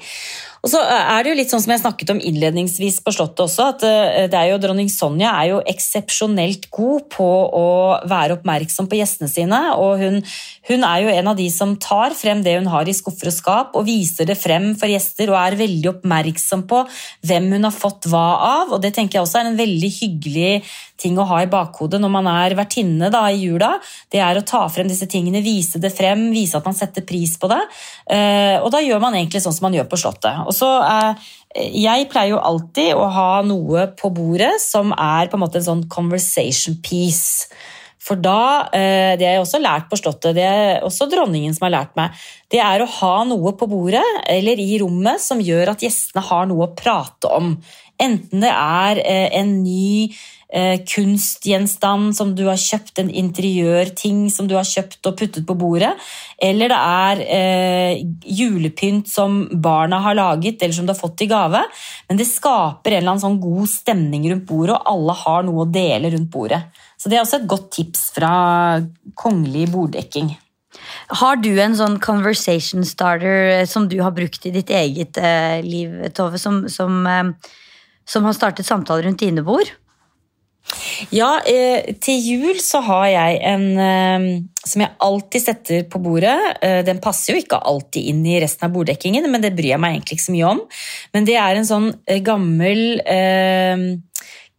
Og 0.61 0.69
så 0.69 0.79
er 0.85 1.23
det 1.23 1.31
jo 1.31 1.37
litt 1.39 1.49
sånn 1.49 1.61
som 1.63 1.71
jeg 1.73 1.81
snakket 1.81 2.11
om 2.13 2.19
innledningsvis 2.21 2.99
på 3.01 3.13
Slottet 3.15 3.41
også, 3.47 3.69
at 3.73 3.85
eh, 3.87 4.35
jo, 4.51 4.59
dronning 4.61 4.91
Sonja 4.93 5.31
er 5.39 5.47
jo 5.55 5.61
eksepsjonelt 5.71 6.67
god 6.73 7.07
på 7.15 7.29
å 7.57 7.69
være 8.09 8.37
oppmerksom 8.37 8.89
på 8.91 8.99
gjestene 8.99 9.29
sine. 9.31 9.61
Og 9.81 9.97
hun, 10.03 10.19
hun 10.69 10.85
er 10.85 11.01
jo 11.01 11.15
en 11.15 11.31
av 11.33 11.39
de 11.39 11.47
som 11.53 11.73
tar 11.81 12.13
frem 12.17 12.43
det 12.45 12.59
hun 12.59 12.69
har 12.69 12.85
i 12.85 12.93
skuffer 12.93 13.31
og 13.31 13.35
skap, 13.35 13.73
og 13.73 13.87
viser 13.89 14.29
det 14.29 14.37
frem 14.37 14.75
for 14.77 14.91
gjester, 14.91 15.33
og 15.33 15.39
er 15.41 15.57
veldig 15.63 15.95
oppmerksom 15.95 16.67
på 16.69 16.83
hvem 17.25 17.49
hun 17.55 17.65
har 17.65 17.73
fått 17.73 18.05
hva 18.13 18.27
av. 18.51 18.75
Og 18.77 18.85
det 18.85 18.93
tenker 18.93 19.17
jeg 19.17 19.25
også 19.25 19.41
er 19.41 19.49
en 19.49 19.61
veldig 19.61 19.91
hyggelig 19.97 20.53
ting 21.01 21.17
å 21.19 21.25
ha 21.27 21.41
i 21.43 21.49
bakhodet 21.51 21.99
når 22.01 22.13
man 22.13 22.29
er 22.31 22.55
vertinne 22.59 23.09
da, 23.13 23.25
i 23.31 23.41
jula. 23.41 23.73
Det 24.11 24.21
er 24.21 24.37
å 24.37 24.45
ta 24.47 24.63
frem 24.71 24.89
disse 24.89 25.09
tingene, 25.11 25.43
vise 25.43 25.81
det 25.81 25.93
frem, 25.95 26.29
vise 26.35 26.59
at 26.59 26.67
man 26.67 26.77
setter 26.77 27.05
pris 27.07 27.35
på 27.41 27.49
det. 27.51 27.61
Eh, 28.05 28.57
og 28.61 28.71
da 28.73 28.83
gjør 28.83 29.01
man 29.03 29.17
egentlig 29.17 29.43
sånn 29.43 29.55
som 29.57 29.67
man 29.69 29.77
gjør 29.77 29.89
på 29.91 29.99
Slottet. 30.01 30.45
Og 30.45 30.55
så 30.55 30.69
eh, 30.85 31.27
Jeg 31.81 32.07
pleier 32.11 32.35
jo 32.35 32.45
alltid 32.45 32.95
å 32.95 33.09
ha 33.11 33.41
noe 33.43 33.89
på 33.99 34.13
bordet 34.15 34.53
som 34.63 34.93
er 34.95 35.27
på 35.27 35.37
en 35.37 35.45
måte 35.45 35.59
en 35.59 35.69
sånn 35.71 35.85
conversation 35.91 36.79
piece. 36.85 37.49
For 38.01 38.17
da, 38.17 38.69
eh, 38.73 39.13
det 39.19 39.27
har 39.27 39.35
jeg 39.35 39.43
også 39.43 39.61
lært 39.61 39.89
på 39.91 39.99
Slottet, 39.99 40.33
det 40.37 40.45
er 40.47 40.85
også 40.87 41.05
dronningen 41.11 41.53
som 41.53 41.67
har 41.67 41.75
lært 41.75 41.93
meg, 41.99 42.15
det 42.49 42.61
er 42.63 42.81
å 42.81 42.89
ha 42.89 43.13
noe 43.29 43.53
på 43.57 43.67
bordet 43.69 44.05
eller 44.31 44.59
i 44.59 44.79
rommet 44.81 45.21
som 45.21 45.43
gjør 45.43 45.75
at 45.75 45.85
gjestene 45.85 46.23
har 46.25 46.49
noe 46.49 46.65
å 46.65 46.73
prate 46.75 47.29
om. 47.29 47.53
Enten 48.01 48.41
det 48.41 48.49
er 48.49 49.03
en 49.05 49.53
ny 49.61 50.09
eh, 50.51 50.81
kunstgjenstand 50.87 52.15
som 52.17 52.33
du 52.35 52.43
har 52.49 52.59
kjøpt, 52.59 52.99
en 53.01 53.09
interiørting 53.09 54.25
som 54.33 54.49
du 54.49 54.55
har 54.57 54.67
kjøpt 54.67 55.09
og 55.09 55.17
puttet 55.19 55.47
på 55.47 55.55
bordet, 55.57 55.91
eller 56.41 56.71
det 56.71 56.79
er 56.79 57.23
eh, 57.37 58.03
julepynt 58.41 59.09
som 59.11 59.43
barna 59.63 60.01
har 60.05 60.17
laget 60.19 60.61
eller 60.61 60.75
som 60.75 60.87
du 60.87 60.93
har 60.93 60.99
fått 60.99 61.25
i 61.25 61.29
gave. 61.31 61.63
Men 62.09 62.19
det 62.19 62.29
skaper 62.29 62.95
en 62.95 63.01
eller 63.01 63.15
annen 63.15 63.25
sånn 63.25 63.41
god 63.41 63.71
stemning 63.71 64.29
rundt 64.31 64.47
bordet, 64.49 64.77
og 64.77 64.93
alle 64.93 65.17
har 65.23 65.47
noe 65.47 65.65
å 65.65 65.71
dele 65.71 66.13
rundt 66.13 66.31
bordet. 66.33 66.63
Så 67.01 67.09
det 67.09 67.17
er 67.17 67.25
også 67.25 67.41
et 67.41 67.49
godt 67.49 67.71
tips 67.73 68.07
fra 68.15 68.31
kongelig 69.17 69.67
borddekking. 69.73 70.35
Har 71.21 71.39
du 71.41 71.51
en 71.59 71.75
sånn 71.75 71.97
conversation 72.01 72.85
starter 72.87 73.65
som 73.69 73.87
du 73.91 73.97
har 74.01 74.13
brukt 74.15 74.45
i 74.47 74.53
ditt 74.55 74.71
eget 74.71 75.17
eh, 75.19 75.59
liv, 75.65 75.97
Tove, 76.15 76.39
som, 76.39 76.63
som, 76.71 77.01
eh, 77.07 77.57
som 78.07 78.27
har 78.27 78.37
startet 78.37 78.67
samtaler 78.67 79.09
rundt 79.09 79.23
dine 79.23 79.43
bord? 79.45 79.73
Ja, 81.11 81.39
eh, 81.47 81.91
til 82.03 82.19
jul 82.21 82.59
så 82.63 82.81
har 82.85 83.07
jeg 83.09 83.39
en 83.49 83.65
eh, 83.81 84.27
som 84.61 84.83
jeg 84.83 84.93
alltid 85.01 85.43
setter 85.43 85.87
på 85.89 85.99
bordet. 86.03 86.37
Eh, 86.61 86.81
den 86.87 87.01
passer 87.03 87.33
jo 87.33 87.41
ikke 87.41 87.59
alltid 87.59 88.11
inn 88.13 88.21
i 88.29 88.37
resten 88.43 88.67
av 88.67 88.75
borddekkingen, 88.75 89.27
men 89.31 89.43
det 89.43 89.55
bryr 89.57 89.73
jeg 89.73 89.81
meg 89.81 89.97
egentlig 89.97 90.19
ikke 90.19 90.27
så 90.27 90.35
mye 90.35 90.53
om. 90.53 90.61
Men 91.15 91.27
det 91.27 91.39
er 91.41 91.57
en 91.57 91.67
sånn 91.67 91.89
gammel 92.25 93.01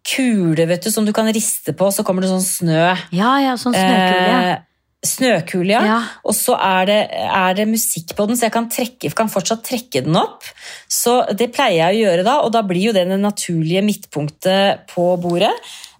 kule 0.02 0.66
vet 0.66 0.82
du, 0.82 0.90
som 0.90 1.06
du 1.06 1.14
kan 1.14 1.30
riste 1.30 1.74
på, 1.78 1.88
så 1.94 2.04
kommer 2.06 2.24
det 2.24 2.32
sånn 2.32 2.44
snø. 2.44 2.84
Ja, 3.14 3.36
ja, 3.44 3.56
sånn 3.60 3.76
snøkule. 3.76 4.28
Ja. 4.50 4.60
Snøkule, 5.02 5.72
ja. 5.74 5.82
Ja. 5.82 6.00
Og 6.30 6.34
så 6.38 6.54
er 6.62 6.84
det, 6.86 6.98
er 7.10 7.56
det 7.58 7.64
musikk 7.70 8.12
på 8.18 8.26
den, 8.28 8.38
så 8.38 8.46
jeg 8.46 8.54
kan, 8.54 8.68
trekke, 8.70 9.10
kan 9.18 9.30
fortsatt 9.30 9.64
trekke 9.66 10.04
den 10.06 10.18
opp. 10.18 10.46
Så 10.86 11.16
det 11.38 11.50
pleier 11.54 11.88
jeg 11.88 11.96
å 11.96 12.02
gjøre 12.04 12.26
da, 12.26 12.36
og 12.42 12.52
da 12.54 12.62
blir 12.66 12.90
jo 12.90 12.94
det 12.94 13.08
det 13.10 13.18
naturlige 13.18 13.82
midtpunktet 13.86 14.84
på 14.92 15.08
bordet. 15.22 15.50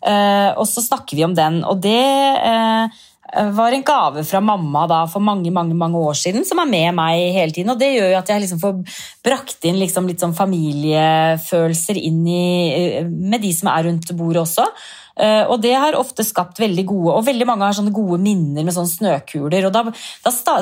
Eh, 0.03 0.51
og 0.59 0.67
så 0.67 0.83
snakker 0.83 1.19
vi 1.19 1.25
om 1.27 1.35
den, 1.37 1.63
og 1.69 1.81
det 1.85 1.99
eh, 2.43 3.03
var 3.57 3.73
en 3.73 3.85
gave 3.87 4.25
fra 4.29 4.41
mamma 4.45 4.85
da, 4.91 5.03
for 5.09 5.25
mange 5.25 5.51
mange, 5.55 5.75
mange 5.79 5.99
år 5.99 6.17
siden, 6.19 6.45
som 6.45 6.61
er 6.61 6.69
med 6.69 6.97
meg 6.99 7.33
hele 7.33 7.55
tiden. 7.55 7.71
og 7.73 7.79
Det 7.81 7.93
gjør 7.95 8.11
jo 8.13 8.19
at 8.19 8.33
jeg 8.33 8.45
liksom 8.45 8.61
får 8.61 8.99
brakt 9.25 9.69
inn 9.69 9.79
liksom 9.81 10.09
litt 10.11 10.21
sånn 10.21 10.37
familiefølelser 10.37 12.01
inn 12.03 12.27
i, 12.27 12.49
eh, 12.77 13.07
med 13.07 13.41
de 13.43 13.53
som 13.57 13.73
er 13.73 13.89
rundt 13.89 14.13
bordet 14.19 14.43
også. 14.45 14.67
Eh, 15.17 15.45
Og 15.51 15.61
det 15.61 15.75
har 15.77 15.97
ofte 15.99 16.25
skapt 16.25 16.57
veldig 16.61 16.85
gode 16.89 17.17
Og 17.19 17.27
veldig 17.27 17.47
mange 17.47 17.67
har 17.67 17.75
sånne 17.77 17.93
gode 17.93 18.17
minner 18.23 18.65
med 18.65 18.73
sånne 18.73 18.89
snøkuler. 18.89 19.67
og 19.67 19.73
Da, 19.73 19.83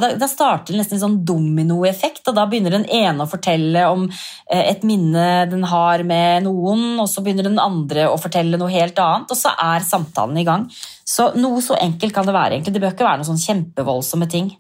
da, 0.01 0.13
da, 0.19 0.29
starter 0.31 0.73
det 0.73 0.81
nesten 0.81 0.99
en 0.99 1.05
sånn 1.05 1.19
dominoeffekt, 1.25 2.27
og 2.29 2.35
da 2.35 2.47
begynner 2.47 2.75
den 2.75 2.89
ene 2.91 3.25
å 3.25 3.31
fortelle 3.31 3.87
om 3.91 4.09
eh, 4.51 4.65
et 4.73 4.83
minne 4.83 5.47
den 5.51 5.63
har 5.71 6.03
med 6.03 6.45
noen, 6.49 6.99
og 7.01 7.09
så 7.09 7.23
begynner 7.23 7.47
den 7.47 7.63
andre 7.63 8.09
å 8.11 8.19
fortelle 8.21 8.59
noe 8.59 8.73
helt 8.73 8.99
annet, 8.99 9.31
og 9.31 9.39
så 9.39 9.55
er 9.55 9.87
samtalen 9.87 10.39
i 10.41 10.47
gang. 10.47 10.67
Så 11.07 11.31
Noe 11.41 11.63
så 11.63 11.77
enkelt 11.79 12.15
kan 12.15 12.27
det 12.27 12.35
være. 12.35 12.55
egentlig. 12.55 12.75
Det 12.75 12.83
bør 12.83 12.95
ikke 12.95 13.07
være 13.07 13.23
noen 13.23 13.31
sånn 13.31 13.47
kjempevoldsomme 13.47 14.29
ting. 14.31 14.51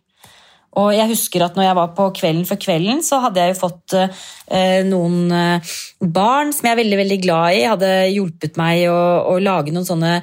Og 0.78 0.92
jeg 0.94 1.10
husker 1.10 1.42
at 1.42 1.56
når 1.58 1.66
jeg 1.66 1.78
var 1.80 1.94
på 1.96 2.04
Kvelden 2.14 2.44
for 2.46 2.60
kvelden, 2.62 3.00
så 3.02 3.18
hadde 3.24 3.42
jeg 3.42 3.54
jo 3.54 3.60
fått 3.64 3.96
eh, 3.98 4.84
noen 4.86 5.32
eh, 5.34 5.72
barn 5.98 6.54
som 6.54 6.68
jeg 6.68 6.76
er 6.76 6.82
veldig 6.84 7.00
veldig 7.00 7.18
glad 7.24 7.56
i, 7.56 7.64
hadde 7.66 7.90
hjulpet 8.12 8.60
meg 8.60 8.84
å, 8.92 9.00
å 9.32 9.34
lage 9.42 9.74
noen 9.74 9.88
sånne 9.88 10.20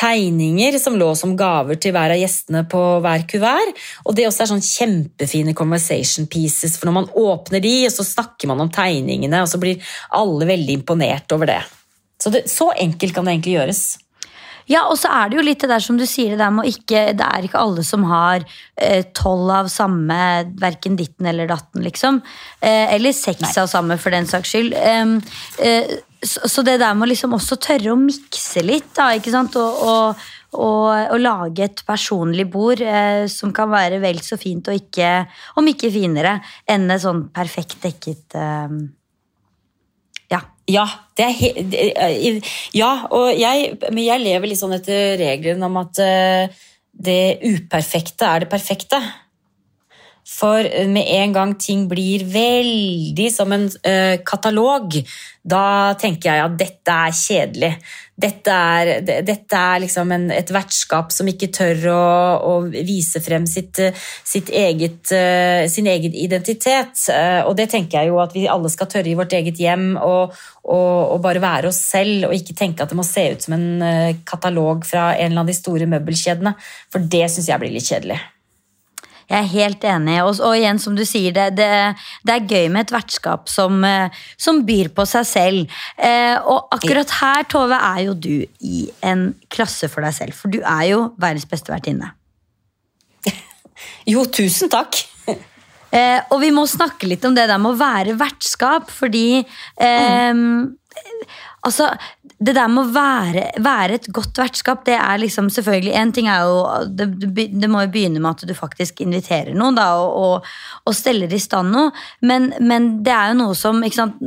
tegninger 0.00 0.78
som 0.80 0.96
lå 0.96 1.10
som 1.18 1.34
gaver 1.36 1.76
til 1.80 1.92
hver 1.92 2.14
av 2.14 2.20
gjestene 2.20 2.62
på 2.70 2.82
hver 3.04 3.26
kuvert. 3.28 3.80
Og 4.06 4.16
det 4.16 4.28
også 4.28 4.44
er 4.44 4.52
sånn 4.54 4.64
kjempefine 4.64 5.54
conversation 5.58 6.28
pieces, 6.30 6.78
for 6.78 6.88
når 6.88 6.96
man 6.96 7.10
åpner 7.20 7.60
de, 7.64 7.74
så 7.92 8.06
snakker 8.06 8.48
man 8.50 8.64
om 8.64 8.72
tegningene, 8.72 9.42
og 9.44 9.50
så 9.50 9.60
blir 9.60 9.82
alle 10.16 10.48
veldig 10.48 10.78
imponert 10.80 11.36
over 11.36 11.52
det. 11.52 11.60
Så, 12.20 12.32
det, 12.32 12.46
så 12.52 12.70
enkelt 12.72 13.16
kan 13.16 13.28
det 13.28 13.36
egentlig 13.36 13.58
gjøres. 13.58 13.84
Ja, 14.70 14.84
og 14.86 14.98
så 15.00 15.10
er 15.10 15.30
det 15.30 15.38
jo 15.38 15.44
litt 15.44 15.62
det 15.64 15.70
der 15.72 15.82
som 15.82 15.96
du 15.98 16.04
sier, 16.06 16.34
det 16.34 16.42
der 16.44 16.52
med 16.54 16.66
å 16.66 16.70
ikke 16.70 17.08
Det 17.18 17.26
er 17.26 17.46
ikke 17.46 17.62
alle 17.62 17.82
som 17.86 18.04
har 18.06 18.44
eh, 18.78 19.02
tolv 19.16 19.50
av 19.54 19.70
samme, 19.72 20.18
verken 20.60 20.98
ditten 20.98 21.26
eller 21.26 21.50
datten, 21.50 21.82
liksom. 21.86 22.20
Eh, 22.60 22.94
eller 22.94 23.16
seks 23.16 23.56
av 23.58 23.70
samme, 23.72 23.98
for 23.98 24.14
den 24.14 24.30
saks 24.30 24.54
skyld. 24.54 24.76
Eh, 24.78 25.96
så, 26.22 26.46
så 26.52 26.62
det 26.66 26.78
der 26.82 26.94
med 26.94 27.08
å 27.08 27.10
liksom 27.10 27.34
også 27.34 27.58
tørre 27.64 27.94
å 27.94 27.98
mikse 27.98 28.62
litt, 28.62 28.92
da, 28.94 29.10
ikke 29.16 29.32
sant, 29.34 29.58
og, 29.58 29.82
og, 29.90 30.22
og, 30.54 30.86
og 31.16 31.18
lage 31.18 31.66
et 31.66 31.82
personlig 31.88 32.46
bord 32.52 32.82
eh, 32.84 33.24
som 33.32 33.54
kan 33.56 33.72
være 33.72 33.98
vel 34.02 34.22
så 34.22 34.38
fint, 34.40 34.70
og 34.70 34.78
ikke, 34.78 35.24
om 35.58 35.70
ikke 35.72 35.90
finere, 35.94 36.38
enn 36.70 36.86
et 36.92 37.02
sånn 37.02 37.26
perfekt 37.34 37.80
dekket 37.88 38.38
eh, 38.38 38.80
Ja. 40.70 40.86
Eh, 41.20 42.38
ja 42.76 42.90
jeg, 43.36 43.72
men 43.90 44.04
jeg 44.04 44.24
lever 44.24 44.50
litt 44.50 44.60
sånn 44.60 44.76
etter 44.76 45.18
regelen 45.20 45.66
om 45.66 45.80
at 45.82 46.00
eh, 46.04 46.62
det 46.90 47.40
uperfekte 47.44 48.28
er 48.28 48.44
det 48.44 48.50
perfekte. 48.52 49.00
For 50.28 50.66
med 50.88 51.08
en 51.16 51.32
gang 51.34 51.54
ting 51.58 51.86
blir 51.90 52.22
veldig 52.28 53.26
som 53.32 53.50
en 53.54 53.66
eh, 53.86 54.20
katalog, 54.26 54.94
da 55.42 55.96
tenker 55.98 56.30
jeg 56.30 56.44
at 56.44 56.56
dette 56.60 56.94
er 57.06 57.16
kjedelig. 57.16 57.70
Dette 58.20 58.52
er, 58.52 58.90
dette 59.24 59.56
er 59.56 59.80
liksom 59.80 60.10
en, 60.12 60.26
et 60.34 60.52
vertskap 60.52 61.12
som 61.14 61.28
ikke 61.30 61.48
tør 61.56 61.86
å, 61.92 62.00
å 62.46 62.54
vise 62.70 63.22
frem 63.24 63.46
sitt, 63.48 63.80
sitt 64.28 64.52
eget, 64.52 65.10
eh, 65.16 65.64
sin 65.72 65.88
egen 65.90 66.14
identitet. 66.14 67.06
Eh, 67.10 67.40
og 67.48 67.56
det 67.58 67.70
tenker 67.72 68.02
jeg 68.02 68.12
jo 68.12 68.20
at 68.22 68.36
vi 68.36 68.46
alle 68.50 68.70
skal 68.72 68.90
tørre 68.92 69.10
i 69.10 69.16
vårt 69.18 69.34
eget 69.36 69.58
hjem 69.60 69.94
og, 69.96 70.36
og, 70.62 70.98
og 71.16 71.22
bare 71.24 71.42
være 71.42 71.72
oss 71.72 71.80
selv, 71.88 72.28
og 72.28 72.36
ikke 72.36 72.58
tenke 72.60 72.84
at 72.84 72.92
det 72.92 73.00
må 73.00 73.08
se 73.08 73.30
ut 73.32 73.48
som 73.48 73.56
en 73.56 74.20
katalog 74.28 74.84
fra 74.86 75.14
en 75.14 75.16
eller 75.16 75.32
annen 75.32 75.46
av 75.46 75.50
de 75.50 75.56
store 75.56 75.88
møbelkjedene. 75.90 76.54
For 76.92 77.08
det 77.16 77.26
syns 77.32 77.50
jeg 77.50 77.64
blir 77.64 77.74
litt 77.74 77.88
kjedelig. 77.88 78.20
Jeg 79.30 79.38
er 79.38 79.50
helt 79.52 79.84
enig. 79.86 80.16
Og, 80.26 80.40
og 80.42 80.56
igjen, 80.58 80.80
som 80.82 80.96
du 80.98 81.04
sier, 81.06 81.30
det, 81.36 81.46
det, 81.58 81.68
det 82.26 82.34
er 82.34 82.48
gøy 82.50 82.70
med 82.74 82.88
et 82.88 82.94
vertskap 82.96 83.50
som, 83.52 83.78
eh, 83.86 84.22
som 84.40 84.64
byr 84.66 84.90
på 84.96 85.06
seg 85.06 85.28
selv. 85.28 85.76
Eh, 85.94 86.34
og 86.40 86.66
akkurat 86.74 87.14
her, 87.20 87.46
Tove, 87.50 87.78
er 87.78 88.02
jo 88.08 88.16
du 88.18 88.34
i 88.66 88.88
en 89.06 89.28
klasse 89.52 89.90
for 89.92 90.02
deg 90.06 90.16
selv. 90.18 90.34
For 90.34 90.50
du 90.50 90.58
er 90.64 90.88
jo 90.90 91.04
verdens 91.20 91.48
beste 91.50 91.72
vertinne. 91.72 92.14
Jo, 94.10 94.26
tusen 94.28 94.68
takk! 94.72 94.98
Eh, 95.90 96.20
og 96.30 96.38
vi 96.42 96.52
må 96.54 96.62
snakke 96.70 97.08
litt 97.10 97.24
om 97.26 97.34
det 97.34 97.48
der 97.50 97.58
med 97.58 97.72
å 97.72 97.78
være 97.80 98.12
vertskap, 98.18 98.92
fordi 98.94 99.40
eh, 99.42 100.42
Altså, 101.60 101.90
det 102.40 102.54
der 102.56 102.70
med 102.72 102.86
å 102.86 102.92
være, 102.94 103.42
være 103.60 103.96
et 103.98 104.06
godt 104.16 104.38
vertskap, 104.40 104.86
det 104.86 104.94
er 104.96 105.18
liksom 105.20 105.50
selvfølgelig 105.52 105.92
En 106.00 106.12
ting 106.16 106.28
er 106.32 106.46
jo 106.48 106.62
Det, 106.96 107.06
det 107.52 107.68
må 107.68 107.82
jo 107.84 107.90
begynne 107.92 108.22
med 108.22 108.30
at 108.30 108.48
du 108.48 108.54
faktisk 108.56 109.02
inviterer 109.04 109.52
noen, 109.52 109.76
da, 109.76 109.90
og, 110.00 110.14
og, 110.16 110.48
og 110.88 110.96
steller 110.96 111.28
i 111.28 111.40
stand 111.40 111.68
noe. 111.74 111.90
Men, 112.24 112.48
men 112.64 112.88
det 113.04 113.12
er 113.12 113.32
jo 113.32 113.38
noe 113.42 113.58
som 113.58 113.82
ikke 113.84 113.98
sant, 113.98 114.22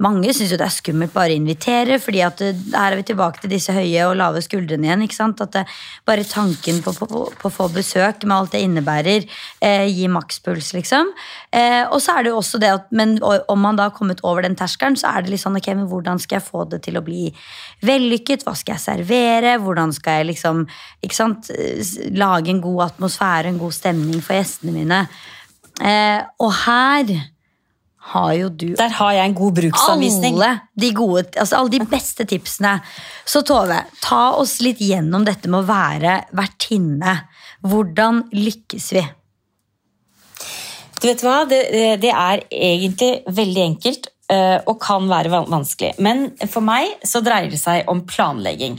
Mange 0.00 0.32
syns 0.32 0.54
jo 0.54 0.60
det 0.60 0.64
er 0.64 0.76
skummelt 0.78 1.12
bare 1.12 1.34
å 1.34 1.40
invitere, 1.42 1.98
fordi 2.00 2.22
at 2.24 2.40
det, 2.40 2.54
her 2.72 2.94
er 2.94 3.02
vi 3.02 3.06
tilbake 3.10 3.44
til 3.44 3.52
disse 3.52 3.74
høye 3.76 4.08
og 4.08 4.16
lave 4.22 4.40
skuldrene 4.44 4.88
igjen. 4.88 5.04
ikke 5.04 5.18
sant, 5.18 5.44
At 5.44 5.52
det, 5.58 5.66
bare 6.08 6.24
tanken 6.24 6.80
på 6.84 6.96
å 6.96 7.52
få 7.52 7.68
besøk 7.74 8.24
med 8.24 8.36
alt 8.38 8.56
det 8.56 8.64
innebærer, 8.64 9.28
eh, 9.60 9.84
gir 9.92 10.12
makspuls, 10.14 10.72
liksom. 10.76 11.12
Eh, 11.52 11.84
og 11.84 12.00
så 12.00 12.16
er 12.16 12.24
det 12.24 12.32
jo 12.32 12.40
også 12.40 12.60
det 12.60 12.72
at 12.72 12.90
Men 12.92 13.18
om 13.22 13.60
man 13.60 13.76
da 13.76 13.88
har 13.88 13.96
kommet 13.96 14.24
over 14.24 14.42
den 14.42 14.56
terskelen, 14.56 14.96
så 14.96 15.12
er 15.12 15.22
det 15.22 15.34
litt 15.34 15.44
sånn 15.44 15.56
ok, 15.60 15.68
men 15.76 15.88
hvordan 15.90 16.20
skal 16.22 16.40
jeg 16.40 16.48
få 16.48 16.64
det 16.64 16.77
til 16.84 16.98
å 16.98 17.04
bli 17.06 17.28
vellykket? 17.86 18.44
Hva 18.46 18.54
skal 18.58 18.76
jeg 18.76 18.84
servere? 18.84 19.56
Hvordan 19.62 19.94
skal 19.96 20.20
jeg 20.20 20.30
liksom 20.32 20.62
ikke 21.04 21.18
sant, 21.18 21.50
lage 22.16 22.52
en 22.52 22.62
god 22.64 22.86
atmosfære, 22.90 23.52
en 23.52 23.60
god 23.60 23.76
stemning 23.76 24.22
for 24.24 24.38
gjestene 24.38 24.74
mine? 24.76 25.02
Eh, 25.78 26.22
og 26.42 26.54
her 26.64 27.12
har 28.08 28.32
jo 28.38 28.48
du 28.48 28.68
Der 28.78 28.94
har 28.96 29.12
jeg 29.12 29.28
en 29.28 29.36
god 29.36 29.52
bruksanvisning. 29.60 30.38
alle 30.38 30.60
de, 30.80 30.92
gode, 30.94 31.26
altså 31.36 31.56
alle 31.56 31.70
de 31.76 31.84
beste 31.86 32.24
tipsene. 32.24 32.78
Så 33.26 33.42
Tove, 33.46 33.82
ta 34.02 34.32
oss 34.40 34.58
litt 34.64 34.80
gjennom 34.80 35.26
dette 35.28 35.50
med 35.50 35.60
å 35.60 35.68
være 35.68 36.22
vertinne. 36.36 37.18
Hvordan 37.60 38.24
lykkes 38.32 38.92
vi? 38.96 39.04
Du 40.98 41.06
vet 41.06 41.22
hva, 41.22 41.44
det, 41.46 41.62
det 42.02 42.10
er 42.10 42.42
egentlig 42.50 43.12
veldig 43.30 43.64
enkelt 43.64 44.08
og 44.28 44.74
kan 44.82 45.06
være 45.08 45.30
vanskelig. 45.32 45.94
Men 46.04 46.26
for 46.52 46.60
meg 46.60 46.98
så 47.06 47.22
dreier 47.24 47.48
det 47.48 47.60
seg 47.62 47.88
om 47.88 48.02
planlegging. 48.04 48.76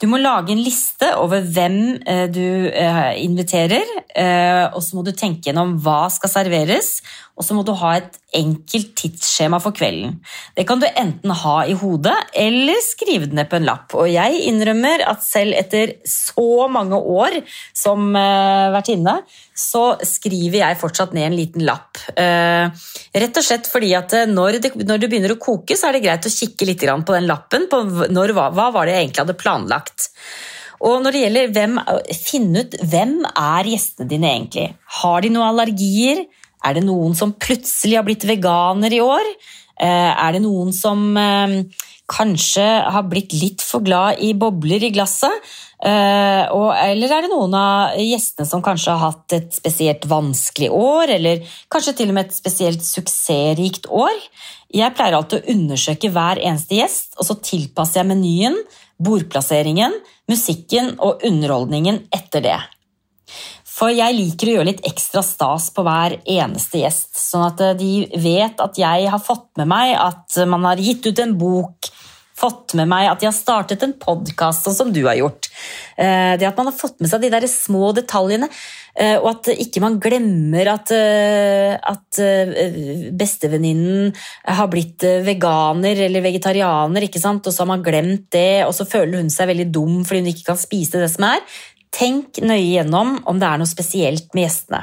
Du 0.00 0.06
må 0.10 0.18
lage 0.20 0.52
en 0.52 0.62
liste 0.62 1.08
over 1.16 1.44
hvem 1.54 1.78
eh, 2.10 2.26
du 2.32 2.68
eh, 2.68 3.14
inviterer, 3.24 3.84
eh, 4.12 4.64
og 4.68 4.82
så 4.84 4.98
må 4.98 5.04
du 5.06 5.14
tenke 5.16 5.48
gjennom 5.48 5.76
hva 5.84 6.04
skal 6.12 6.32
serveres, 6.32 6.98
og 7.34 7.42
så 7.42 7.54
må 7.56 7.64
du 7.66 7.72
ha 7.80 7.96
et 7.98 8.14
enkelt 8.38 8.92
tidsskjema 8.98 9.58
for 9.62 9.74
kvelden. 9.74 10.20
Det 10.54 10.62
kan 10.68 10.78
du 10.78 10.86
enten 10.86 11.32
ha 11.34 11.54
i 11.66 11.74
hodet 11.78 12.14
eller 12.38 12.78
skrive 12.84 13.26
det 13.26 13.34
ned 13.34 13.48
på 13.50 13.58
en 13.58 13.66
lapp. 13.66 13.96
Og 13.98 14.06
jeg 14.10 14.44
innrømmer 14.46 15.02
at 15.10 15.24
selv 15.26 15.56
etter 15.58 15.96
så 16.06 16.68
mange 16.70 16.94
år 16.94 17.40
som 17.74 18.06
uh, 18.14 18.70
vertinne, 18.76 19.16
så 19.50 19.96
skriver 20.06 20.60
jeg 20.60 20.78
fortsatt 20.78 21.16
ned 21.16 21.26
en 21.26 21.36
liten 21.40 21.66
lapp. 21.66 21.98
Uh, 22.14 22.70
rett 23.18 23.42
og 23.42 23.46
slett 23.46 23.66
fordi 23.70 23.90
at 23.98 24.14
eh, 24.14 24.30
når 24.30 24.60
det, 24.62 24.72
når 24.86 25.02
det 25.02 25.10
begynner 25.10 25.34
å 25.34 25.42
koke, 25.42 25.74
så 25.78 25.90
er 25.90 25.98
det 25.98 26.04
greit 26.06 26.30
å 26.30 26.34
kikke 26.34 26.70
litt 26.70 26.82
på 26.84 27.16
den 27.16 27.26
lappen 27.26 27.66
på 27.70 27.82
når, 28.14 28.34
hva, 28.36 28.50
hva 28.54 28.70
var 28.74 28.86
det 28.86 28.94
jeg 28.94 29.08
egentlig 29.08 29.24
hadde 29.24 29.40
planlagt. 29.42 30.08
Og 30.84 31.02
når 31.02 31.14
det 31.14 31.20
gjelder 31.24 31.52
hvem, 31.54 31.76
Finne 32.18 32.64
ut 32.64 32.78
hvem 32.82 33.18
er 33.30 33.70
gjestene 33.72 34.10
dine 34.10 34.32
egentlig. 34.36 34.66
Har 35.00 35.22
de 35.24 35.34
noen 35.34 35.50
allergier? 35.50 36.24
Er 36.64 36.78
det 36.78 36.86
noen 36.86 37.16
som 37.18 37.34
plutselig 37.36 37.98
har 37.98 38.06
blitt 38.06 38.24
veganer 38.28 38.94
i 38.94 39.02
år? 39.04 39.26
Eh, 39.80 40.12
er 40.12 40.36
det 40.36 40.44
noen 40.44 40.70
som 40.74 41.16
eh, 41.18 41.60
kanskje 42.10 42.64
har 42.94 43.06
blitt 43.10 43.34
litt 43.36 43.62
for 43.64 43.84
glad 43.84 44.22
i 44.22 44.32
bobler 44.38 44.86
i 44.86 44.92
glasset? 44.94 45.44
Eh, 45.84 46.44
eller 46.48 47.12
er 47.12 47.26
det 47.26 47.32
noen 47.32 47.56
av 47.58 47.98
gjestene 48.00 48.48
som 48.48 48.62
kanskje 48.64 48.94
har 48.94 49.12
hatt 49.12 49.36
et 49.36 49.56
spesielt 49.56 50.06
vanskelig 50.08 50.70
år, 50.72 51.16
eller 51.18 51.56
kanskje 51.72 51.96
til 51.98 52.12
og 52.12 52.16
med 52.16 52.30
et 52.30 52.38
spesielt 52.38 52.86
suksessrikt 52.86 53.90
år? 53.92 54.14
Jeg 54.74 54.94
pleier 54.96 55.18
alltid 55.18 55.42
å 55.42 55.54
undersøke 55.54 56.10
hver 56.14 56.40
eneste 56.40 56.78
gjest, 56.80 57.12
og 57.18 57.28
så 57.28 57.36
tilpasser 57.42 58.00
jeg 58.00 58.10
menyen, 58.10 58.56
bordplasseringen, 59.04 59.92
musikken 60.30 60.94
og 61.02 61.22
underholdningen 61.26 62.04
etter 62.14 62.46
det. 62.46 62.60
For 63.74 63.90
jeg 63.90 64.14
liker 64.14 64.50
å 64.50 64.56
gjøre 64.58 64.70
litt 64.70 64.84
ekstra 64.86 65.22
stas 65.26 65.70
på 65.74 65.82
hver 65.86 66.18
eneste 66.22 66.84
gjest, 66.84 67.10
sånn 67.18 67.48
at 67.48 67.62
de 67.80 68.06
vet 68.22 68.60
at 68.62 68.78
jeg 68.78 69.10
har 69.10 69.22
fått 69.22 69.48
med 69.58 69.70
meg 69.72 69.96
at 69.98 70.38
man 70.46 70.66
har 70.68 70.82
gitt 70.82 71.08
ut 71.10 71.22
en 71.24 71.34
bok, 71.38 71.90
fått 72.34 72.74
med 72.78 72.88
meg 72.90 73.08
at 73.08 73.22
de 73.22 73.28
har 73.28 73.34
startet 73.34 73.82
en 73.86 73.94
podkast, 73.98 74.64
sånn 74.66 74.76
som 74.76 74.92
du 74.94 75.04
har 75.06 75.18
gjort. 75.18 75.48
Eh, 75.96 76.34
det 76.38 76.48
at 76.48 76.56
man 76.58 76.70
har 76.70 76.76
fått 76.76 76.98
med 77.02 77.10
seg 77.10 77.22
de 77.22 77.30
der 77.30 77.46
små 77.50 77.92
detaljene, 77.94 78.48
eh, 78.98 79.14
og 79.20 79.28
at 79.30 79.52
ikke 79.54 79.82
man 79.84 80.00
glemmer 80.02 80.72
at, 80.74 80.90
eh, 80.94 81.74
at 81.78 82.18
bestevenninnen 83.14 84.10
har 84.58 84.70
blitt 84.70 85.06
veganer 85.26 86.04
eller 86.08 86.26
vegetarianer, 86.26 87.06
og 87.06 87.50
så 87.50 87.62
har 87.62 87.70
man 87.70 87.86
glemt 87.86 88.30
det, 88.34 88.64
og 88.66 88.74
så 88.74 88.86
føler 88.86 89.22
hun 89.22 89.30
seg 89.30 89.50
veldig 89.50 89.70
dum 89.70 90.02
fordi 90.04 90.22
hun 90.22 90.34
ikke 90.34 90.50
kan 90.52 90.60
spise 90.60 91.02
det 91.02 91.10
som 91.14 91.30
er. 91.30 91.42
Tenk 91.94 92.40
nøye 92.42 92.74
gjennom 92.74 93.18
om 93.30 93.38
det 93.38 93.48
er 93.48 93.60
noe 93.60 93.70
spesielt 93.70 94.32
med 94.34 94.48
gjestene. 94.48 94.82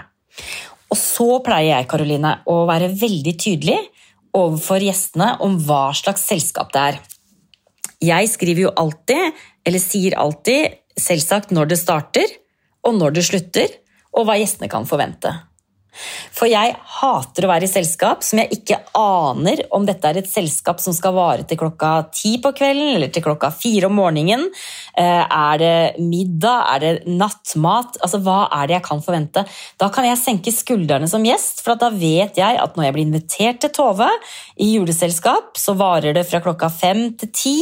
Og 0.92 1.00
så 1.00 1.28
pleier 1.44 1.78
jeg 1.78 1.90
Karoline, 1.92 2.38
å 2.48 2.64
være 2.70 2.92
veldig 2.92 3.34
tydelig 3.40 3.78
overfor 4.36 4.84
gjestene 4.84 5.34
om 5.44 5.58
hva 5.68 5.90
slags 5.96 6.24
selskap 6.28 6.72
det 6.76 6.84
er. 6.92 7.00
Jeg 8.02 8.32
skriver 8.32 8.66
jo 8.66 8.74
alltid, 8.80 9.36
eller 9.68 9.84
sier 9.84 10.16
alltid, 10.20 10.80
selvsagt 11.00 11.52
når 11.56 11.72
det 11.72 11.80
starter, 11.80 12.36
og 12.88 12.98
når 12.98 13.18
det 13.18 13.28
slutter, 13.28 13.76
og 14.16 14.26
hva 14.28 14.40
gjestene 14.40 14.72
kan 14.72 14.88
forvente. 14.90 15.32
For 16.32 16.48
jeg 16.48 16.74
hater 16.98 17.46
å 17.46 17.50
være 17.52 17.68
i 17.68 17.72
selskap 17.72 18.24
som 18.24 18.40
jeg 18.42 18.56
ikke 18.56 18.78
aner 18.98 19.64
om 19.76 19.86
dette 19.88 20.08
er 20.08 20.22
et 20.22 20.30
selskap 20.30 20.80
som 20.84 20.96
skal 20.96 21.16
vare 21.16 21.46
til 21.48 21.60
klokka 21.60 21.92
ti 22.16 22.38
på 22.42 22.54
kvelden 22.56 22.96
eller 22.96 23.12
til 23.14 23.26
klokka 23.26 23.52
fire 23.54 23.90
om 23.90 23.98
morgenen. 24.00 24.48
Eh, 24.98 25.24
er 25.26 25.62
det 25.62 25.76
middag? 26.00 26.64
Er 26.76 26.84
det 26.84 26.94
nattmat? 27.08 28.00
Altså, 28.00 28.22
Hva 28.24 28.46
er 28.62 28.70
det 28.70 28.78
jeg 28.80 28.88
kan 28.88 29.04
forvente? 29.04 29.46
Da 29.82 29.90
kan 29.94 30.08
jeg 30.08 30.22
senke 30.22 30.56
skuldrene 30.56 31.10
som 31.12 31.26
gjest, 31.28 31.64
for 31.66 31.80
da 31.80 31.92
vet 31.92 32.40
jeg 32.40 32.62
at 32.62 32.78
når 32.78 32.88
jeg 32.88 32.98
blir 32.98 33.10
invitert 33.10 33.62
til 33.64 33.76
Tove 33.76 34.10
i 34.62 34.74
juleselskap, 34.76 35.58
så 35.60 35.76
varer 35.80 36.16
det 36.16 36.28
fra 36.30 36.42
klokka 36.44 36.72
fem 36.72 37.10
til 37.20 37.36
ti. 37.36 37.58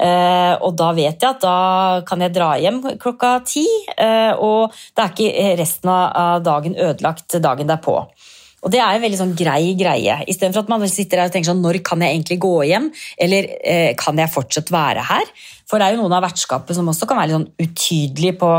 Eh, 0.00 0.54
og 0.64 0.72
da 0.80 0.90
vet 0.96 1.20
jeg 1.20 1.28
at 1.28 1.42
da 1.44 2.00
kan 2.08 2.22
jeg 2.24 2.32
dra 2.32 2.54
hjem 2.56 2.80
klokka 3.00 3.34
ti, 3.44 3.66
eh, 4.00 4.32
og 4.32 4.72
det 4.96 5.04
er 5.04 5.12
ikke 5.12 5.48
resten 5.60 5.92
av 5.92 6.40
dagen 6.46 6.76
ødelagt 6.78 7.36
dagen 7.42 7.68
derpå. 7.68 7.98
Og 8.60 8.68
Det 8.72 8.80
er 8.80 8.92
en 8.92 9.02
veldig 9.02 9.18
sånn 9.18 9.36
grei 9.36 9.72
greie. 9.78 10.18
Istedenfor 10.28 10.66
at 10.66 10.72
man 10.72 10.82
sitter 10.88 11.22
her 11.22 11.30
og 11.30 11.32
tenker 11.32 11.48
sånn 11.48 11.62
Når 11.64 11.78
kan 11.84 12.02
jeg 12.04 12.12
egentlig 12.12 12.36
gå 12.42 12.52
hjem? 12.68 12.90
Eller 13.16 13.48
eh, 13.64 13.94
kan 13.96 14.18
jeg 14.20 14.32
fortsatt 14.32 14.72
være 14.72 15.04
her? 15.08 15.30
For 15.68 15.80
det 15.80 15.86
er 15.86 15.96
jo 15.96 16.02
noen 16.02 16.16
av 16.18 16.26
vertskapet 16.26 16.76
som 16.76 16.90
også 16.92 17.08
kan 17.08 17.20
være 17.20 17.30
litt 17.30 17.38
sånn 17.38 17.70
utydelig 17.70 18.34
på 18.42 18.52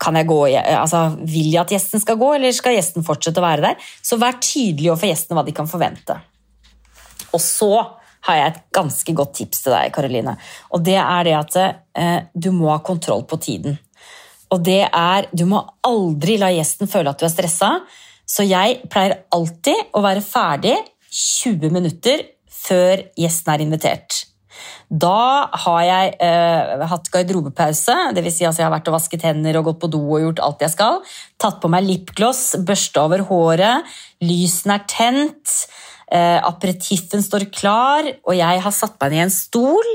kan 0.00 0.16
jeg 0.16 0.30
gå, 0.30 0.38
altså, 0.48 1.02
Vil 1.28 1.50
jeg 1.50 1.60
at 1.60 1.72
gjesten 1.74 2.00
skal 2.00 2.16
gå, 2.16 2.30
eller 2.38 2.54
skal 2.56 2.72
gjesten 2.72 3.04
fortsette 3.04 3.42
å 3.42 3.44
være 3.44 3.66
der? 3.66 3.88
Så 4.00 4.16
vær 4.16 4.38
tydelig 4.40 4.88
overfor 4.94 5.10
gjestene 5.10 5.36
hva 5.36 5.44
de 5.44 5.52
kan 5.58 5.68
forvente. 5.68 6.16
Og 7.36 7.42
så 7.44 7.74
har 8.26 8.36
jeg 8.36 8.52
et 8.52 8.60
ganske 8.76 9.14
godt 9.16 9.36
tips 9.38 9.64
til 9.64 9.74
deg, 9.74 9.92
Karoline. 9.94 10.36
Og 10.74 10.84
det 10.84 10.98
er 11.00 11.26
det 11.28 11.36
at 11.38 11.58
eh, 11.60 12.18
du 12.34 12.50
må 12.56 12.70
ha 12.72 12.80
kontroll 12.84 13.24
på 13.28 13.40
tiden. 13.40 13.78
Og 14.50 14.64
det 14.66 14.82
er 14.86 15.28
Du 15.32 15.44
må 15.46 15.62
aldri 15.86 16.36
la 16.40 16.50
gjesten 16.50 16.90
føle 16.90 17.12
at 17.12 17.20
du 17.20 17.26
er 17.28 17.32
stressa. 17.32 17.76
Så 18.26 18.46
jeg 18.46 18.80
pleier 18.90 19.22
alltid 19.34 19.94
å 19.94 20.02
være 20.04 20.24
ferdig 20.24 20.76
20 21.10 21.72
minutter 21.74 22.26
før 22.60 23.06
gjesten 23.18 23.54
er 23.54 23.64
invitert. 23.64 24.24
Da 24.90 25.46
har 25.64 25.82
jeg 25.86 26.14
eh, 26.26 26.84
hatt 26.90 27.10
garderobepause, 27.14 27.94
dvs. 28.16 28.36
Si 28.36 28.46
altså 28.46 28.62
jeg 28.62 28.66
har 28.66 28.74
vært 28.74 28.90
og 28.90 28.96
vasket 28.96 29.26
hender 29.28 29.60
og 29.60 29.68
gått 29.68 29.80
på 29.84 29.90
do 29.92 30.00
og 30.02 30.24
gjort 30.24 30.42
alt 30.46 30.64
jeg 30.66 30.74
skal. 30.74 30.98
Tatt 31.40 31.60
på 31.62 31.70
meg 31.70 31.86
lipgloss, 31.86 32.42
børsta 32.66 33.06
over 33.06 33.22
håret, 33.30 33.86
lysene 34.26 34.80
er 34.80 34.86
tent. 34.90 35.54
Eh, 36.10 36.38
aperitiffen 36.42 37.22
står 37.22 37.46
klar, 37.54 38.06
og 38.26 38.34
jeg 38.34 38.62
har 38.64 38.74
satt 38.74 38.96
meg 38.98 39.12
ned 39.12 39.20
i 39.20 39.24
en 39.28 39.34
stol. 39.34 39.90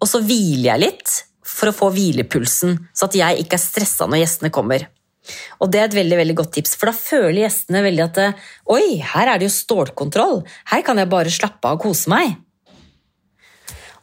Og 0.00 0.08
så 0.08 0.20
hviler 0.24 0.70
jeg 0.72 0.84
litt 0.86 1.16
for 1.46 1.70
å 1.70 1.76
få 1.76 1.90
hvilepulsen, 1.94 2.78
så 2.96 3.08
at 3.08 3.16
jeg 3.16 3.44
ikke 3.44 3.58
er 3.58 3.62
stressa 3.62 4.08
når 4.08 4.24
gjestene 4.24 4.52
kommer. 4.52 4.88
Og 5.60 5.70
Det 5.70 5.80
er 5.80 5.88
et 5.88 5.98
veldig 5.98 6.18
veldig 6.20 6.36
godt 6.38 6.52
tips, 6.56 6.76
for 6.78 6.90
da 6.90 6.96
føler 6.96 7.42
gjestene 7.42 7.82
veldig 7.82 8.04
at 8.04 8.18
Oi, 8.72 8.98
her 9.02 9.32
er 9.32 9.38
det 9.38 9.48
jo 9.48 9.56
stålkontroll. 9.56 10.42
Her 10.70 10.84
kan 10.86 10.98
jeg 11.00 11.10
bare 11.10 11.32
slappe 11.32 11.66
av 11.66 11.78
og 11.78 11.88
kose 11.88 12.12
meg. 12.12 12.36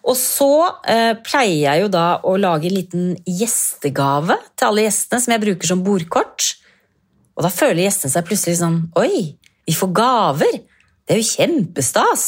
Og 0.04 0.18
så 0.20 0.52
eh, 0.92 1.14
pleier 1.24 1.62
jeg 1.62 1.86
jo 1.86 1.94
da 1.94 2.08
å 2.28 2.36
lage 2.36 2.68
en 2.68 2.76
liten 2.76 3.06
gjestegave 3.24 4.36
til 4.52 4.68
alle 4.68 4.84
gjestene, 4.84 5.24
som 5.24 5.32
jeg 5.32 5.44
bruker 5.46 5.70
som 5.70 5.84
bordkort. 5.86 6.50
Og 7.38 7.48
da 7.48 7.52
føler 7.54 7.86
gjestene 7.86 8.12
seg 8.12 8.28
plutselig 8.28 8.60
sånn 8.60 8.82
Oi, 9.00 9.40
vi 9.64 9.76
får 9.78 9.94
gaver! 9.96 10.60
Det 11.04 11.16
er 11.16 11.22
jo 11.22 11.30
kjempestas! 11.30 12.26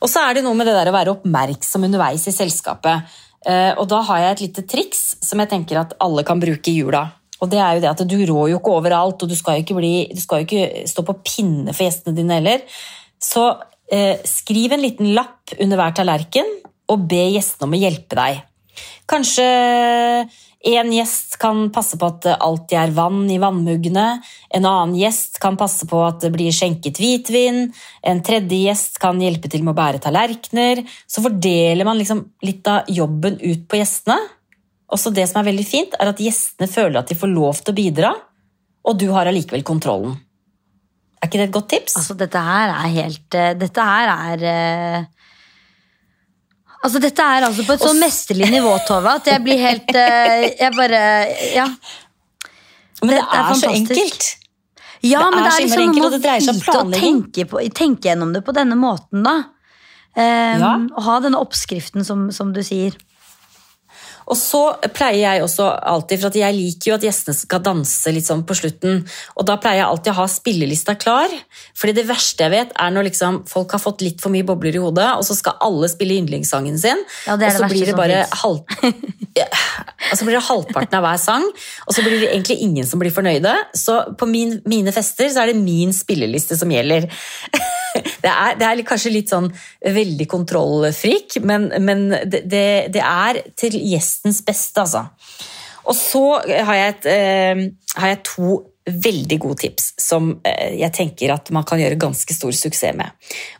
Og 0.00 0.08
så 0.08 0.22
er 0.24 0.38
det 0.38 0.44
noe 0.46 0.56
med 0.56 0.68
det 0.68 0.74
der 0.76 0.88
å 0.88 0.96
være 0.96 1.12
oppmerksom 1.12 1.84
underveis 1.86 2.24
i 2.30 2.34
selskapet. 2.34 3.08
Eh, 3.46 3.72
og 3.76 3.86
da 3.88 4.00
har 4.08 4.22
jeg 4.22 4.34
et 4.34 4.44
lite 4.46 4.66
triks 4.68 5.02
som 5.24 5.40
jeg 5.42 5.50
tenker 5.52 5.80
at 5.80 5.96
alle 6.02 6.24
kan 6.26 6.40
bruke 6.40 6.72
i 6.72 6.78
jula. 6.80 7.04
Og 7.40 7.48
det 7.52 7.60
er 7.60 7.76
jo 7.76 7.82
det 7.84 7.90
at 7.90 8.02
Du 8.08 8.16
rår 8.16 8.50
jo 8.52 8.60
ikke 8.60 8.76
overalt, 8.76 9.22
og 9.22 9.28
du 9.28 9.36
skal 9.36 9.58
jo 9.58 9.64
ikke, 9.64 9.76
bli, 9.76 9.92
du 10.12 10.20
skal 10.20 10.42
jo 10.42 10.48
ikke 10.48 10.88
stå 10.88 11.04
på 11.08 11.18
pinne 11.24 11.72
for 11.72 11.86
gjestene 11.86 12.16
dine 12.16 12.40
heller. 12.40 12.64
Så 13.20 13.46
eh, 13.92 14.20
skriv 14.28 14.76
en 14.76 14.84
liten 14.84 15.12
lapp 15.16 15.54
under 15.58 15.80
hver 15.80 15.96
tallerken 15.96 16.48
og 16.90 17.08
be 17.08 17.22
gjestene 17.36 17.68
om 17.68 17.76
å 17.76 17.80
hjelpe 17.80 18.18
deg. 18.18 18.42
Kanskje 19.10 19.46
en 20.60 20.90
gjest 20.92 21.38
kan 21.40 21.70
passe 21.72 21.96
på 21.96 22.08
at 22.10 22.18
det 22.26 22.34
alltid 22.44 22.76
er 22.76 22.90
vann 22.92 23.22
i 23.32 23.38
vannmuggene. 23.40 24.06
En 24.52 24.66
annen 24.68 24.96
gjest 24.98 25.38
kan 25.40 25.56
passe 25.56 25.86
på 25.88 26.02
at 26.04 26.20
det 26.20 26.32
blir 26.34 26.52
skjenket 26.52 27.00
hvitvin. 27.00 27.62
En 28.04 28.20
tredje 28.24 28.58
gjest 28.66 29.00
kan 29.00 29.20
hjelpe 29.22 29.48
til 29.48 29.64
med 29.64 29.72
å 29.72 29.78
bære 29.78 30.02
tallerkener. 30.04 30.82
Så 31.08 31.24
fordeler 31.24 31.88
man 31.88 31.96
liksom 32.00 32.26
litt 32.44 32.68
av 32.68 32.90
jobben 32.92 33.40
ut 33.40 33.64
på 33.70 33.80
gjestene. 33.80 34.18
Også 34.90 35.12
det 35.14 35.24
som 35.30 35.40
er 35.40 35.48
veldig 35.48 35.64
fint, 35.64 35.94
er 35.96 36.10
at 36.10 36.20
gjestene 36.20 36.68
føler 36.68 37.00
at 37.00 37.08
de 37.08 37.16
får 37.16 37.32
lov 37.32 37.62
til 37.62 37.72
å 37.72 37.78
bidra, 37.78 38.10
og 38.84 38.98
du 38.98 39.06
har 39.14 39.30
allikevel 39.30 39.62
kontrollen. 39.64 40.18
Er 41.20 41.28
ikke 41.28 41.40
det 41.40 41.48
et 41.48 41.54
godt 41.54 41.70
tips? 41.72 41.96
Altså, 42.00 42.16
dette 42.18 42.40
her 42.42 42.72
er 42.72 42.92
helt 42.94 43.36
eh, 43.36 43.52
Dette 43.60 43.84
her 43.84 44.12
er 44.12 44.44
eh, 44.50 45.02
Altså, 46.80 47.00
dette 47.02 47.24
er 47.24 47.44
altså 47.44 47.64
på 47.66 47.74
et 47.76 47.82
sånn 47.84 47.98
mesterlig 48.00 48.48
nivå, 48.54 48.72
Tove, 48.88 49.16
at 49.20 49.26
jeg 49.28 49.42
blir 49.44 49.58
helt 49.60 49.90
uh, 49.92 50.44
Jeg 50.48 50.70
bare 50.76 51.00
Ja. 51.56 51.66
Men 53.00 53.14
det, 53.14 53.18
det 53.18 53.24
er, 53.24 53.42
er, 53.42 53.56
så 53.56 53.72
enkelt. 53.72 54.26
Ja, 55.00 55.22
det 55.24 55.28
men 55.32 55.44
det 55.44 55.50
er 55.50 55.62
liksom 55.64 55.82
enkelt, 55.86 56.04
og 56.04 56.12
det 56.12 56.20
dreier 56.24 56.42
seg 56.44 56.74
om. 56.76 56.90
Tenke, 56.92 57.46
på, 57.48 57.62
tenke 57.76 58.10
gjennom 58.10 58.34
det 58.34 58.42
på 58.44 58.52
denne 58.56 58.76
måten, 58.76 59.22
da. 59.24 59.36
Um, 60.12 60.60
ja. 60.60 60.72
Og 60.90 61.06
ha 61.06 61.14
denne 61.24 61.40
oppskriften, 61.40 62.04
som, 62.04 62.26
som 62.34 62.50
du 62.52 62.60
sier. 62.66 62.96
Og 64.30 64.38
så 64.38 64.60
pleier 64.94 65.24
jeg 65.24 65.44
også 65.44 65.66
alltid, 65.66 66.22
for 66.22 66.38
jeg 66.38 66.54
liker 66.54 66.92
jo 66.92 66.96
at 66.96 67.06
gjestene 67.06 67.34
skal 67.34 67.62
danse 67.66 68.12
litt 68.14 68.28
sånn 68.28 68.44
på 68.46 68.56
slutten, 68.58 69.02
og 69.34 69.46
da 69.48 69.56
pleier 69.60 69.82
jeg 69.82 69.88
alltid 69.88 70.12
å 70.12 70.18
ha 70.20 70.26
spillelista 70.30 70.94
klar. 71.00 71.34
Fordi 71.78 71.96
det 71.98 72.06
verste 72.08 72.46
jeg 72.46 72.54
vet, 72.54 72.74
er 72.78 72.94
når 72.94 73.08
liksom 73.10 73.40
folk 73.50 73.74
har 73.74 73.82
fått 73.82 74.04
litt 74.06 74.22
for 74.22 74.32
mye 74.34 74.46
bobler 74.46 74.78
i 74.78 74.82
hodet, 74.82 75.08
og 75.16 75.26
så 75.26 75.34
skal 75.38 75.58
alle 75.66 75.90
spille 75.90 76.20
yndlingssangen 76.20 76.78
sin, 76.78 77.02
ja, 77.26 77.34
og 77.34 77.58
så 77.58 77.70
blir 77.70 77.90
det 77.90 77.98
bare 77.98 78.22
halv... 78.42 78.62
og 80.10 80.14
så 80.18 80.26
blir 80.26 80.36
det 80.36 80.46
halvparten 80.46 80.98
av 81.00 81.06
hver 81.06 81.20
sang, 81.22 81.46
og 81.86 81.96
så 81.96 82.04
blir 82.06 82.20
det 82.22 82.30
egentlig 82.30 82.60
ingen 82.62 82.86
som 82.86 83.02
blir 83.02 83.14
fornøyde. 83.14 83.56
Så 83.78 83.98
på 84.20 84.30
min, 84.30 84.58
mine 84.70 84.94
fester 84.94 85.30
så 85.32 85.44
er 85.44 85.52
det 85.52 85.58
min 85.58 85.94
spilleliste 85.96 86.58
som 86.60 86.70
gjelder. 86.70 87.10
Det, 88.22 88.30
er, 88.30 88.58
det 88.60 88.66
er, 88.68 88.82
kanskje 88.86 89.14
litt 89.14 89.32
sånn 89.32 89.50
veldig 89.80 90.26
kontrollfrik, 90.30 91.40
men, 91.46 91.70
men 91.82 92.08
det, 92.30 92.42
det, 92.92 93.04
er 93.04 93.42
til 93.58 93.78
gjestens 93.78 94.42
beste, 94.46 94.84
altså. 94.84 95.06
Og 95.90 95.96
så 95.96 96.24
har 96.66 96.76
jeg, 96.76 96.94
et, 96.94 97.06
eh, 97.10 97.62
har 97.96 98.12
jeg 98.12 98.24
to 98.28 98.58
veldig 98.90 99.38
gode 99.42 99.60
tips 99.64 99.92
som 100.00 100.32
eh, 100.46 100.76
jeg 100.80 100.92
tenker 100.96 101.32
at 101.34 101.50
man 101.54 101.64
kan 101.68 101.80
gjøre 101.80 101.98
ganske 102.00 102.34
stor 102.34 102.52
suksess 102.56 102.96
med. 102.98 103.12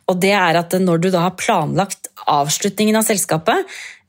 Og 0.09 0.19
det 0.21 0.33
er 0.37 0.59
at 0.59 0.75
når 0.79 1.01
du 1.01 1.09
da 1.13 1.25
har 1.27 1.39
planlagt 1.39 2.11
avslutningen 2.29 2.99
av 2.99 3.07
selskapet, 3.07 3.67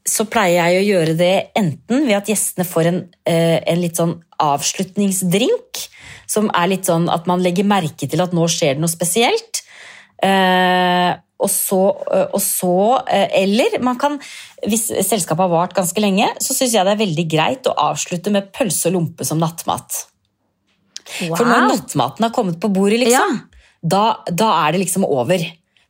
så 0.09 0.27
pleier 0.27 0.67
jeg 0.73 0.81
å 0.81 0.87
gjøre 0.87 1.17
det 1.19 1.35
enten 1.59 2.07
ved 2.09 2.17
at 2.17 2.31
gjestene 2.31 2.67
får 2.67 2.89
en, 2.91 3.03
eh, 3.29 3.61
en 3.71 3.81
litt 3.81 4.01
sånn 4.01 4.17
avslutningsdrink, 4.43 5.85
som 6.27 6.51
er 6.51 6.73
litt 6.73 6.89
sånn 6.89 7.07
at 7.13 7.29
man 7.31 7.43
legger 7.45 7.69
merke 7.69 8.09
til 8.11 8.23
at 8.25 8.35
nå 8.35 8.49
skjer 8.51 8.75
det 8.75 8.83
noe 8.83 8.91
spesielt. 8.91 9.62
Eh, 10.23 11.13
og 11.43 11.51
så, 11.51 11.79
og 12.31 12.39
så, 12.39 12.75
Eller 13.11 13.81
man 13.83 13.99
kan, 13.99 14.15
hvis 14.63 14.87
selskapet 15.03 15.43
har 15.43 15.51
vart 15.51 15.75
ganske 15.75 16.03
lenge, 16.03 16.29
så 16.39 16.55
syns 16.55 16.77
jeg 16.77 16.87
det 16.87 16.95
er 16.95 17.01
veldig 17.01 17.25
greit 17.31 17.67
å 17.67 17.75
avslutte 17.91 18.31
med 18.31 18.53
pølse 18.55 18.93
og 18.93 18.99
lompe 18.99 19.27
som 19.27 19.43
nattmat. 19.43 20.05
Wow. 21.27 21.35
For 21.35 21.49
når 21.49 21.67
nattmaten 21.67 22.29
har 22.29 22.35
kommet 22.35 22.61
på 22.63 22.71
bordet, 22.73 23.03
liksom, 23.03 23.35
Ja. 23.35 23.67
da, 23.83 24.05
da 24.31 24.53
er 24.63 24.73
det 24.73 24.85
liksom 24.85 25.05
over. 25.05 25.43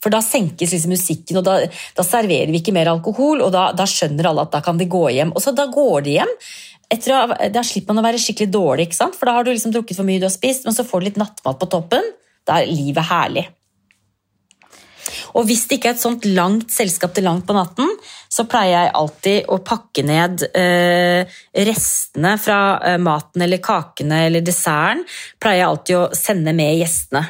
For 0.03 0.11
da 0.11 0.19
senkes 0.25 0.73
liksom 0.73 0.91
musikken, 0.97 1.39
og 1.39 1.45
da, 1.47 1.61
da 1.95 2.03
serverer 2.03 2.51
vi 2.51 2.59
ikke 2.63 2.75
mer 2.75 2.91
alkohol, 2.91 3.45
og 3.45 3.53
da, 3.55 3.69
da 3.77 3.85
skjønner 3.87 4.31
alle 4.33 4.49
at 4.49 4.57
da 4.57 4.61
kan 4.65 4.81
de 4.81 4.89
gå 4.91 5.05
hjem. 5.15 5.31
Og 5.37 5.45
så 5.45 5.55
da 5.55 5.69
går 5.71 6.09
de 6.09 6.17
hjem. 6.17 6.33
Å 6.93 7.51
da 7.53 7.63
slipper 7.65 7.95
man 7.95 8.03
å 8.03 8.09
være 8.09 8.21
skikkelig 8.21 8.51
dårlig, 8.53 8.89
for 8.97 9.29
da 9.29 9.37
har 9.37 9.45
du 9.45 9.53
liksom 9.53 9.73
drukket 9.73 9.97
for 9.97 10.09
mye 10.09 10.21
du 10.21 10.27
har 10.27 10.35
spist, 10.35 10.67
men 10.67 10.75
så 10.75 10.85
får 10.85 11.01
du 11.01 11.07
litt 11.07 11.21
nattmat 11.23 11.61
på 11.61 11.69
toppen. 11.71 12.09
Da 12.49 12.59
er 12.61 12.73
livet 12.73 13.07
herlig. 13.09 13.47
Og 15.39 15.47
hvis 15.49 15.65
det 15.69 15.79
ikke 15.79 15.93
er 15.93 15.97
et 15.97 16.03
sånt 16.03 16.27
langt 16.29 16.73
selskap 16.75 17.15
til 17.17 17.27
langt 17.27 17.47
på 17.49 17.57
natten, 17.57 17.89
så 18.33 18.45
pleier 18.51 18.75
jeg 18.75 18.95
alltid 19.01 19.53
å 19.53 19.61
pakke 19.65 20.05
ned 20.07 20.45
eh, 20.51 21.39
restene 21.69 22.35
fra 22.41 22.59
eh, 22.93 22.99
maten 23.03 23.45
eller 23.47 23.63
kakene 23.65 24.27
eller 24.29 24.45
desserten. 24.45 25.05
Pleier 25.41 25.63
jeg 25.63 25.71
alltid 25.71 25.99
å 26.01 26.05
sende 26.17 26.55
med 26.57 26.77
gjestene. 26.81 27.25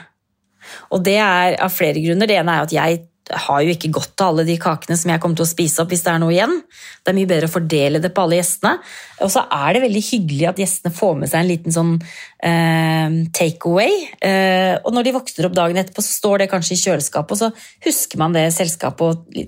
Og 0.95 1.03
det 1.05 1.19
er 1.21 1.57
av 1.63 1.73
flere 1.75 2.03
grunner. 2.03 2.29
Det 2.31 2.39
ene 2.39 2.57
er 2.57 2.67
at 2.67 2.75
jeg 2.75 3.01
har 3.31 3.63
jo 3.63 3.73
ikke 3.73 3.93
godt 3.95 4.23
av 4.25 4.33
alle 4.33 4.45
de 4.49 4.57
kakene 4.61 4.97
som 4.99 5.13
jeg 5.13 5.23
kommer 5.23 5.39
til 5.39 5.47
å 5.47 5.51
spise 5.53 5.81
opp 5.83 5.93
hvis 5.95 6.03
det 6.05 6.11
er 6.13 6.21
noe 6.21 6.35
igjen. 6.35 6.57
Det 7.01 7.13
er 7.13 7.17
mye 7.17 7.31
bedre 7.31 7.49
å 7.49 7.55
fordele 7.55 8.03
det 8.03 8.11
på 8.13 8.25
alle 8.27 8.41
gjestene. 8.41 8.75
Og 9.23 9.31
så 9.33 9.45
er 9.47 9.77
det 9.77 9.85
veldig 9.87 10.03
hyggelig 10.09 10.49
at 10.51 10.61
gjestene 10.61 10.95
får 10.97 11.15
med 11.21 11.33
seg 11.33 11.41
en 11.41 11.51
liten 11.51 11.77
sånn 11.77 11.95
eh, 11.97 13.17
takeaway. 13.39 13.97
Eh, 14.21 14.75
og 14.83 14.93
når 14.97 15.09
de 15.09 15.15
våkner 15.17 15.49
opp 15.49 15.57
dagen 15.57 15.81
etterpå, 15.81 16.05
så 16.05 16.19
står 16.19 16.43
det 16.43 16.51
kanskje 16.53 16.77
i 16.77 16.83
kjøleskapet, 16.83 17.33
og 17.33 17.41
så 17.41 17.89
husker 17.89 18.21
man 18.21 18.37
det 18.37 18.49
selskapet 18.57 19.07
og 19.07 19.43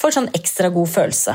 får 0.00 0.06
får 0.06 0.20
sånn 0.20 0.32
ekstra 0.38 0.70
god 0.74 0.90
følelse. 0.92 1.34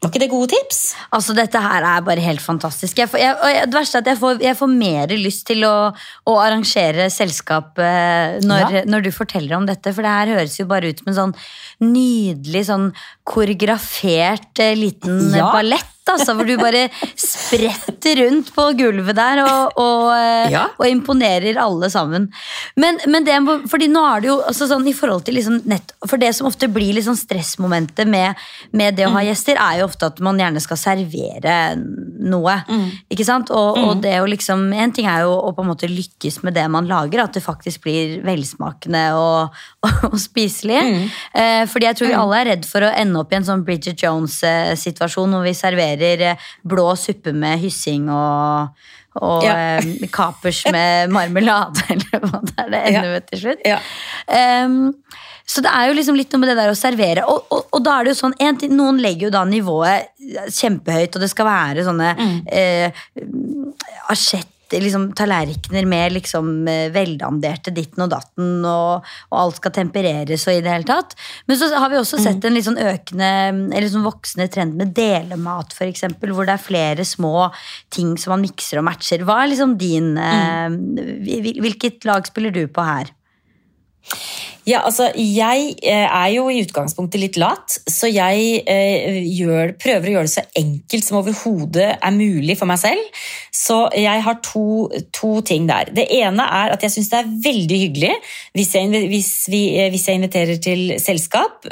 Var 0.00 0.08
ikke 0.08 0.20
det 0.22 0.30
gode 0.32 0.48
tips? 0.48 0.78
Altså, 1.12 1.34
dette 1.36 1.60
her 1.60 1.84
er 1.84 2.04
bare 2.06 2.22
helt 2.24 2.40
fantastisk. 2.40 2.96
Jeg 3.02 3.10
får, 3.12 3.20
jeg, 3.20 3.66
det 3.68 3.76
verste 3.76 3.98
er 3.98 4.04
at 4.06 4.08
jeg 4.08 4.18
får, 4.22 4.38
jeg 4.46 4.56
får 4.56 4.70
mer 4.72 5.12
lyst 5.20 5.42
til 5.50 5.66
å, 5.68 5.72
å 6.24 6.36
arrangere 6.40 7.10
selskap 7.12 7.76
eh, 7.84 8.38
når, 8.40 8.62
Ja. 8.78 8.84
når 8.88 9.04
du 9.04 9.10
forteller 9.12 9.58
om 9.58 9.66
dette, 9.68 9.92
for 9.92 10.00
det 10.06 10.14
her 10.14 10.32
høres 10.38 10.56
jo 10.56 10.64
bare 10.70 10.88
ut 10.88 11.02
som 11.04 11.12
en 11.12 11.18
sånn 11.18 11.34
nydelig, 11.84 12.64
sånn 12.70 12.88
koreografert 13.28 14.64
eh, 14.64 14.72
liten 14.78 15.34
Ja. 15.36 15.50
ballett. 15.52 15.86
Altså, 16.10 16.34
hvor 16.36 16.48
du 16.48 16.56
bare 16.60 16.86
spretter 17.18 18.20
rundt 18.24 18.50
på 18.54 18.66
gulvet 18.78 19.16
der 19.18 19.42
og, 19.44 19.78
og, 19.80 20.06
eh, 20.16 20.50
Ja. 20.50 20.64
og 20.78 20.86
imponerer 20.88 21.58
alle 21.60 21.90
sammen. 21.92 22.28
Men, 22.80 22.98
men 23.06 23.26
det, 23.26 23.36
fordi 23.70 23.88
nå 23.92 24.02
er 24.08 24.24
det 24.24 24.30
jo 24.30 24.38
sånn 24.54 24.86
i 24.90 24.94
forhold 24.96 25.24
til 25.26 25.36
liksom 25.38 25.60
nett, 25.70 25.92
For 26.08 26.20
det 26.20 26.32
som 26.36 26.48
ofte 26.48 26.68
blir 26.72 26.94
liksom 26.96 27.16
stressmomentet 27.18 28.08
med, 28.10 28.38
med 28.72 28.96
det 28.98 29.06
å 29.06 29.14
ha 29.14 29.22
gjester, 29.26 29.58
er 29.60 29.80
jo 29.80 29.88
ofte 29.88 30.08
at 30.10 30.20
man 30.24 30.38
gjerne 30.40 30.62
skal 30.62 30.78
servere 30.80 31.56
noe. 31.76 32.56
Ikke 33.12 33.26
sant? 33.26 33.50
Og, 33.54 33.78
og 33.80 34.02
det 34.04 34.16
å 34.20 34.28
liksom 34.28 34.68
En 34.80 34.92
ting 34.94 35.06
er 35.10 35.24
jo 35.26 35.32
å 35.36 35.52
på 35.54 35.64
en 35.64 35.70
måte 35.70 35.88
lykkes 35.90 36.40
med 36.46 36.54
det 36.56 36.66
man 36.72 36.88
lager, 36.88 37.22
at 37.24 37.36
det 37.36 37.42
faktisk 37.44 37.84
blir 37.86 38.20
velsmakende 38.26 39.02
og, 39.18 39.56
og, 39.86 40.16
spiselig. 40.20 40.80
Eh, 41.34 41.64
fordi 41.70 41.88
jeg 41.88 41.98
tror 41.98 42.10
vi 42.10 42.18
alle 42.18 42.40
er 42.40 42.48
redd 42.52 42.66
for 42.68 42.84
å 42.86 42.92
ende 42.92 43.20
opp 43.20 43.32
i 43.32 43.38
en 43.38 43.46
sånn 43.46 43.64
Bridget 43.66 44.02
Jones-situasjon 44.04 45.34
hvor 45.36 45.44
vi 45.46 45.54
serverer 45.56 45.99
eh, 46.02 46.36
blå 46.66 46.88
suppe 46.96 47.32
med 47.36 47.60
hyssing 47.62 48.08
og 48.12 48.68
og 49.20 49.42
Ja. 49.42 49.54
eh, 49.80 50.06
kapers 50.14 50.60
med 50.70 51.10
marmelade, 51.16 51.82
eller 51.90 52.20
hva 52.22 52.38
det 52.46 52.54
er 52.62 52.68
det 52.70 52.80
ender 52.92 53.08
med 53.16 53.24
til 53.26 53.40
slutt. 53.40 53.64
Ja. 53.66 53.80
Um, 54.64 54.76
så 55.50 55.64
det 55.66 55.72
er 55.74 55.88
jo 55.88 55.96
liksom 55.98 56.14
litt 56.14 56.30
noe 56.30 56.38
med 56.44 56.52
det 56.52 56.54
der 56.60 56.70
å 56.70 56.76
servere. 56.78 57.24
Og, 57.26 57.42
og, 57.50 57.64
og 57.74 57.82
da 57.82 57.96
er 57.98 58.06
det 58.06 58.12
jo 58.14 58.20
sånn, 58.20 58.36
en 58.38 58.60
ting, 58.60 58.70
Noen 58.78 59.00
legger 59.02 59.26
jo 59.26 59.32
da 59.34 59.42
nivået 59.50 60.12
kjempehøyt, 60.54 61.16
og 61.18 61.24
det 61.24 61.30
skal 61.32 61.48
være 61.50 61.82
sånne 61.88 62.12
eh, 62.54 63.02
asjett, 64.14 64.46
liksom, 64.78 65.10
tallerkener 65.18 65.86
med 65.88 66.14
liksom, 66.14 66.52
eh, 66.70 66.88
veldanderte 66.94 67.72
ditten 67.74 68.04
og 68.06 68.12
datten, 68.14 68.64
og, 68.64 69.06
og 69.30 69.38
alt 69.42 69.60
skal 69.60 69.74
tempereres 69.80 70.46
og 70.46 70.56
i 70.56 70.62
det 70.64 70.74
hele 70.74 70.88
tatt. 70.88 71.16
Men 71.50 71.60
så 71.60 71.70
har 71.74 71.90
vi 71.92 71.98
også 72.00 72.20
sett 72.22 72.44
en 72.44 72.54
litt 72.56 72.68
sånn 72.68 72.80
økende, 72.80 73.30
eller 73.74 73.90
sånn 73.90 74.06
voksende 74.06 74.48
trend 74.52 74.78
med 74.78 74.94
delemat, 74.96 75.74
eksempel, 75.90 76.34
hvor 76.34 76.46
det 76.46 76.56
er 76.56 76.62
flere 76.62 77.06
små 77.08 77.50
ting 77.90 78.16
som 78.20 78.36
man 78.36 78.44
mikser 78.44 78.80
og 78.80 78.86
matcher. 78.86 79.24
Hva 79.26 79.42
er 79.42 79.52
liksom 79.52 79.78
din 79.80 80.12
eh, 80.20 80.68
Hvilket 81.60 82.04
lag 82.08 82.26
spiller 82.28 82.54
du 82.54 82.64
på 82.70 82.84
her? 82.84 83.10
Ja, 84.68 84.82
altså, 84.84 85.08
jeg 85.16 85.74
eh, 85.80 86.04
er 86.04 86.28
jo 86.34 86.48
i 86.52 86.60
utgangspunktet 86.60 87.22
litt 87.22 87.38
lat, 87.40 87.78
så 87.88 88.10
jeg 88.10 88.60
eh, 88.68 89.20
gjør, 89.24 89.72
prøver 89.80 90.10
å 90.10 90.14
gjøre 90.16 90.28
det 90.28 90.32
så 90.34 90.44
enkelt 90.60 91.06
som 91.06 91.20
overhodet 91.22 91.86
er 91.96 92.12
mulig 92.16 92.58
for 92.60 92.68
meg 92.68 92.80
selv. 92.82 93.22
Så 93.56 93.78
jeg 93.96 94.24
har 94.26 94.40
to, 94.44 94.90
to 95.16 95.32
ting 95.46 95.68
der. 95.70 95.92
Det 95.96 96.04
ene 96.20 96.44
er 96.44 96.74
at 96.74 96.84
jeg 96.84 96.94
syns 96.96 97.08
det 97.12 97.22
er 97.22 97.32
veldig 97.48 97.80
hyggelig 97.84 98.12
hvis 98.56 98.74
jeg, 98.76 99.04
hvis, 99.12 99.32
vi, 99.52 99.62
eh, 99.80 99.88
hvis 99.94 100.06
jeg 100.10 100.20
inviterer 100.20 100.60
til 100.60 100.84
selskap, 101.00 101.64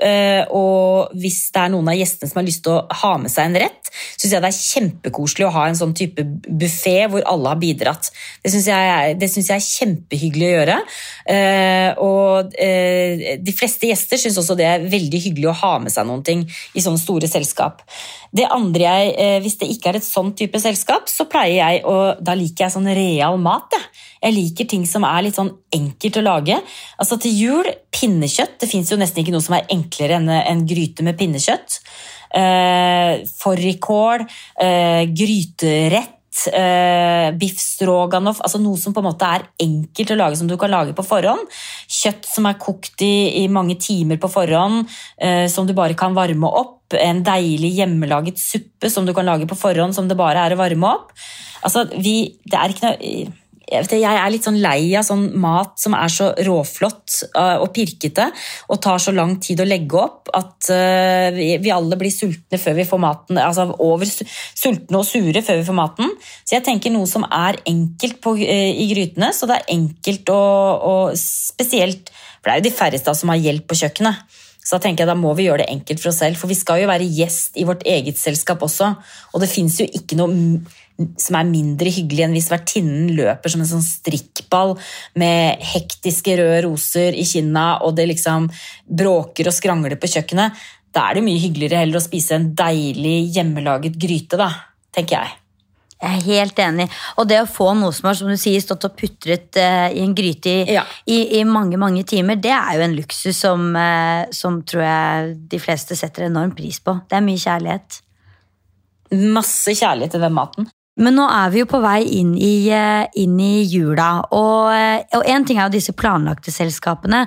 og 0.55 1.15
hvis 1.19 1.39
det 1.55 1.61
er 1.61 1.71
noen 1.73 1.89
av 1.91 1.97
gjestene 1.99 2.31
som 2.31 2.41
har 2.41 2.47
lyst 2.47 2.65
til 2.65 2.77
å 2.77 2.99
ha 3.03 3.15
med 3.21 3.33
seg 3.33 3.49
en 3.49 3.61
rett, 3.65 3.88
syns 4.19 4.35
jeg 4.35 4.43
det 4.43 4.51
er 4.51 4.59
kjempekoselig 4.59 5.47
å 5.47 5.53
ha 5.55 5.65
en 5.69 5.79
sånn 5.79 5.95
type 5.97 6.25
buffé 6.49 6.97
hvor 7.11 7.23
alle 7.31 7.53
har 7.53 7.61
bidratt. 7.61 8.11
Det 8.43 8.51
syns 8.51 8.67
jeg, 8.71 9.19
jeg 9.23 9.55
er 9.55 9.65
kjempehyggelig 9.65 10.49
å 10.49 10.55
gjøre. 10.57 10.79
Eh, 11.35 12.01
og 12.03 12.57
eh, 12.59 13.39
de 13.39 13.55
fleste 13.55 13.91
gjester 13.91 14.21
syns 14.21 14.41
også 14.43 14.59
det 14.59 14.67
er 14.67 14.89
veldig 14.91 15.23
hyggelig 15.29 15.53
å 15.53 15.59
ha 15.63 15.75
med 15.85 15.95
seg 15.95 16.09
noen 16.09 16.25
ting 16.27 16.43
i 16.49 16.83
sånne 16.83 17.03
store 17.03 17.31
selskap. 17.31 17.85
Det 18.35 18.45
andre 18.53 18.85
jeg, 18.85 19.15
eh, 19.17 19.39
Hvis 19.41 19.57
det 19.61 19.71
ikke 19.73 19.93
er 19.93 20.01
et 20.01 20.05
sånn 20.05 20.35
type 20.37 20.59
selskap, 20.61 21.09
så 21.09 21.25
pleier 21.31 21.63
jeg 21.63 21.85
å 21.89 22.19
Da 22.21 22.35
liker 22.37 22.67
jeg 22.67 22.75
sånn 22.75 22.91
real 22.93 23.39
mat. 23.41 23.73
Jeg. 23.73 24.03
jeg 24.23 24.35
liker 24.35 24.69
ting 24.69 24.85
som 24.87 25.05
er 25.05 25.23
litt 25.23 25.39
sånn 25.39 25.55
enkelt 25.73 26.19
å 26.21 26.27
lage. 26.27 26.61
Altså 26.99 27.21
Til 27.21 27.33
jul 27.33 27.73
pinnekjøtt. 27.95 28.59
Det 28.61 28.69
fins 28.69 28.91
jo 28.91 28.99
nesten 29.01 29.23
ikke 29.23 29.33
noe 29.33 29.45
som 29.45 29.57
er 29.57 29.69
enklere 29.71 30.19
enn 30.19 30.29
en 30.29 30.67
gryte 30.67 31.07
med 31.07 31.17
pinnekjøtt. 31.19 31.81
Eh, 32.35 33.25
Fårikål, 33.39 34.29
eh, 34.61 35.05
gryterett 35.09 36.15
Uh, 36.39 37.35
biff 37.35 37.59
stroganoff, 37.59 38.39
altså 38.45 38.61
noe 38.63 38.79
som 38.79 38.93
på 38.95 39.03
en 39.03 39.09
måte 39.09 39.27
er 39.27 39.47
enkelt 39.65 40.13
å 40.15 40.19
lage, 40.21 40.37
som 40.39 40.47
du 40.47 40.55
kan 40.61 40.71
lage 40.71 40.93
på 40.95 41.03
forhånd. 41.03 41.49
Kjøtt 41.91 42.29
som 42.31 42.47
er 42.47 42.61
kokt 42.63 43.03
i, 43.03 43.43
i 43.43 43.49
mange 43.51 43.75
timer 43.83 44.21
på 44.23 44.31
forhånd, 44.31 44.87
uh, 45.19 45.49
som 45.51 45.67
du 45.67 45.75
bare 45.75 45.99
kan 45.99 46.15
varme 46.15 46.47
opp. 46.47 46.95
En 46.95 47.25
deilig 47.27 47.73
hjemmelaget 47.81 48.39
suppe 48.39 48.93
som 48.93 49.09
du 49.09 49.11
kan 49.17 49.27
lage 49.27 49.49
på 49.51 49.59
forhånd, 49.59 49.97
som 49.97 50.07
det 50.07 50.21
bare 50.21 50.47
er 50.47 50.55
å 50.55 50.61
varme 50.61 50.95
opp. 51.01 51.11
Altså, 51.67 51.89
vi, 51.97 52.39
det 52.47 52.61
er 52.61 52.77
ikke 52.77 52.87
noe... 52.87 53.27
Jeg, 53.69 53.85
vet, 53.85 53.95
jeg 54.01 54.17
er 54.17 54.31
litt 54.33 54.47
sånn 54.47 54.61
lei 54.63 54.95
av 54.97 55.05
sånn 55.05 55.27
mat 55.41 55.75
som 55.81 55.93
er 55.99 56.13
så 56.13 56.31
råflott 56.47 57.19
uh, 57.37 57.59
og 57.61 57.69
pirkete 57.77 58.31
og 58.73 58.81
tar 58.85 59.03
så 59.03 59.13
lang 59.13 59.35
tid 59.45 59.61
å 59.61 59.67
legge 59.69 59.99
opp 60.01 60.33
at 60.33 60.71
uh, 60.73 61.29
vi, 61.37 61.73
alle 61.75 61.99
blir 62.01 62.13
sultne 62.15 62.61
før 62.61 62.79
vi 62.79 62.87
får 62.89 63.03
maten, 63.03 63.41
altså 63.43 63.69
over 63.85 64.09
sultne 64.09 65.03
og 65.03 65.05
sure 65.05 65.45
før 65.45 65.61
vi 65.61 65.69
får 65.69 65.77
maten. 65.77 66.17
Så 66.49 66.57
jeg 66.57 66.65
tenker 66.71 66.95
noe 66.95 67.11
som 67.11 67.29
er 67.29 67.61
enkelt 67.69 68.23
på, 68.25 68.39
uh, 68.41 68.71
i 68.73 68.89
grytene, 68.95 69.35
så 69.37 69.51
det 69.51 69.61
er 69.61 69.77
enkelt 69.77 70.33
og, 70.33 70.89
og 70.89 71.21
spesielt 71.21 72.13
For 72.39 72.49
det 72.49 72.55
er 72.55 72.63
jo 72.63 72.69
de 72.71 72.77
færreste 72.79 73.17
som 73.21 73.35
har 73.35 73.43
hjelp 73.43 73.69
på 73.69 73.83
kjøkkenet. 73.83 74.25
Så 74.69 74.77
da 74.77 74.85
tenker 74.85 75.05
jeg 75.05 75.09
da 75.09 75.17
må 75.17 75.31
vi 75.37 75.47
gjøre 75.47 75.63
det 75.63 75.73
enkelt 75.73 76.01
for 76.03 76.11
oss 76.11 76.19
selv, 76.21 76.37
for 76.37 76.51
vi 76.51 76.57
skal 76.57 76.83
jo 76.83 76.91
være 76.91 77.07
gjest 77.19 77.57
i 77.57 77.65
vårt 77.69 77.87
eget 77.89 78.21
selskap 78.21 78.61
også. 78.65 78.91
Og 79.33 79.41
det 79.41 79.49
fins 79.49 79.79
jo 79.81 79.87
ikke 79.89 80.19
noe 80.19 80.29
som 80.99 81.37
er 81.39 81.47
mindre 81.47 81.93
hyggelig 81.95 82.25
enn 82.27 82.35
hvis 82.35 82.51
vertinnen 82.51 83.13
løper 83.15 83.53
som 83.53 83.63
en 83.63 83.71
sånn 83.71 83.85
strikkball 83.85 84.75
med 85.21 85.63
hektiske 85.63 86.35
røde 86.41 86.63
roser 86.67 87.15
i 87.15 87.27
kinna, 87.29 87.69
og 87.87 87.95
det 87.99 88.09
liksom 88.11 88.49
bråker 88.99 89.51
og 89.51 89.55
skrangler 89.55 89.99
på 90.01 90.11
kjøkkenet. 90.11 90.57
Da 90.95 91.09
er 91.09 91.19
det 91.19 91.27
mye 91.27 91.43
hyggeligere 91.43 91.85
heller 91.85 92.01
å 92.01 92.07
spise 92.07 92.39
en 92.39 92.51
deilig 92.59 93.29
hjemmelaget 93.37 93.99
gryte, 94.01 94.41
da, 94.41 94.49
tenker 94.95 95.21
jeg. 95.21 95.37
Jeg 95.99 96.15
er 96.15 96.27
helt 96.29 96.61
enig. 96.63 96.87
Og 97.19 97.27
det 97.27 97.41
å 97.43 97.49
få 97.51 97.73
noe 97.75 97.91
som 97.95 98.07
har 98.07 98.15
som 98.19 98.31
du 98.31 98.37
sier, 98.39 98.63
stått 98.63 98.87
og 98.87 98.95
putret 98.99 99.59
uh, 99.59 99.89
i 99.91 100.03
en 100.05 100.15
gryte 100.15 100.53
i, 100.53 100.77
Ja. 100.77 100.85
i, 101.11 101.41
i 101.41 101.45
mange 101.47 101.79
mange 101.81 102.05
timer, 102.07 102.39
det 102.39 102.55
er 102.55 102.79
jo 102.79 102.85
en 102.87 102.95
luksus 102.95 103.39
som, 103.43 103.71
uh, 103.75 104.23
som 104.35 104.61
tror 104.63 104.85
jeg 104.87 105.35
de 105.51 105.63
fleste 105.63 105.99
setter 105.99 106.29
enorm 106.29 106.55
pris 106.55 106.79
på. 106.79 107.01
Det 107.11 107.19
er 107.19 107.27
mye 107.27 107.43
kjærlighet. 107.43 107.99
Masse 109.35 109.75
kjærlighet 109.75 110.15
til 110.15 110.23
den 110.23 110.39
maten. 110.39 110.71
Men 110.99 111.15
nå 111.15 111.25
er 111.31 111.53
vi 111.55 111.63
jo 111.63 111.69
på 111.71 111.79
vei 111.83 112.01
inn 112.19 112.33
i, 112.35 112.69
eh, 112.75 113.07
inn 113.23 113.39
i 113.39 113.63
jula, 113.71 114.11
og, 114.35 114.73
én 114.75 115.39
en 115.39 115.45
ting 115.47 115.59
er 115.59 115.69
jo 115.69 115.77
disse 115.77 115.95
planlagte 115.95 116.51
selskapene. 116.51 117.23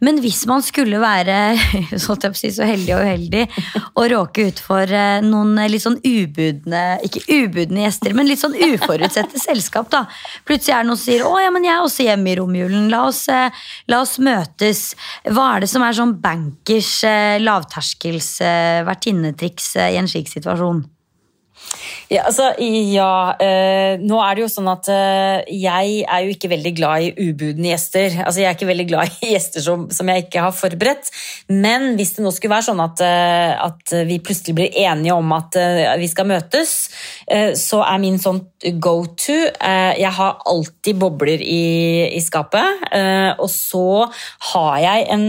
Men 0.00 0.20
hvis 0.24 0.46
man 0.48 0.64
skulle 0.64 1.00
være 1.02 1.36
så, 2.04 2.16
si, 2.32 2.52
så 2.56 2.64
heldig 2.68 2.94
og 2.96 3.02
uheldig 3.04 3.42
og 3.90 4.06
råke 4.12 4.46
ut 4.48 4.62
for 4.64 4.88
eh, 4.88 5.20
noen 5.24 5.58
litt 5.68 5.84
sånn 5.84 5.98
ubudne 6.00 6.84
Ikke 7.04 7.22
ubudne 7.28 7.84
gjester, 7.84 8.14
men 8.16 8.28
litt 8.28 8.40
sånn 8.40 8.56
uforutsette 8.56 9.40
selskap, 9.48 9.90
da. 9.92 10.06
Plutselig 10.48 10.76
er 10.76 10.84
det 10.84 10.90
noen 10.90 11.00
som 11.00 11.10
sier 11.10 11.26
'Å 11.26 11.34
ja, 11.44 11.50
men 11.52 11.66
jeg 11.68 11.74
er 11.74 11.84
også 11.84 12.06
hjemme 12.06 12.32
i 12.32 12.38
romjulen. 12.40 12.88
La 12.92 13.02
oss, 13.08 13.26
la 13.28 14.00
oss 14.00 14.16
møtes'. 14.18 14.94
Hva 15.28 15.50
er 15.56 15.66
det 15.66 15.70
som 15.72 15.84
er 15.84 15.96
sånn 15.96 16.16
bankers, 16.22 17.02
lavterskels 17.44 18.32
vertinnetriks 18.88 19.74
i 19.76 20.00
en 20.00 20.08
slik 20.08 20.32
situasjon? 20.32 20.82
Ja, 22.10 22.24
altså, 22.26 22.48
ja 22.58 23.10
øh, 23.38 24.00
nå 24.02 24.18
er 24.24 24.34
det 24.34 24.42
jo 24.42 24.50
sånn 24.50 24.68
at 24.72 24.88
øh, 24.90 25.52
jeg 25.54 26.00
er 26.02 26.24
jo 26.24 26.32
ikke 26.34 26.50
veldig 26.50 26.72
glad 26.74 27.06
i 27.06 27.28
ubudne 27.30 27.70
gjester. 27.70 28.16
Altså, 28.24 28.42
jeg 28.42 28.48
er 28.48 28.58
ikke 28.58 28.70
veldig 28.70 28.86
glad 28.90 29.14
i 29.20 29.30
gjester 29.34 29.64
som, 29.64 29.84
som, 29.94 30.10
jeg 30.10 30.26
ikke 30.26 30.42
har 30.42 30.56
forberedt. 30.56 31.12
Men 31.52 31.94
hvis 31.98 32.16
det 32.16 32.24
nå 32.24 32.32
skulle 32.34 32.56
være 32.56 32.68
sånn 32.70 32.82
at, 32.82 33.04
øh, 33.06 33.52
at 33.68 33.94
vi 34.08 34.18
plutselig 34.24 34.56
blir 34.58 34.80
enige 34.82 35.14
om 35.14 35.36
at 35.36 35.56
vi 36.00 36.08
skal 36.10 36.28
møtes, 36.30 36.74
så 37.58 37.80
er 37.84 37.98
min 38.02 38.18
sånn 38.20 38.40
go 38.82 38.94
to 39.18 39.36
Jeg 39.36 40.12
har 40.16 40.40
alltid 40.50 40.98
bobler 40.98 41.42
i, 41.42 42.10
i 42.16 42.20
skapet, 42.22 42.84
og 43.38 43.48
så 43.50 43.86
har 44.50 44.78
jeg 44.82 45.06
en 45.14 45.26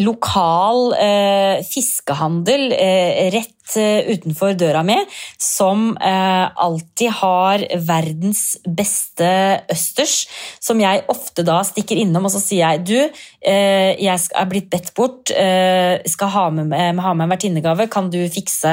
lokal 0.00 0.94
eh, 0.96 1.60
fiskehandel 1.66 2.72
eh, 2.72 3.28
rett 3.34 3.76
eh, 3.76 4.08
utenfor 4.14 4.54
døra 4.56 4.80
mi, 4.86 4.96
som 5.36 5.90
eh, 5.96 6.46
alltid 6.64 7.12
har 7.18 7.66
verdens 7.88 8.44
beste 8.64 9.28
østers, 9.72 10.22
som 10.62 10.80
jeg 10.80 11.04
ofte 11.12 11.44
da 11.44 11.60
stikker 11.66 12.00
innom, 12.00 12.28
og 12.28 12.34
så 12.34 12.40
sier 12.40 12.64
jeg 12.64 12.86
du, 12.88 13.20
eh, 13.44 13.92
jeg 14.00 14.16
er 14.16 14.48
blitt 14.48 14.70
bedt 14.72 14.94
bort, 14.96 15.32
skal 15.32 16.32
ha 16.34 16.46
med, 16.54 16.72
ha 16.72 17.12
med 17.14 17.26
en 17.26 17.32
vertinnegave, 17.32 17.88
kan 17.92 18.08
du 18.12 18.20
fikse 18.32 18.72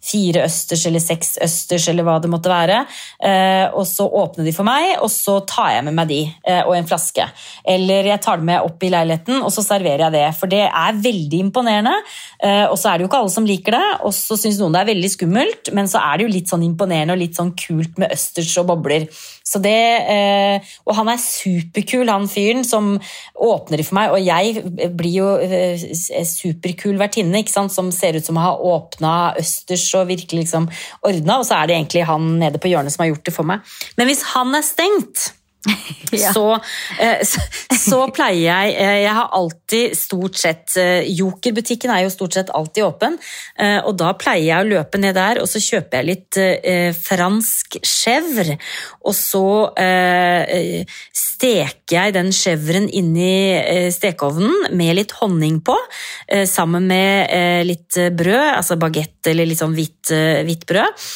fire 0.00 0.44
østers 0.46 0.86
eller 0.88 1.02
seks 1.02 1.34
østers 1.44 1.88
eller 1.92 2.06
hva 2.06 2.16
det 2.22 2.30
måtte 2.32 2.50
være. 2.52 2.82
Eh, 3.22 3.66
og 3.76 3.84
så 3.88 4.06
åpner 4.06 4.48
de 4.48 4.54
for 4.56 4.66
meg, 4.66 4.96
og 5.04 5.10
så 5.12 5.38
tar 5.48 5.74
jeg 5.76 5.86
med 5.88 5.96
meg 5.98 6.10
de 6.10 6.20
eh, 6.24 6.62
og 6.64 6.74
en 6.76 6.88
flaske. 6.88 7.26
Eller 7.68 8.08
jeg 8.12 8.22
tar 8.24 8.40
det 8.40 8.48
med 8.48 8.66
opp 8.66 8.82
i 8.86 8.92
leiligheten, 8.92 9.42
og 9.44 9.52
så 9.54 9.64
serverer 9.66 10.06
jeg 10.06 10.16
det. 10.16 10.26
For 10.38 10.50
det 10.50 10.64
er 10.66 11.02
veldig 11.04 11.42
imponerende. 11.46 11.96
Eh, 12.40 12.66
og 12.66 12.78
så 12.80 12.90
er 12.90 12.98
det 12.98 13.06
jo 13.06 13.10
ikke 13.10 13.20
alle 13.22 13.34
som 13.36 13.48
liker 13.48 13.76
det, 13.76 13.84
og 14.08 14.16
så 14.16 14.38
syns 14.40 14.60
noen 14.60 14.76
det 14.76 14.84
er 14.84 14.92
veldig 14.94 15.12
skummelt, 15.16 15.74
men 15.76 15.90
så 15.90 16.02
er 16.02 16.18
det 16.18 16.28
jo 16.28 16.34
litt 16.36 16.52
sånn 16.52 16.64
imponerende 16.66 17.16
og 17.16 17.22
litt 17.22 17.36
sånn 17.38 17.52
kult 17.58 18.00
med 18.00 18.14
østers 18.16 18.56
og 18.62 18.70
bobler. 18.72 19.08
Så 19.50 19.58
det, 19.62 20.62
og 20.86 20.94
han 20.94 21.10
er 21.10 21.18
superkul, 21.18 22.06
han 22.06 22.28
fyren 22.30 22.62
som 22.66 22.92
åpner 23.34 23.80
det 23.80 23.86
for 23.88 23.98
meg, 23.98 24.14
og 24.14 24.22
jeg 24.22 24.92
blir 24.94 25.16
jo 25.16 25.28
superkul 26.30 27.00
vertinne 27.00 27.42
som 27.50 27.90
ser 27.94 28.18
ut 28.20 28.26
som 28.26 28.38
å 28.38 28.44
ha 28.44 28.52
åpna 28.70 29.14
østers 29.40 29.88
og 29.98 30.08
virkelig 30.12 30.44
liksom 30.44 30.70
ordna, 31.06 31.40
og 31.40 31.48
så 31.48 31.58
er 31.58 31.70
det 31.70 31.76
egentlig 31.80 32.06
han 32.06 32.32
nede 32.38 32.62
på 32.62 32.70
hjørnet 32.70 32.94
som 32.94 33.02
har 33.04 33.10
gjort 33.12 33.26
det 33.26 33.34
for 33.34 33.50
meg. 33.50 33.66
Men 33.98 34.10
hvis 34.10 34.22
han 34.36 34.54
er 34.54 34.66
stengt 34.66 35.32
ja. 36.10 36.32
så, 36.32 36.54
eh, 37.00 37.20
så, 37.76 37.98
pleier 38.16 38.46
jeg 38.46 38.76
eh, 38.80 38.98
Jeg 39.02 39.12
har 39.12 39.28
alltid 39.36 39.96
stort 39.98 40.38
sett 40.40 40.76
Jokerbutikken 40.76 41.50
Joker-butikken 41.50 41.92
er 41.92 42.04
jo 42.04 42.12
stort 42.12 42.36
sett 42.36 42.50
alltid 42.54 42.84
åpen. 42.84 43.16
Og 43.86 43.92
da 43.98 44.12
pleier 44.18 44.44
jeg 44.44 44.64
å 44.64 44.68
løpe 44.68 44.98
ned 45.00 45.14
der, 45.16 45.40
og 45.42 45.48
så 45.50 45.60
kjøper 45.62 46.00
jeg 46.00 46.08
litt 46.08 46.38
fransk 46.96 47.78
chèvre. 47.86 48.56
Og 49.06 49.14
så 49.16 49.44
steker 51.16 51.96
jeg 51.96 52.14
den 52.16 52.30
chèvren 52.34 52.88
inni 52.88 53.90
stekeovnen 53.94 54.70
med 54.76 54.96
litt 55.00 55.14
honning 55.20 55.60
på, 55.64 55.76
sammen 56.48 56.88
med 56.90 57.66
litt 57.68 57.98
brød, 58.16 58.46
altså 58.56 58.78
bagett 58.80 59.30
eller 59.32 59.48
litt 59.48 59.62
sånn 59.62 59.76
hvitt, 59.76 60.12
hvitt 60.46 60.66
brød. 60.70 61.06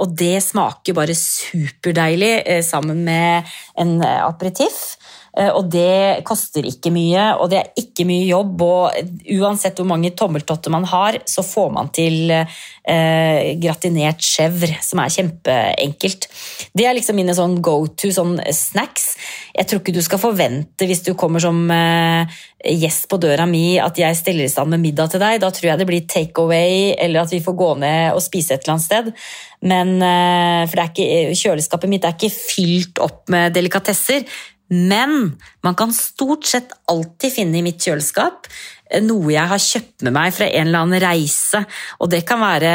Og 0.00 0.16
det 0.20 0.36
smaker 0.46 0.96
bare 0.96 1.16
superdeilig 1.18 2.62
sammen 2.66 3.04
med 3.06 3.50
en 3.74 4.02
eh, 4.02 4.22
aperitiff. 4.24 4.96
Eh, 5.38 5.50
og 5.54 5.68
det 5.70 6.22
koster 6.26 6.66
ikke 6.66 6.92
mye, 6.94 7.30
og 7.38 7.50
det 7.52 7.60
er 7.60 7.82
ikke 7.82 8.06
mye 8.08 8.26
jobb. 8.28 8.64
Og 8.66 9.12
uansett 9.38 9.78
hvor 9.78 9.88
mange 9.90 10.12
tommeltotter 10.16 10.72
man 10.74 10.86
har, 10.90 11.20
så 11.30 11.44
får 11.46 11.70
man 11.76 11.90
til 11.94 12.32
eh, 12.34 13.54
gratinert 13.62 14.22
chèvre, 14.24 14.80
som 14.84 15.02
er 15.02 15.14
kjempeenkelt. 15.14 16.28
Det 16.74 16.86
er 16.86 16.96
liksom 16.98 17.18
mine 17.20 17.36
sånn 17.36 17.60
go 17.64 17.82
to 17.94 18.12
sånn 18.14 18.38
snacks. 18.54 19.12
Jeg 19.54 19.68
tror 19.68 19.82
ikke 19.82 19.96
du 19.96 20.02
skal 20.04 20.22
forvente, 20.22 20.86
hvis 20.88 21.04
du 21.06 21.12
kommer 21.18 21.42
som 21.42 21.62
eh, 21.74 22.40
gjest 22.60 23.08
på 23.10 23.18
døra 23.20 23.46
mi, 23.48 23.78
at 23.80 23.98
jeg 23.98 24.18
stiller 24.18 24.46
i 24.46 24.52
stand 24.52 24.74
med 24.74 24.82
middag 24.82 25.12
til 25.12 25.22
deg. 25.22 25.40
Da 25.42 25.50
tror 25.54 25.72
jeg 25.72 25.80
det 25.80 25.88
blir 25.88 26.08
take 26.10 26.42
away, 26.42 26.92
eller 26.98 27.24
at 27.24 27.32
vi 27.32 27.42
får 27.44 27.56
gå 27.56 27.70
ned 27.80 28.16
og 28.16 28.24
spise 28.24 28.56
et 28.56 28.66
eller 28.66 28.76
annet 28.76 28.86
sted. 28.88 29.12
Men, 29.60 29.96
eh, 30.00 30.66
for 30.70 30.84
ikke, 30.86 31.34
kjøleskapet 31.36 31.90
mitt 31.92 32.04
er 32.04 32.16
ikke 32.16 32.32
fylt 32.32 33.00
opp 33.04 33.28
med 33.32 33.52
delikatesser. 33.56 34.24
Men 34.70 35.34
man 35.66 35.78
kan 35.78 35.94
stort 35.94 36.46
sett 36.46 36.74
alltid 36.90 37.34
finne 37.34 37.58
i 37.58 37.64
mitt 37.66 37.82
kjøleskap 37.82 38.46
eh, 38.90 39.02
noe 39.02 39.32
jeg 39.34 39.50
har 39.50 39.64
kjøpt 39.64 40.06
med 40.06 40.16
meg 40.16 40.36
fra 40.36 40.46
en 40.46 40.70
eller 40.70 40.86
annen 40.86 41.02
reise. 41.02 41.64
Og 41.98 42.12
det 42.12 42.22
kan 42.28 42.42
være 42.42 42.72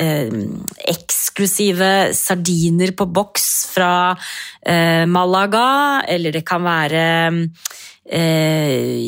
eh, 0.00 0.38
eksklusive 0.92 1.92
sardiner 2.16 2.92
på 2.96 3.08
boks 3.08 3.48
fra 3.72 3.92
eh, 4.12 5.04
Malaga, 5.08 6.04
eller 6.08 6.36
det 6.36 6.44
kan 6.48 6.64
være 6.66 7.04
eh, 8.08 8.98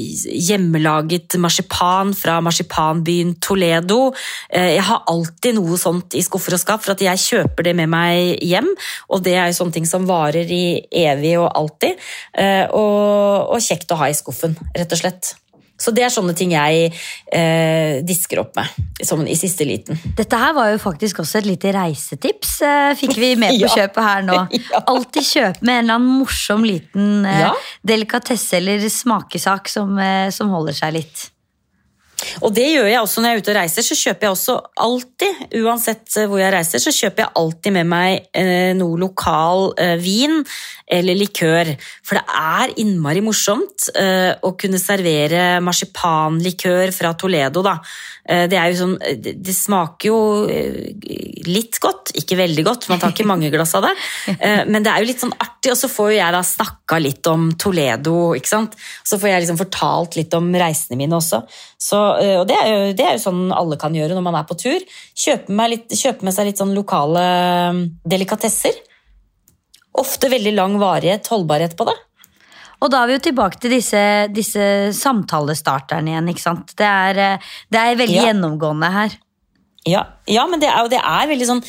hjemmelaget 0.48 1.36
marsipan 1.40 2.12
fra 2.16 2.38
marsipanbyen 2.44 3.34
Toledo. 3.42 4.12
Eh, 4.48 4.76
jeg 4.76 4.86
har 4.88 5.04
alltid 5.10 5.58
noe 5.58 5.78
sånt 5.80 6.16
i 6.18 6.24
skuffer 6.24 6.56
og 6.56 6.62
skap, 6.62 6.84
for 6.84 6.94
at 6.94 7.04
jeg 7.04 7.24
kjøper 7.24 7.70
det 7.70 7.76
med 7.80 7.90
meg 7.92 8.38
hjem. 8.44 8.70
Og 9.10 9.24
det 9.24 9.36
er 9.36 9.50
jo 9.50 9.60
sånne 9.60 9.78
ting 9.80 9.88
som 9.88 10.08
varer 10.08 10.50
i 10.50 10.80
evig 11.04 11.36
og 11.40 11.50
alltid. 11.50 12.00
Eh, 12.38 12.66
og, 12.70 13.54
og 13.56 13.64
kjekt 13.64 13.92
å 13.92 14.00
ha 14.00 14.10
i 14.10 14.16
skuffen, 14.16 14.58
rett 14.76 14.96
og 14.96 15.02
slett. 15.02 15.34
Så 15.80 15.94
det 15.96 16.04
er 16.04 16.12
sånne 16.12 16.34
ting 16.36 16.52
jeg 16.54 16.90
eh, 17.32 18.00
disker 18.06 18.42
opp 18.42 18.58
med 18.58 19.06
som 19.06 19.22
i 19.24 19.36
siste 19.38 19.64
liten. 19.64 19.98
Dette 20.16 20.40
her 20.40 20.52
var 20.56 20.70
jo 20.74 20.80
faktisk 20.82 21.22
også 21.22 21.40
et 21.40 21.48
lite 21.48 21.72
reisetips, 21.74 22.54
eh, 22.66 22.92
fikk 23.00 23.16
vi 23.16 23.32
med 23.40 23.56
på 23.56 23.62
ja. 23.66 23.74
kjøpet 23.78 24.06
her 24.10 24.28
nå. 24.28 24.38
Ja. 24.70 24.82
Alltid 24.92 25.24
kjøp 25.24 25.62
med 25.64 25.72
en 25.72 25.84
eller 25.84 25.96
annen 25.96 26.20
morsom 26.20 26.64
liten 26.66 27.24
eh, 27.26 27.42
ja. 27.46 27.50
delikatesse 27.86 28.58
eller 28.60 28.84
smakesak 28.92 29.70
som, 29.72 29.96
eh, 29.98 30.28
som 30.34 30.52
holder 30.52 30.76
seg 30.76 30.98
litt. 31.00 31.30
Og 32.44 32.52
det 32.54 32.66
gjør 32.68 32.88
jeg 32.90 33.00
også 33.00 33.22
når 33.22 33.30
jeg 33.30 33.38
er 33.38 33.42
ute 33.42 33.52
og 33.52 33.58
reiser. 33.58 33.86
så 33.86 33.96
kjøper 33.98 34.26
jeg 34.26 34.34
også 34.34 34.56
alltid, 34.86 35.42
Uansett 35.60 36.16
eh, 36.18 36.28
hvor 36.30 36.42
jeg 36.42 36.54
reiser, 36.54 36.82
så 36.82 36.92
kjøper 36.94 37.24
jeg 37.24 37.34
alltid 37.42 37.76
med 37.76 37.90
meg 37.90 38.28
eh, 38.36 38.72
noe 38.78 38.98
lokal 39.00 39.70
eh, 39.80 39.96
vin 40.00 40.40
eller 40.90 41.18
likør. 41.18 41.72
For 42.06 42.18
det 42.18 42.38
er 42.40 42.74
innmari 42.82 43.22
morsomt 43.24 43.90
eh, 43.94 44.32
å 44.42 44.52
kunne 44.58 44.80
servere 44.82 45.60
marsipanlikør 45.64 46.90
fra 46.94 47.12
Toledo. 47.18 47.62
da. 47.64 47.76
Eh, 48.26 48.46
det, 48.50 48.58
sånn, 48.78 48.96
eh, 49.06 49.20
det, 49.20 49.54
smaker 49.54 50.10
jo 50.10 50.18
litt 51.46 51.78
godt, 51.82 52.12
ikke 52.18 52.38
veldig 52.40 52.64
godt, 52.66 52.88
man 52.90 53.00
tar 53.02 53.14
ikke 53.14 53.28
mange 53.28 53.52
glass 53.54 53.76
av 53.78 53.86
det. 53.86 53.94
Men 54.70 54.82
det 54.84 54.92
er 54.92 55.02
jo 55.02 55.10
litt 55.12 55.22
sånn 55.22 55.36
artig, 55.38 55.72
og 55.72 55.78
så 55.78 55.90
får 55.92 56.12
jeg 56.16 56.36
da 56.36 56.42
snakka 56.46 57.00
litt 57.00 57.30
om 57.30 57.48
Toledo. 57.54 58.34
ikke 58.38 58.50
sant? 58.50 58.76
Så 59.06 59.20
får 59.20 59.32
jeg 59.32 59.46
liksom 59.46 59.60
fortalt 59.62 60.18
litt 60.18 60.34
om 60.36 60.50
reisene 60.50 60.98
mine 61.00 61.18
også. 61.18 61.44
Så 61.80 61.98
og 62.00 62.44
det 62.48 62.56
er, 62.56 62.68
jo, 62.68 62.92
det 62.96 63.06
er, 63.06 63.16
jo, 63.16 63.24
sånn 63.24 63.54
alle 63.54 63.78
kan 63.80 63.94
gjøre 63.96 64.16
når 64.16 64.24
man 64.26 64.36
er 64.40 64.46
på 64.48 64.58
tur. 64.58 64.84
Kjøpe 65.16 65.54
med, 65.54 65.74
litt, 65.74 65.96
kjøpe 65.96 66.26
med 66.26 66.34
seg 66.34 66.50
litt 66.50 66.60
sånn 66.60 66.74
lokale 66.76 67.24
delikatesser. 68.08 68.78
Ofte 69.98 70.30
veldig 70.30 70.54
lang 70.54 70.78
varighet, 70.80 71.26
holdbarhet 71.32 71.74
på 71.78 71.88
det. 71.88 71.96
Og 72.80 72.92
da 72.92 73.02
er 73.02 73.10
vi 73.10 73.16
jo 73.18 73.24
tilbake 73.28 73.58
til 73.60 73.74
disse, 73.74 74.02
disse 74.32 74.62
samtalestarterne 74.96 76.14
igjen. 76.14 76.30
ikke 76.32 76.44
sant? 76.44 76.72
Det 76.78 76.86
er, 76.86 77.42
det 77.68 77.80
er 77.80 77.98
veldig 77.98 78.16
ja. 78.16 78.28
gjennomgående 78.30 78.92
her. 78.94 79.18
Ja, 79.88 80.02
ja, 80.28 80.44
men 80.48 80.60
det 80.60 80.68
er, 80.68 80.88
det 80.92 81.00
er 81.00 81.28
veldig 81.30 81.46
sånn, 81.48 81.62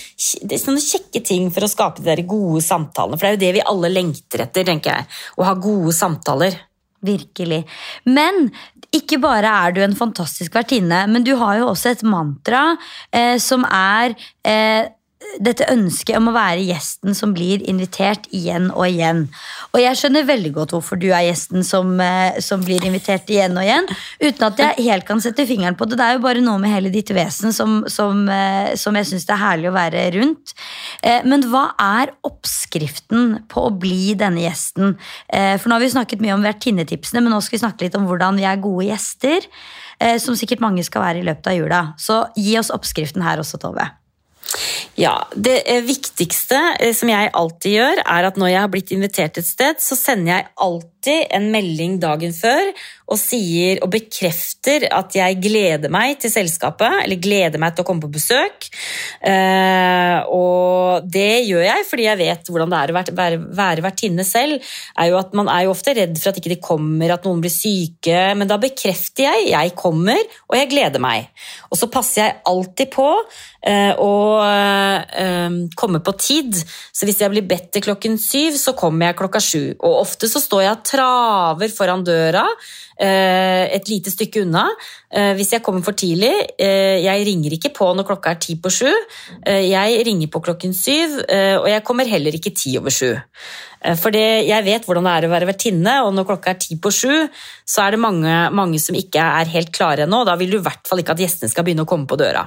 det 0.43 0.55
er 0.57 0.59
sånne 0.59 0.83
kjekke 0.83 1.21
ting 1.23 1.47
for 1.53 1.63
å 1.63 1.71
skape 1.71 2.03
de 2.03 2.25
gode 2.27 2.63
samtalene. 2.63 3.19
For 3.19 3.23
det 3.23 3.31
er 3.31 3.37
jo 3.37 3.43
det 3.45 3.53
vi 3.55 3.67
alle 3.73 3.91
lengter 3.91 4.45
etter, 4.45 4.67
tenker 4.67 4.97
jeg. 4.97 5.07
Å 5.39 5.47
ha 5.47 5.55
gode 5.59 5.95
samtaler. 5.95 6.57
Virkelig. 7.01 7.63
Men 8.11 8.49
ikke 8.93 9.17
bare 9.23 9.51
er 9.65 9.75
du 9.75 9.79
en 9.83 9.95
fantastisk 9.97 10.53
vertinne, 10.55 11.05
men 11.09 11.23
du 11.25 11.33
har 11.39 11.61
jo 11.61 11.69
også 11.71 11.93
et 11.93 12.03
mantra 12.05 12.75
eh, 13.15 13.37
som 13.41 13.63
er 13.65 14.13
eh, 14.43 14.91
dette 15.41 15.67
ønsket 15.71 16.17
om 16.17 16.29
å 16.29 16.33
være 16.35 16.63
gjesten 16.65 17.15
som 17.17 17.33
blir 17.35 17.61
invitert 17.69 18.25
igjen 18.35 18.69
og 18.73 18.83
igjen. 18.87 19.23
Og 19.71 19.79
jeg 19.81 19.99
skjønner 19.99 20.27
veldig 20.27 20.51
godt 20.55 20.73
hvorfor 20.75 20.99
du 20.99 21.07
er 21.11 21.27
gjesten 21.27 21.65
som, 21.65 21.93
eh, 22.03 22.39
som, 22.43 22.63
blir 22.65 22.83
invitert 22.85 23.29
igjen 23.31 23.55
og 23.57 23.65
igjen. 23.65 23.87
Uten 24.21 24.47
at 24.47 24.61
jeg 24.61 24.87
helt 24.89 25.07
kan 25.07 25.21
sette 25.23 25.45
fingeren 25.47 25.77
på 25.79 25.87
det. 25.87 25.99
Det 25.99 26.07
er 26.07 26.17
jo 26.17 26.23
bare 26.25 26.43
noe 26.43 26.61
med 26.61 26.73
hele 26.73 26.91
ditt 26.93 27.13
vesen 27.15 27.55
som, 27.55 27.81
som, 27.91 28.23
eh, 28.29 28.73
som 28.79 28.97
jeg 28.97 29.11
syns 29.11 29.27
det 29.29 29.35
er 29.37 29.43
herlig 29.43 29.71
å 29.71 29.77
være 29.77 30.07
rundt. 30.17 30.55
Eh, 31.01 31.21
men 31.27 31.45
hva 31.51 31.69
er 31.79 32.13
oppskriften 32.27 33.45
på 33.51 33.67
å 33.69 33.75
bli 33.77 34.13
denne 34.19 34.43
gjesten? 34.43 34.97
For 35.31 35.69
nå 35.69 35.77
har 35.77 35.83
vi 35.83 35.91
snakket 35.93 36.21
mye 36.23 36.35
om 36.35 36.43
vertinnetipsene, 36.45 37.21
men 37.23 37.33
nå 37.33 37.39
skal 37.43 37.57
vi 37.57 37.63
snakke 37.63 37.85
litt 37.85 37.95
om 37.97 38.07
hvordan 38.09 38.39
vi 38.39 38.47
er 38.47 38.61
gode 38.61 38.89
gjester. 38.89 39.47
Som 40.21 40.35
sikkert 40.37 40.63
mange 40.63 40.83
skal 40.85 41.03
være 41.03 41.21
i 41.21 41.25
løpet 41.27 41.51
av 41.51 41.57
jula. 41.57 41.81
Så 42.01 42.23
gi 42.35 42.57
oss 42.57 42.73
oppskriften 42.73 43.21
her 43.25 43.43
også, 43.43 43.61
Tove. 43.61 43.85
Ja, 44.99 45.15
Det 45.35 45.63
viktigste 45.87 46.59
som 46.97 47.11
jeg 47.11 47.31
alltid 47.37 47.77
gjør, 47.77 48.01
er 48.03 48.27
at 48.27 48.39
når 48.39 48.51
jeg 48.51 48.63
har 48.63 48.71
blitt 48.73 48.91
invitert 48.91 49.39
et 49.39 49.47
sted, 49.47 49.79
så 49.79 49.97
sender 49.97 50.33
jeg 50.33 50.49
alltid 50.67 51.31
en 51.37 51.47
melding 51.53 51.99
dagen 52.01 52.35
før 52.35 52.73
og 53.11 53.19
sier 53.19 53.81
og 53.83 53.91
bekrefter 53.91 54.87
at 54.91 55.15
jeg 55.17 55.39
gleder 55.43 55.91
meg 55.91 56.17
til 56.21 56.31
selskapet, 56.33 57.01
eller 57.03 57.19
gleder 57.21 57.61
meg 57.61 57.75
til 57.75 57.83
å 57.83 57.87
komme 57.87 58.05
på 58.05 58.11
besøk. 58.13 58.69
Eh, 59.27 60.17
og 60.31 61.07
det 61.11 61.43
gjør 61.49 61.65
jeg 61.65 61.87
fordi 61.89 62.07
jeg 62.07 62.21
vet 62.21 62.51
hvordan 62.51 62.71
det 62.71 62.79
er 62.79 62.93
å 62.93 62.97
være, 62.97 63.39
være 63.61 63.85
vertinne 63.85 64.25
selv. 64.27 64.63
er 64.95 65.35
Man 65.35 65.51
er 65.51 65.65
jo 65.65 65.75
ofte 65.75 65.95
redd 65.97 66.17
for 66.19 66.31
at 66.31 66.39
ikke 66.39 66.53
de 66.53 66.61
kommer, 66.63 67.11
at 67.11 67.27
noen 67.27 67.43
blir 67.43 67.53
syke, 67.53 68.31
men 68.37 68.49
da 68.49 68.59
bekrefter 68.61 69.27
jeg 69.27 69.51
jeg 69.51 69.75
kommer, 69.77 70.19
og 70.49 70.57
jeg 70.57 70.71
gleder 70.71 71.03
meg. 71.03 71.31
Og 71.71 71.79
så 71.79 71.89
passer 71.91 72.23
jeg 72.23 72.37
alltid 72.47 72.91
på 72.93 73.07
eh, 73.67 73.93
å 73.99 74.13
eh, 74.45 75.57
komme 75.79 76.01
på 76.03 76.15
tid. 76.19 76.55
Så 76.91 77.07
hvis 77.07 77.21
jeg 77.23 77.33
blir 77.33 77.47
bedt 77.47 77.71
til 77.75 77.85
klokken 77.85 78.17
syv, 78.21 78.57
så 78.59 78.75
kommer 78.77 79.09
jeg 79.09 79.19
klokka 79.21 79.43
sju. 79.43 79.63
Og 79.79 79.99
ofte 80.03 80.29
så 80.31 80.41
står 80.43 80.65
jeg 80.65 80.77
og 80.77 80.87
traver 80.93 81.75
foran 81.75 82.05
døra 82.07 82.45
et 83.01 83.89
lite 83.89 84.11
stykke 84.13 84.43
unna. 84.45 84.67
Eh, 85.11 85.33
hvis 85.35 85.51
jeg 85.55 85.63
kommer 85.65 85.83
for 85.83 85.97
tidlig 85.97 86.31
eh, 86.55 87.01
Jeg 87.03 87.25
ringer 87.27 87.55
ikke 87.57 87.73
på 87.75 87.89
når 87.97 88.07
klokka 88.07 88.31
er 88.31 88.39
ti 88.39 88.55
på 88.61 88.71
sju. 88.71 88.91
Jeg 89.45 90.05
ringer 90.07 90.29
på 90.31 90.41
klokken 90.43 90.73
syv, 90.75 91.19
og 91.61 91.67
jeg 91.69 91.83
kommer 91.87 92.07
heller 92.07 92.35
ikke 92.35 92.53
ti 92.55 92.75
over 92.79 92.93
sju. 92.93 93.11
For 93.97 94.13
jeg 94.13 94.65
vet 94.65 94.85
hvordan 94.85 95.07
det 95.07 95.13
er 95.13 95.25
å 95.25 95.31
være 95.31 95.47
vertinne, 95.49 95.93
og 96.05 96.11
når 96.13 96.27
klokka 96.29 96.51
er 96.53 96.59
ti 96.61 96.77
på 96.77 96.91
sju, 96.93 97.13
så 97.65 97.85
er 97.85 97.95
det 97.95 98.01
mange, 98.03 98.35
mange 98.53 98.79
som 98.79 98.95
ikke 98.97 99.23
er 99.41 99.49
helt 99.55 99.71
klare 99.73 100.05
ennå. 100.05 100.21
Da 100.27 100.35
vil 100.37 100.53
du 100.53 100.59
i 100.59 100.65
hvert 100.65 100.85
fall 100.87 101.01
ikke 101.01 101.15
at 101.15 101.23
gjestene 101.23 101.49
skal 101.49 101.65
begynne 101.65 101.87
å 101.87 101.89
komme 101.89 102.05
på 102.09 102.19
døra. 102.21 102.45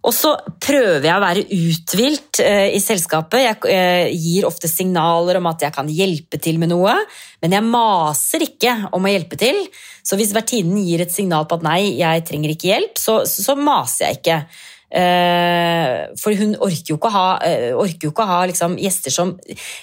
Og 0.00 0.14
så 0.16 0.32
prøver 0.62 1.04
jeg 1.04 1.12
å 1.12 1.22
være 1.22 1.42
uthvilt 1.52 2.40
eh, 2.40 2.70
i 2.72 2.80
selskapet. 2.80 3.42
Jeg 3.44 3.58
eh, 3.68 4.12
gir 4.16 4.46
ofte 4.48 4.70
signaler 4.70 5.36
om 5.40 5.48
at 5.50 5.66
jeg 5.66 5.74
kan 5.76 5.90
hjelpe 5.92 6.40
til 6.40 6.60
med 6.62 6.72
noe, 6.72 6.94
men 7.44 7.56
jeg 7.56 7.66
maser 7.68 8.46
ikke 8.46 8.76
om 8.96 9.04
å 9.04 9.12
hjelpe 9.12 9.36
til. 9.40 9.60
Så 10.00 10.16
hvis 10.16 10.32
vertinnen 10.32 10.80
gir 10.86 11.04
et 11.04 11.12
signal 11.12 11.44
på 11.48 11.60
at 11.60 11.66
nei, 11.66 11.80
jeg 12.00 12.24
trenger 12.28 12.54
ikke 12.54 12.70
hjelp, 12.72 12.96
så, 13.00 13.20
så 13.28 13.56
maser 13.60 14.06
jeg 14.06 14.20
ikke. 14.22 14.38
Eh, 14.90 15.96
for 16.18 16.34
hun 16.38 16.56
orker 16.56 16.94
jo 16.94 16.96
ikke 16.96 17.10
å 17.10 17.14
ha, 17.14 17.26
jo 17.76 17.84
ikke 18.08 18.24
å 18.24 18.30
ha 18.30 18.38
liksom, 18.48 18.78
gjester 18.80 19.12
som 19.14 19.34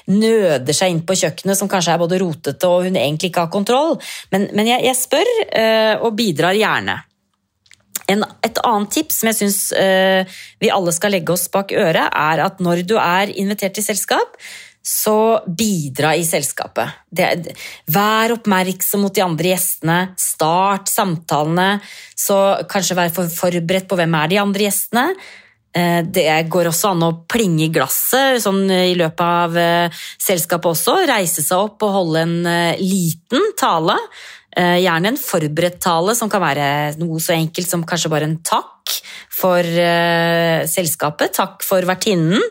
nøder 0.09 0.75
seg 0.75 0.95
inn 0.95 1.03
på 1.05 1.15
kjøkkenet, 1.21 1.61
som 1.61 1.69
kanskje 1.69 1.93
er 1.93 2.01
både 2.01 2.19
rotete 2.23 2.71
og 2.73 2.89
hun 2.89 2.97
egentlig 2.97 3.29
ikke 3.29 3.45
har 3.45 3.53
kontroll. 3.53 3.99
Men, 4.33 4.49
men 4.57 4.73
jeg, 4.73 4.81
jeg, 4.89 4.97
spør 4.97 5.31
og 6.01 6.17
bidrar 6.17 6.57
gjerne. 6.57 7.03
En, 8.07 8.23
et 8.45 8.61
annet 8.63 8.93
tips 8.95 9.19
som 9.19 9.29
jeg 9.31 9.39
syns 9.41 9.59
uh, 9.75 10.37
vi 10.63 10.71
alle 10.71 10.93
skal 10.95 11.11
legge 11.15 11.33
oss 11.33 11.47
bak 11.51 11.73
øret, 11.75 12.07
er 12.07 12.43
at 12.45 12.63
når 12.63 12.85
du 12.87 12.95
er 13.01 13.33
invitert 13.35 13.75
til 13.77 13.85
selskap, 13.85 14.37
så 14.87 15.43
bidra 15.43 16.13
i 16.15 16.23
selskapet. 16.23 17.01
Det, 17.11 17.51
vær 17.91 18.37
oppmerksom 18.37 19.03
mot 19.03 19.11
de 19.11 19.23
andre 19.25 19.51
gjestene. 19.51 19.97
Start 20.15 20.87
samtalene. 20.87 21.81
Så 22.15 22.37
kanskje 22.71 22.95
vær 22.95 23.11
for, 23.11 23.27
forberedt 23.27 23.89
på 23.89 23.97
hvem 23.99 24.15
er 24.15 24.31
de 24.31 24.39
andre 24.39 24.69
gjestene. 24.69 25.03
Eh, 25.75 25.99
det 26.07 26.29
går 26.47 26.71
også 26.71 26.93
an 26.93 27.03
å 27.03 27.11
plinge 27.27 27.65
i 27.65 27.73
glasset 27.75 28.39
sånn 28.45 28.63
i 28.71 28.95
løpet 28.95 29.25
av 29.27 29.59
selskapet 30.23 30.71
også. 30.71 31.01
Reise 31.11 31.43
seg 31.43 31.67
opp 31.67 31.83
og 31.83 31.95
holde 31.97 32.23
en 32.23 32.37
liten 32.79 33.51
tale. 33.59 33.99
Eh, 34.57 34.79
gjerne 34.81 35.11
en 35.11 35.19
forberedt 35.21 35.77
tale, 35.83 36.15
som 36.17 36.31
kan 36.33 36.41
være 36.41 36.67
noe 36.97 37.21
så 37.21 37.35
enkelt 37.35 37.69
som 37.69 37.83
kanskje 37.85 38.09
bare 38.09 38.25
en 38.25 38.39
takk 38.41 38.73
for 39.37 39.61
uh, 39.61 40.63
selskapet. 40.65 41.35
Takk 41.35 41.61
for 41.65 41.85
vertinnen. 41.85 42.41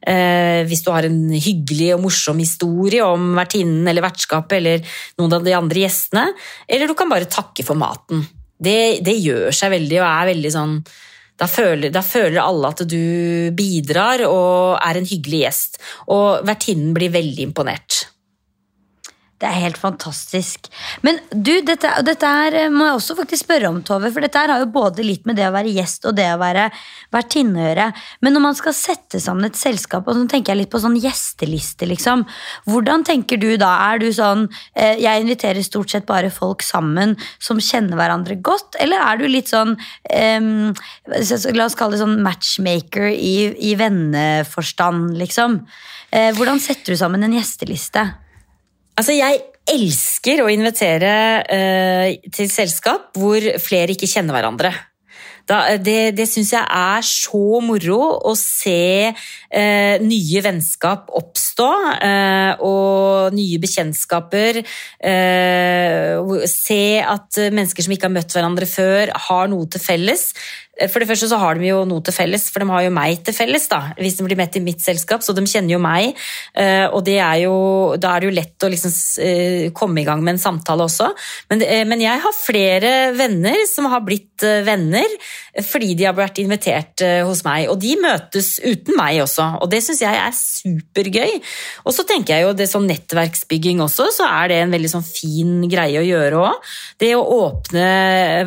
Uh, 0.00 0.62
hvis 0.64 0.80
du 0.86 0.88
har 0.94 1.04
en 1.04 1.18
hyggelig 1.34 1.90
og 1.96 2.04
morsom 2.06 2.40
historie 2.40 3.04
om 3.04 3.34
vertinnen 3.36 3.84
eller 3.90 4.06
vertskapet 4.06 4.56
eller 4.56 4.94
noen 5.20 5.36
av 5.36 5.44
de 5.44 5.52
andre 5.58 5.82
gjestene. 5.84 6.24
Eller 6.64 6.88
du 6.88 6.96
kan 6.96 7.12
bare 7.12 7.28
takke 7.28 7.66
for 7.66 7.76
maten. 7.76 8.24
Det, 8.56 9.02
det 9.04 9.18
gjør 9.20 9.52
seg 9.56 9.74
veldig 9.74 10.00
og 10.00 10.08
er 10.08 10.30
veldig 10.32 10.54
sånn 10.56 10.74
da 11.40 11.46
føler, 11.48 11.88
da 11.88 12.02
føler, 12.04 12.36
alle 12.42 12.68
at 12.68 12.82
du 12.84 13.48
bidrar 13.56 14.20
og 14.26 14.76
er 14.76 14.98
en 15.00 15.08
hyggelig 15.08 15.38
gjest. 15.46 15.78
Og 16.12 16.44
vertinnen 16.44 16.92
blir 16.96 17.12
veldig 17.14 17.46
imponert. 17.48 18.02
Det 19.40 19.48
er 19.48 19.62
helt 19.62 19.78
fantastisk. 19.80 20.66
Men 21.00 21.16
du, 21.32 21.54
dette, 21.64 21.88
dette 22.04 22.28
her 22.28 22.56
eh, 22.66 22.72
må 22.72 22.84
jeg 22.84 22.98
også 22.98 23.14
faktisk 23.22 23.46
spørre 23.46 23.70
om, 23.72 23.78
Tove. 23.88 24.10
For 24.12 24.20
dette 24.20 24.36
her 24.36 24.52
har 24.52 24.60
jo 24.60 24.68
både 24.74 25.06
litt 25.06 25.24
med 25.24 25.38
det 25.40 25.46
å 25.48 25.54
være 25.54 25.72
gjest 25.72 26.04
og 26.10 26.18
det 26.18 26.26
å 26.34 26.40
være 26.42 26.66
vertinne 27.16 27.56
å 27.56 27.64
gjøre. 27.64 27.86
Men 28.20 28.36
når 28.36 28.44
man 28.44 28.58
skal 28.58 28.76
sette 28.76 29.22
sammen 29.24 29.48
et 29.48 29.56
selskap, 29.56 30.04
og 30.04 30.18
så 30.18 30.26
tenker 30.28 30.52
jeg 30.52 30.60
litt 30.60 30.72
på 30.74 30.82
sånn 30.84 30.98
gjesteliste, 31.00 31.88
liksom. 31.88 32.26
Hvordan 32.68 33.06
tenker 33.08 33.40
du 33.40 33.48
da? 33.56 33.72
Er 33.88 34.04
du 34.04 34.10
sånn 34.12 34.44
eh, 34.76 35.00
Jeg 35.00 35.24
inviterer 35.24 35.64
stort 35.64 35.94
sett 35.94 36.04
bare 36.10 36.28
folk 36.34 36.60
sammen 36.66 37.16
som 37.40 37.64
kjenner 37.64 37.96
hverandre 37.96 38.36
godt, 38.44 38.76
eller 38.76 39.00
er 39.08 39.22
du 39.22 39.28
litt 39.30 39.48
sånn 39.48 39.72
um, 39.72 40.72
La 41.08 41.64
oss 41.64 41.78
kalle 41.78 41.96
det 41.96 42.04
sånn 42.04 42.20
matchmaker 42.24 43.08
i, 43.08 43.36
i 43.70 43.76
venneforstand, 43.80 45.14
liksom. 45.16 45.62
Eh, 46.12 46.34
hvordan 46.36 46.60
setter 46.60 46.92
du 46.92 47.00
sammen 47.00 47.24
en 47.24 47.40
gjesteliste? 47.40 48.10
Altså, 49.00 49.14
jeg 49.16 49.40
elsker 49.70 50.42
å 50.44 50.50
invitere 50.52 51.10
uh, 51.40 52.30
til 52.36 52.50
selskap 52.52 53.14
hvor 53.16 53.40
flere 53.62 53.94
ikke 53.96 54.08
kjenner 54.10 54.36
hverandre. 54.36 54.74
Da, 55.48 55.62
det 55.80 56.12
det 56.18 56.26
syns 56.30 56.52
jeg 56.52 56.62
er 56.62 57.06
så 57.06 57.60
moro 57.64 57.96
å 58.28 58.34
se 58.38 59.08
eh, 59.10 59.96
nye 60.04 60.42
vennskap 60.44 61.08
oppstå. 61.16 61.70
eh, 62.06 62.60
og 62.62 63.34
nye 63.34 63.58
bekjentskaper. 63.58 64.60
se 66.46 66.84
at 67.02 67.40
mennesker 67.50 67.82
som 67.82 67.96
ikke 67.96 68.06
har 68.06 68.14
møtt 68.14 68.36
hverandre 68.36 68.68
før, 68.70 69.10
har 69.26 69.50
noe 69.50 69.66
til 69.66 69.82
felles. 69.82 70.28
For 70.88 71.02
det 71.02 71.10
første 71.10 71.28
så 71.30 71.40
har 71.40 71.58
de 71.58 71.68
jo 71.68 71.82
noe 71.88 72.04
til 72.06 72.14
felles, 72.14 72.46
for 72.52 72.62
de 72.62 72.70
har 72.70 72.86
jo 72.86 72.94
meg 72.94 73.24
til 73.26 73.36
felles. 73.36 73.66
da, 73.68 73.82
Hvis 73.98 74.16
de 74.18 74.24
blir 74.24 74.38
med 74.38 74.56
i 74.56 74.64
mitt 74.64 74.80
selskap, 74.80 75.24
så 75.26 75.34
de 75.36 75.44
kjenner 75.44 75.74
jo 75.74 75.82
meg. 75.82 76.14
og 76.90 77.00
og 77.00 77.08
er 77.16 77.42
jo, 77.44 77.54
da 78.00 78.14
er 78.14 78.22
det 78.22 78.28
jo 78.28 78.36
lett 78.36 78.66
å 78.66 78.70
liksom 78.70 78.92
eh, 79.24 79.68
komme 79.76 80.02
i 80.02 80.06
gang 80.06 80.22
med 80.22 80.36
en 80.36 80.42
samtale 80.42 80.84
også. 80.86 81.10
Men, 81.50 81.64
eh, 81.64 81.84
men 81.88 82.02
jeg 82.02 82.22
har 82.22 82.36
flere 82.36 82.92
venner 83.16 83.56
som 83.70 83.88
har 83.90 84.04
blitt 84.04 84.28
venner 84.40 85.04
fordi 85.66 85.92
de 85.98 86.06
har 86.06 86.14
vært 86.16 86.38
invitert 86.40 87.02
hos 87.26 87.42
meg. 87.44 87.66
Og 87.68 87.76
de 87.82 87.92
møtes 88.00 88.54
uten 88.62 88.96
meg 88.96 89.18
også, 89.24 89.46
og 89.60 89.68
det 89.72 89.82
syns 89.84 90.00
jeg 90.00 90.16
er 90.16 90.36
supergøy. 90.36 91.34
Og 91.84 91.92
så 91.92 92.06
tenker 92.08 92.36
jeg 92.38 92.46
jo 92.46 92.54
det 92.56 92.68
som 92.70 92.86
nettverksbygging 92.88 93.82
også, 93.84 94.08
så 94.16 94.28
er 94.28 94.48
det 94.48 94.60
en 94.62 94.72
veldig 94.72 94.92
sånn 94.94 95.04
fin 95.04 95.58
greie 95.68 96.00
å 96.00 96.06
gjøre 96.06 96.40
òg. 96.40 96.72
Det 97.02 97.12
å 97.18 97.26
åpne 97.36 97.84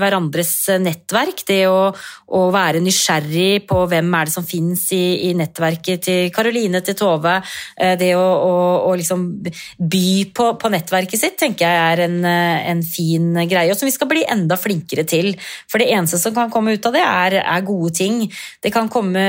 hverandres 0.02 0.56
nettverk, 0.82 1.46
det 1.50 1.62
å 1.70 1.92
å 2.32 2.44
være 2.54 2.82
nysgjerrig 2.84 3.66
på 3.68 3.84
hvem 3.92 4.14
er 4.16 4.30
det 4.30 4.34
som 4.34 4.46
finnes 4.48 4.86
i, 4.96 5.30
i 5.30 5.34
nettverket 5.38 6.06
til 6.08 6.32
Karoline, 6.34 6.80
til 6.86 6.96
Tove. 6.98 7.36
Eh, 7.76 7.96
det 8.00 8.14
å, 8.16 8.24
å, 8.24 8.54
å 8.88 8.94
liksom 8.98 9.26
by 9.44 10.08
på, 10.36 10.48
på, 10.62 10.72
nettverket 10.74 11.20
sitt 11.20 11.38
tenker 11.42 11.68
jeg 11.68 11.82
er 11.92 12.04
en, 12.08 12.18
eh, 12.30 12.70
en, 12.72 12.84
fin 12.84 13.28
greie, 13.50 13.72
og 13.72 13.80
som 13.80 13.90
vi 13.90 13.96
skal 13.96 14.10
bli 14.12 14.24
enda 14.30 14.58
flinkere 14.60 15.06
til. 15.10 15.34
For 15.70 15.82
det 15.82 15.90
eneste 15.94 16.20
som 16.22 16.36
kan 16.36 16.52
komme 16.54 16.76
ut 16.78 16.88
av 16.90 16.96
det, 16.96 17.04
er, 17.04 17.38
er 17.44 17.68
gode 17.68 17.94
ting. 18.00 18.24
Det 18.64 18.72
kan 18.74 18.90
komme 18.92 19.24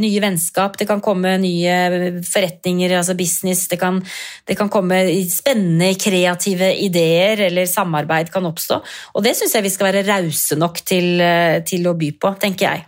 nye 0.00 0.22
vennskap, 0.22 0.78
det 0.80 0.88
kan 0.90 1.02
komme 1.04 1.36
nye 1.42 2.20
forretninger, 2.28 2.96
altså 2.98 3.16
business, 3.18 3.66
det 3.70 3.80
kan, 3.80 4.02
det 4.48 4.58
kan 4.58 4.70
komme 4.72 5.00
spennende, 5.32 5.94
kreative 6.00 6.70
ideer 6.84 7.46
eller 7.48 7.68
samarbeid 7.70 8.32
kan 8.34 8.46
oppstå. 8.48 8.80
Og 9.14 9.24
det 9.24 9.34
syns 9.38 9.56
jeg 9.56 9.64
vi 9.64 9.72
skal 9.72 9.90
være 9.90 10.04
rause 10.08 10.58
nok 10.60 10.80
til, 10.86 11.20
eh, 11.24 11.60
til 11.66 11.88
å 11.88 11.96
by 11.98 12.12
på 12.20 12.33
tenker 12.40 12.68
jeg. 12.68 12.84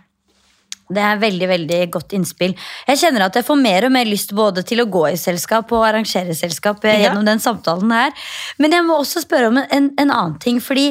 Det 0.87 1.03
er 1.03 1.19
veldig 1.19 1.47
veldig 1.49 1.79
godt 1.91 2.15
innspill. 2.15 2.53
Jeg 2.87 3.01
kjenner 3.01 3.27
at 3.27 3.35
jeg 3.35 3.47
får 3.47 3.59
mer 3.59 3.87
og 3.87 3.93
mer 3.95 4.07
lyst 4.07 4.31
både 4.37 4.63
til 4.67 4.83
å 4.83 4.87
gå 4.91 5.03
i 5.09 5.17
selskap 5.19 5.71
og 5.75 5.83
arrangere 5.87 6.35
selskap 6.37 6.85
ja. 6.87 6.95
gjennom 7.03 7.27
den 7.27 7.43
samtalen 7.43 7.91
her. 7.91 8.15
Men 8.57 8.75
jeg 8.77 8.87
må 8.87 8.99
også 9.01 9.25
spørre 9.25 9.51
om 9.51 9.59
en, 9.59 9.91
en 9.97 10.07
annen 10.07 10.37
ting. 10.43 10.61
Fordi 10.63 10.89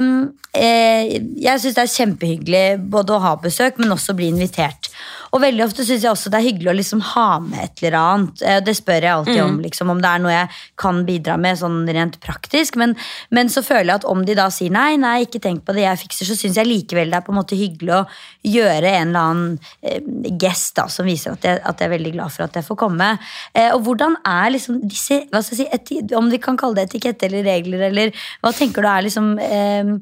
um, 0.00 0.32
eh, 0.56 1.18
jeg 1.38 1.62
syns 1.62 1.76
det 1.76 1.84
er 1.84 1.94
kjempehyggelig 1.94 2.64
både 2.90 3.14
å 3.14 3.22
ha 3.22 3.36
besøk, 3.40 3.78
men 3.78 3.94
også 3.94 4.16
bli 4.18 4.32
invitert. 4.32 4.90
og 5.30 5.42
veldig 5.42 5.64
ofte 5.66 5.84
syns 5.84 6.02
jeg 6.02 6.10
også 6.10 6.30
det 6.32 6.38
er 6.38 6.46
hyggelig 6.46 6.70
å 6.72 6.76
liksom 6.78 7.00
ha 7.12 7.38
med 7.44 7.60
et 7.60 7.82
eller 7.82 7.98
annet. 8.00 8.42
Eh, 8.42 8.60
Det 8.64 8.74
spør 8.76 9.02
jeg 9.04 9.12
alltid 9.12 9.42
om, 9.42 9.60
liksom, 9.60 9.90
om 9.90 10.00
det 10.02 10.08
er 10.08 10.22
noe 10.24 10.32
jeg 10.32 10.48
kan 10.80 11.04
bidra 11.04 11.36
med 11.36 11.58
sånn 11.60 11.82
rent 11.86 12.18
praktisk. 12.24 12.76
Men, 12.80 12.96
men 13.30 13.52
så 13.52 13.62
føler 13.62 13.92
jeg 13.92 14.00
at 14.00 14.08
om 14.08 14.24
de 14.24 14.34
da 14.34 14.48
sier 14.50 14.72
nei, 14.72 14.96
nei, 14.96 15.26
ikke 15.26 15.42
tenk 15.44 15.66
på 15.66 15.76
det, 15.76 15.84
jeg 15.84 16.02
fikser, 16.06 16.30
så 16.30 16.34
syns 16.38 16.56
jeg 16.56 16.66
likevel 16.66 17.12
det 17.12 17.20
er 17.20 17.26
på 17.26 17.34
en 17.34 17.40
måte 17.42 17.58
hyggelig 17.58 18.00
å 18.00 18.04
gjøre 18.48 18.88
en 18.88 19.08
eller 19.10 19.20
annen 19.20 19.27
eh, 19.82 20.00
gest 20.40 20.76
da, 20.78 20.86
som 20.92 21.08
viser 21.08 21.34
at 21.34 21.44
jeg, 21.46 21.60
at 21.62 21.80
jeg 21.80 21.88
er 21.88 21.94
veldig 21.96 22.14
glad 22.16 22.34
for 22.34 22.46
at 22.46 22.56
jeg 22.58 22.66
får 22.66 22.78
komme. 22.80 23.10
Eh, 23.54 23.70
og 23.74 23.82
hvordan 23.86 24.16
er 24.26 24.54
liksom 24.54 24.80
disse 24.88 25.22
hva 25.32 25.42
skal 25.44 25.64
jeg 25.64 25.82
si, 25.88 26.00
Om 26.16 26.30
vi 26.32 26.40
kan 26.42 26.56
kalle 26.58 26.78
det 26.78 26.88
etikette 26.88 27.28
eller 27.28 27.46
regler, 27.46 27.84
eller 27.88 28.12
hva 28.42 28.52
tenker 28.54 28.84
du 28.84 28.88
er 28.90 29.04
liksom 29.06 29.30
eh, 29.42 29.92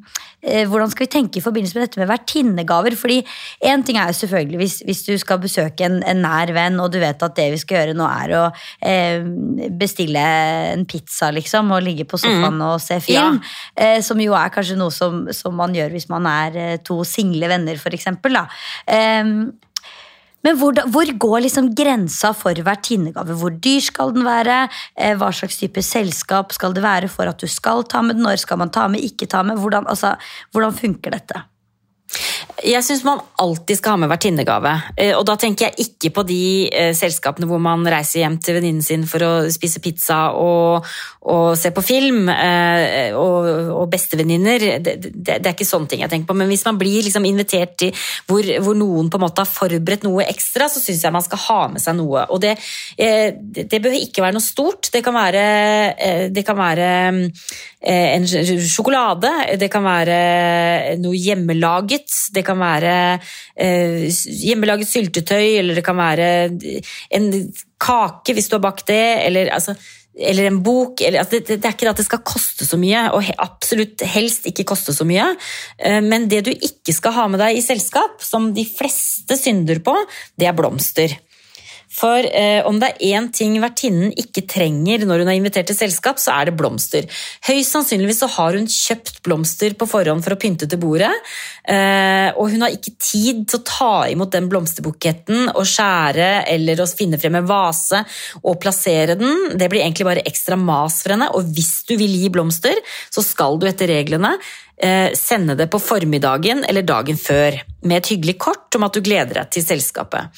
eh, 0.43 0.64
Hvordan 0.68 0.93
skal 0.93 1.07
vi 1.07 1.12
tenke 1.12 1.41
i 1.41 1.45
forbindelse 1.45 1.77
med 1.77 1.87
dette 1.87 2.01
med 2.01 2.11
vertinnegaver? 2.11 2.97
Fordi 2.99 3.18
én 3.70 3.85
ting 3.87 3.99
er 4.01 4.11
jo 4.11 4.18
selvfølgelig 4.20 4.61
hvis, 4.62 4.77
hvis 4.87 5.05
du 5.09 5.14
skal 5.20 5.41
besøke 5.43 5.87
en, 5.87 6.01
en 6.07 6.22
nær 6.24 6.53
venn, 6.57 6.79
og 6.83 6.93
du 6.93 7.01
vet 7.03 7.22
at 7.22 7.37
det 7.39 7.49
vi 7.55 7.61
skal 7.62 7.81
gjøre 7.81 7.97
nå, 7.99 8.07
er 8.07 8.35
å 8.39 8.45
eh, 8.81 9.27
bestille 9.77 10.22
en 10.72 10.87
pizza, 10.89 11.31
liksom, 11.35 11.72
og 11.74 11.85
ligge 11.85 12.07
på 12.09 12.20
sofaen 12.20 12.61
og 12.64 12.79
se 12.83 12.99
film. 13.05 13.41
Eh, 13.74 13.99
som 14.05 14.20
jo 14.22 14.37
er 14.39 14.53
kanskje 14.55 14.79
noe 14.79 14.95
som, 14.95 15.24
som 15.35 15.57
man 15.57 15.74
gjør 15.77 15.95
hvis 15.95 16.09
man 16.12 16.29
er 16.31 16.81
to 16.87 17.01
single 17.07 17.51
venner, 17.51 17.79
for 17.81 17.95
eksempel. 17.97 18.37
Da. 18.37 18.47
Eh, 18.87 19.16
men 20.47 20.59
hvor, 20.61 20.79
hvor 20.95 21.11
går 21.19 21.41
liksom 21.43 21.73
grensa 21.75 22.31
for 22.37 22.55
vertinnegave? 22.69 23.35
Hvor 23.41 23.51
dyr 23.51 23.83
skal 23.83 24.12
den 24.14 24.27
være? 24.27 24.69
Eh, 24.95 25.17
Hva 25.19 25.33
slags 25.35 25.59
type 25.59 25.83
selskap 25.83 26.55
skal 26.55 26.77
det 26.77 26.85
være 26.85 27.11
for 27.11 27.27
at 27.27 27.43
du 27.43 27.51
skal 27.51 27.83
ta 27.91 28.05
med 28.07 28.19
den? 28.19 28.27
Når 28.29 28.39
skal 28.45 28.61
man 28.62 28.71
ta 28.71 28.87
med, 28.87 29.03
ikke 29.03 29.27
ta 29.33 29.43
med? 29.43 29.59
Hvordan, 29.59 29.89
altså, 29.91 30.14
hvordan 30.55 30.77
funker 30.77 31.17
dette? 31.19 31.43
Jeg 32.65 32.81
syns 32.87 33.03
man 33.05 33.21
alltid 33.43 33.79
skal 33.79 33.95
ha 33.95 33.99
med 34.01 34.11
vertinnegave. 34.11 34.71
Eh, 34.97 35.13
Og 35.17 35.27
da 35.29 35.35
tenker 35.37 35.69
jeg 35.69 35.87
ikke 35.87 36.11
på 36.17 36.23
de 36.27 36.41
eh, 36.73 36.93
selskapene 36.97 37.47
hvor 37.51 37.61
man 37.63 37.85
reiser 37.87 38.23
hjem 38.23 38.39
til 38.43 38.57
venninnen 38.57 38.85
sin 38.85 39.05
for 39.09 39.23
å 39.27 39.33
spise 39.53 39.83
pizza 39.85 40.31
og, 40.33 40.87
og 41.29 41.51
se 41.59 41.71
på 41.75 41.85
film, 41.85 42.31
eh, 42.33 43.13
og, 43.19 43.49
og 43.77 43.91
bestevenninner. 43.93 44.67
Det, 44.81 44.97
det, 45.03 45.13
det 45.27 45.37
er 45.43 45.53
ikke 45.53 45.69
sånne 45.69 45.91
ting 45.93 46.05
jeg 46.05 46.13
tenker 46.13 46.31
på. 46.31 46.39
Men 46.39 46.51
hvis 46.51 46.65
man 46.67 46.81
blir 46.81 47.05
liksom 47.05 47.29
invitert 47.29 47.77
til 47.83 48.07
hvor, 48.31 48.49
hvor 48.65 48.79
noen 48.79 49.11
på 49.13 49.21
en 49.21 49.27
måte 49.27 49.45
har 49.45 49.51
forberedt 49.53 50.07
noe 50.07 50.27
ekstra, 50.27 50.71
så 50.73 50.83
syns 50.83 51.05
jeg 51.05 51.15
man 51.15 51.27
skal 51.27 51.43
ha 51.47 51.61
med 51.75 51.85
seg 51.85 51.99
noe. 52.01 52.25
Og 52.33 52.41
det, 52.43 52.57
det 52.97 53.83
bør 53.83 53.97
ikke 53.99 54.25
være 54.25 54.39
noe 54.39 54.45
stort. 54.45 54.91
Det 54.95 55.03
kan 55.05 55.17
være, 55.17 56.29
det 56.33 56.45
kan 56.47 56.59
være 56.59 56.89
en 57.87 58.25
sjokolade, 58.27 59.31
det 59.61 59.69
kan 59.71 59.85
være 59.85 60.97
noe 61.03 61.19
hjemmelaget, 61.19 61.96
det 62.35 62.45
kan 62.47 62.59
være 62.61 62.95
eh, 63.57 64.07
hjemmelaget 64.45 64.89
syltetøy, 64.91 65.59
eller 65.61 65.75
det 65.79 65.85
kan 65.87 65.97
være 65.97 66.31
en 67.17 67.31
kake 67.81 68.35
hvis 68.37 68.49
du 68.51 68.57
har 68.59 68.65
bakt 68.65 68.87
det, 68.89 69.03
eller, 69.27 69.51
altså, 69.53 69.75
eller 70.17 70.47
en 70.49 70.63
bok. 70.65 71.01
Eller, 71.05 71.21
altså, 71.21 71.41
det, 71.41 71.59
det 71.61 71.65
er 71.69 71.75
ikke 71.75 71.85
det 71.89 71.93
at 71.95 72.01
det 72.03 72.07
skal 72.09 72.25
koste 72.25 72.65
så 72.69 72.79
mye, 72.81 73.03
og 73.13 73.23
he- 73.27 73.37
absolutt 73.45 74.01
helst 74.17 74.47
ikke 74.49 74.65
koste 74.69 74.95
så 74.97 75.05
mye. 75.09 75.29
Eh, 75.79 76.01
Men 76.01 76.29
det 76.33 76.45
du 76.47 76.53
ikke 76.55 76.95
skal 76.97 77.13
ha 77.13 77.27
med 77.29 77.43
deg 77.45 77.59
i 77.59 77.65
selskap, 77.65 78.23
som 78.25 78.53
de 78.57 78.65
fleste 78.65 79.37
synder 79.37 79.83
på, 79.85 79.95
det 80.41 80.49
er 80.49 80.57
blomster. 80.57 81.17
For 81.97 82.27
eh, 82.29 82.61
om 82.69 82.79
det 82.81 82.91
er 82.93 83.17
én 83.17 83.29
ting 83.35 83.57
vertinnen 83.63 84.13
ikke 84.21 84.45
trenger 84.49 85.07
når 85.09 85.23
hun 85.23 85.31
er 85.33 85.39
invitert 85.39 85.71
til 85.71 85.79
selskap, 85.79 86.21
så 86.21 86.35
er 86.35 86.51
det 86.51 86.57
blomster. 86.59 87.07
Høyst 87.49 87.73
sannsynligvis 87.73 88.21
så 88.25 88.29
har 88.37 88.59
hun 88.59 88.69
kjøpt 88.71 89.23
blomster 89.27 89.77
på 89.79 89.89
forhånd 89.89 90.25
for 90.25 90.37
å 90.37 90.41
pynte 90.41 90.69
til 90.69 90.81
bordet, 90.83 91.13
eh, 91.65 92.29
og 92.37 92.53
hun 92.53 92.67
har 92.67 92.75
ikke 92.75 92.95
tid 93.01 93.47
til 93.49 93.61
å 93.61 93.67
ta 93.67 93.95
imot 94.13 94.35
den 94.35 94.51
blomsterbuketten 94.53 95.55
og 95.55 95.65
skjære 95.69 96.31
eller 96.53 96.83
å 96.83 96.89
finne 96.91 97.21
frem 97.23 97.41
en 97.41 97.49
vase 97.49 98.03
og 98.43 98.61
plassere 98.63 99.17
den. 99.19 99.57
Det 99.57 99.71
blir 99.73 99.85
egentlig 99.85 100.09
bare 100.11 100.27
ekstra 100.29 100.59
mas 100.61 101.01
for 101.03 101.17
henne, 101.17 101.31
og 101.33 101.49
hvis 101.57 101.81
du 101.89 101.97
vil 101.97 102.13
gi 102.21 102.31
blomster, 102.33 102.77
så 103.11 103.25
skal 103.25 103.61
du 103.61 103.69
etter 103.71 103.91
reglene 103.91 104.37
sende 105.16 105.55
det 105.57 105.70
på 105.72 105.79
formiddagen 105.81 106.59
eller 106.68 106.85
dagen 106.85 107.16
før, 107.16 107.55
med 107.89 107.97
et 107.97 108.11
hyggelig 108.12 108.35
kort 108.43 108.77
om 108.77 108.85
at 108.85 108.93
du 108.93 109.01
gleder 109.01 109.39
deg 109.39 109.53
til 109.55 109.64
selskapet. 109.64 110.35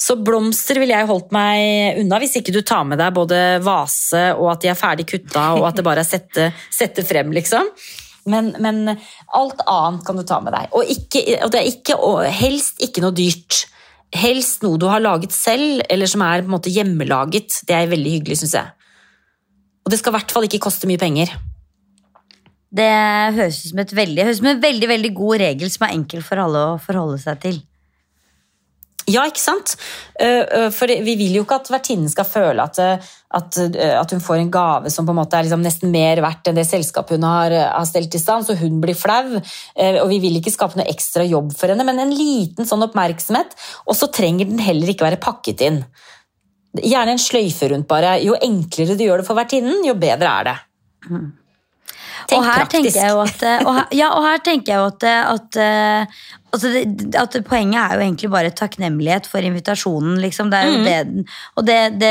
Så 0.00 0.16
blomster 0.24 0.80
ville 0.80 0.96
jeg 0.96 1.10
holdt 1.10 1.34
meg 1.36 2.00
unna, 2.00 2.20
hvis 2.22 2.38
ikke 2.40 2.54
du 2.54 2.62
tar 2.64 2.86
med 2.88 2.96
deg 3.02 3.12
både 3.16 3.42
vase 3.64 4.30
og 4.38 4.54
at 4.54 4.64
de 4.64 4.72
er 4.72 4.78
ferdig 4.78 5.04
kutta, 5.10 5.50
og 5.58 5.68
at 5.68 5.76
det 5.76 5.84
bare 5.84 6.00
er 6.00 6.08
sette, 6.08 6.48
sette 6.72 7.04
frem, 7.04 7.34
liksom. 7.36 7.68
Men, 8.30 8.54
men 8.64 8.94
alt 9.36 9.60
annet 9.68 10.04
kan 10.06 10.16
du 10.16 10.24
ta 10.24 10.40
med 10.40 10.54
deg. 10.56 10.70
Og, 10.72 10.88
ikke, 10.88 11.24
og 11.44 11.52
det 11.52 11.60
er 11.60 11.68
ikke, 11.68 11.98
helst 12.40 12.80
ikke 12.84 13.04
noe 13.04 13.16
dyrt. 13.16 13.66
Helst 14.14 14.64
noe 14.64 14.80
du 14.80 14.86
har 14.88 15.02
laget 15.04 15.34
selv, 15.34 15.82
eller 15.90 16.08
som 16.08 16.24
er 16.24 16.40
på 16.40 16.48
en 16.48 16.56
måte 16.56 16.72
hjemmelaget. 16.72 17.60
Det 17.68 17.76
er 17.76 17.90
veldig 17.90 18.14
hyggelig, 18.16 18.40
syns 18.40 18.56
jeg. 18.56 18.72
Og 19.84 19.92
det 19.92 20.00
skal 20.00 20.14
i 20.14 20.16
hvert 20.16 20.32
fall 20.32 20.48
ikke 20.48 20.62
koste 20.64 20.88
mye 20.88 21.00
penger. 21.00 21.34
Det 22.74 22.90
høres 23.36 23.60
ut 23.62 23.70
som, 23.70 23.84
et 23.84 23.94
veldig, 23.94 24.24
høres 24.26 24.40
ut 24.40 24.42
som 24.42 24.50
en 24.54 24.64
veldig, 24.64 24.88
veldig 24.90 25.12
god 25.14 25.44
regel 25.44 25.70
som 25.70 25.86
er 25.86 25.94
enkel 25.94 26.24
for 26.26 26.42
alle 26.42 26.66
å 26.72 26.82
forholde 26.82 27.20
seg 27.22 27.38
til. 27.44 27.62
Ja, 29.04 29.26
ikke 29.28 29.42
sant? 29.42 29.74
Eh, 30.16 30.40
eh, 30.48 30.70
For 30.72 30.88
vi 30.88 31.14
vil 31.18 31.34
jo 31.36 31.42
ikke 31.44 31.58
at 31.60 31.68
vertinnen 31.72 32.08
skal 32.08 32.24
føle 32.24 32.64
at, 32.64 32.78
eh, 32.80 33.10
at, 33.36 33.58
at 33.58 34.14
hun 34.14 34.22
får 34.24 34.40
en 34.40 34.52
gave 34.52 34.92
som 34.92 35.04
på 35.04 35.12
en 35.12 35.18
måte 35.18 35.36
er 35.36 35.44
liksom 35.44 35.64
nesten 35.64 35.92
mer 35.92 36.22
verdt 36.24 36.48
enn 36.48 36.56
det 36.56 36.64
selskapet 36.68 37.18
hun 37.18 37.26
har, 37.28 37.52
har 37.52 37.84
stelt 37.88 38.16
i 38.16 38.22
stand, 38.22 38.46
så 38.48 38.56
hun 38.56 38.80
blir 38.80 38.96
flau. 38.96 39.36
Og 39.36 40.08
vi 40.08 40.22
vil 40.22 40.40
ikke 40.40 40.54
skape 40.54 40.80
noe 40.80 40.88
ekstra 40.88 41.26
jobb 41.28 41.52
for 41.58 41.72
henne, 41.72 41.84
men 41.84 42.00
en 42.00 42.16
liten 42.16 42.68
sånn 42.68 42.86
oppmerksomhet. 42.86 43.52
Og 43.84 43.98
så 43.98 44.08
trenger 44.14 44.48
den 44.48 44.62
heller 44.64 44.94
ikke 44.94 45.08
være 45.10 45.20
pakket 45.22 45.66
inn. 45.68 45.82
Gjerne 46.80 47.18
en 47.18 47.22
sløyfe 47.22 47.68
rundt 47.74 47.90
bare. 47.90 48.16
Jo 48.24 48.38
enklere 48.40 48.96
du 48.96 49.04
gjør 49.04 49.20
det 49.20 49.28
for 49.28 49.38
vertinnen, 49.38 49.84
jo 49.84 49.98
bedre 49.98 50.32
er 50.40 50.52
det. 50.52 50.60
Tenk 52.30 52.40
og 52.40 52.46
her 52.46 52.62
praktisk. 52.62 52.88
tenker 52.88 53.00
jeg 53.00 53.12
jo 53.12 53.20
at, 53.24 53.44
eh, 53.44 53.66
og 53.66 53.76
her, 53.76 53.86
ja, 53.98 54.08
og 54.16 54.26
her 54.26 54.42
tenker 54.46 54.72
jeg 54.72 54.80
jo 54.80 54.88
at, 54.88 55.06
eh, 55.10 55.30
at, 55.34 55.58
eh, 55.60 56.18
altså 56.54 56.72
det, 56.72 57.10
at 57.20 57.38
Poenget 57.44 57.80
er 57.80 57.94
jo 57.94 58.04
egentlig 58.06 58.30
bare 58.32 58.52
takknemlighet 58.56 59.28
for 59.30 59.44
invitasjonen. 59.44 60.18
Liksom. 60.22 60.50
Det 60.52 60.60
er 60.60 60.70
jo 60.70 60.82
det, 60.86 61.26
og 61.56 61.66
det, 61.68 62.10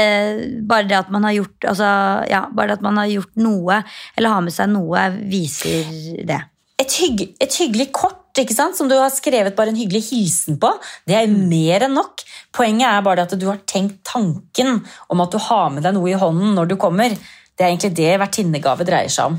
bare 0.69 0.87
det 0.89 0.99
at 0.99 1.13
man 1.13 1.25
har 1.27 1.37
gjort 1.39 1.69
altså, 1.73 1.91
ja, 2.29 2.45
bare 2.53 2.73
det 2.73 2.79
at 2.81 2.87
man 2.87 2.99
har 3.01 3.11
gjort 3.11 3.33
noe, 3.41 3.83
eller 4.17 4.35
har 4.35 4.43
med 4.45 4.55
seg 4.55 4.73
noe, 4.73 5.07
viser 5.31 5.87
det. 6.27 6.41
et, 6.81 6.99
hygg, 6.99 7.23
et 7.41 7.61
hyggelig 7.61 7.91
kort 7.95 8.19
som 8.33 8.87
du 8.89 8.95
har 8.97 9.11
skrevet 9.13 9.53
bare 9.55 9.69
en 9.69 9.77
hyggelig 9.77 10.07
hilsen 10.07 10.57
på, 10.57 10.71
det 11.05 11.13
er 11.19 11.29
mer 11.29 11.85
enn 11.85 11.93
nok. 11.93 12.23
Poenget 12.51 12.89
er 12.89 13.03
bare 13.05 13.27
at 13.27 13.35
du 13.37 13.45
har 13.45 13.61
tenkt 13.69 14.01
tanken 14.09 14.81
om 15.09 15.21
at 15.21 15.31
du 15.31 15.37
har 15.37 15.69
med 15.69 15.85
deg 15.85 15.93
noe 15.93 16.09
i 16.09 16.17
hånden 16.17 16.55
når 16.57 16.71
du 16.71 16.75
kommer. 16.81 17.13
Det 17.13 17.61
er 17.61 17.69
egentlig 17.69 17.93
det 17.93 18.15
vertinnegave 18.17 18.87
dreier 18.87 19.13
seg 19.13 19.33
om. 19.33 19.37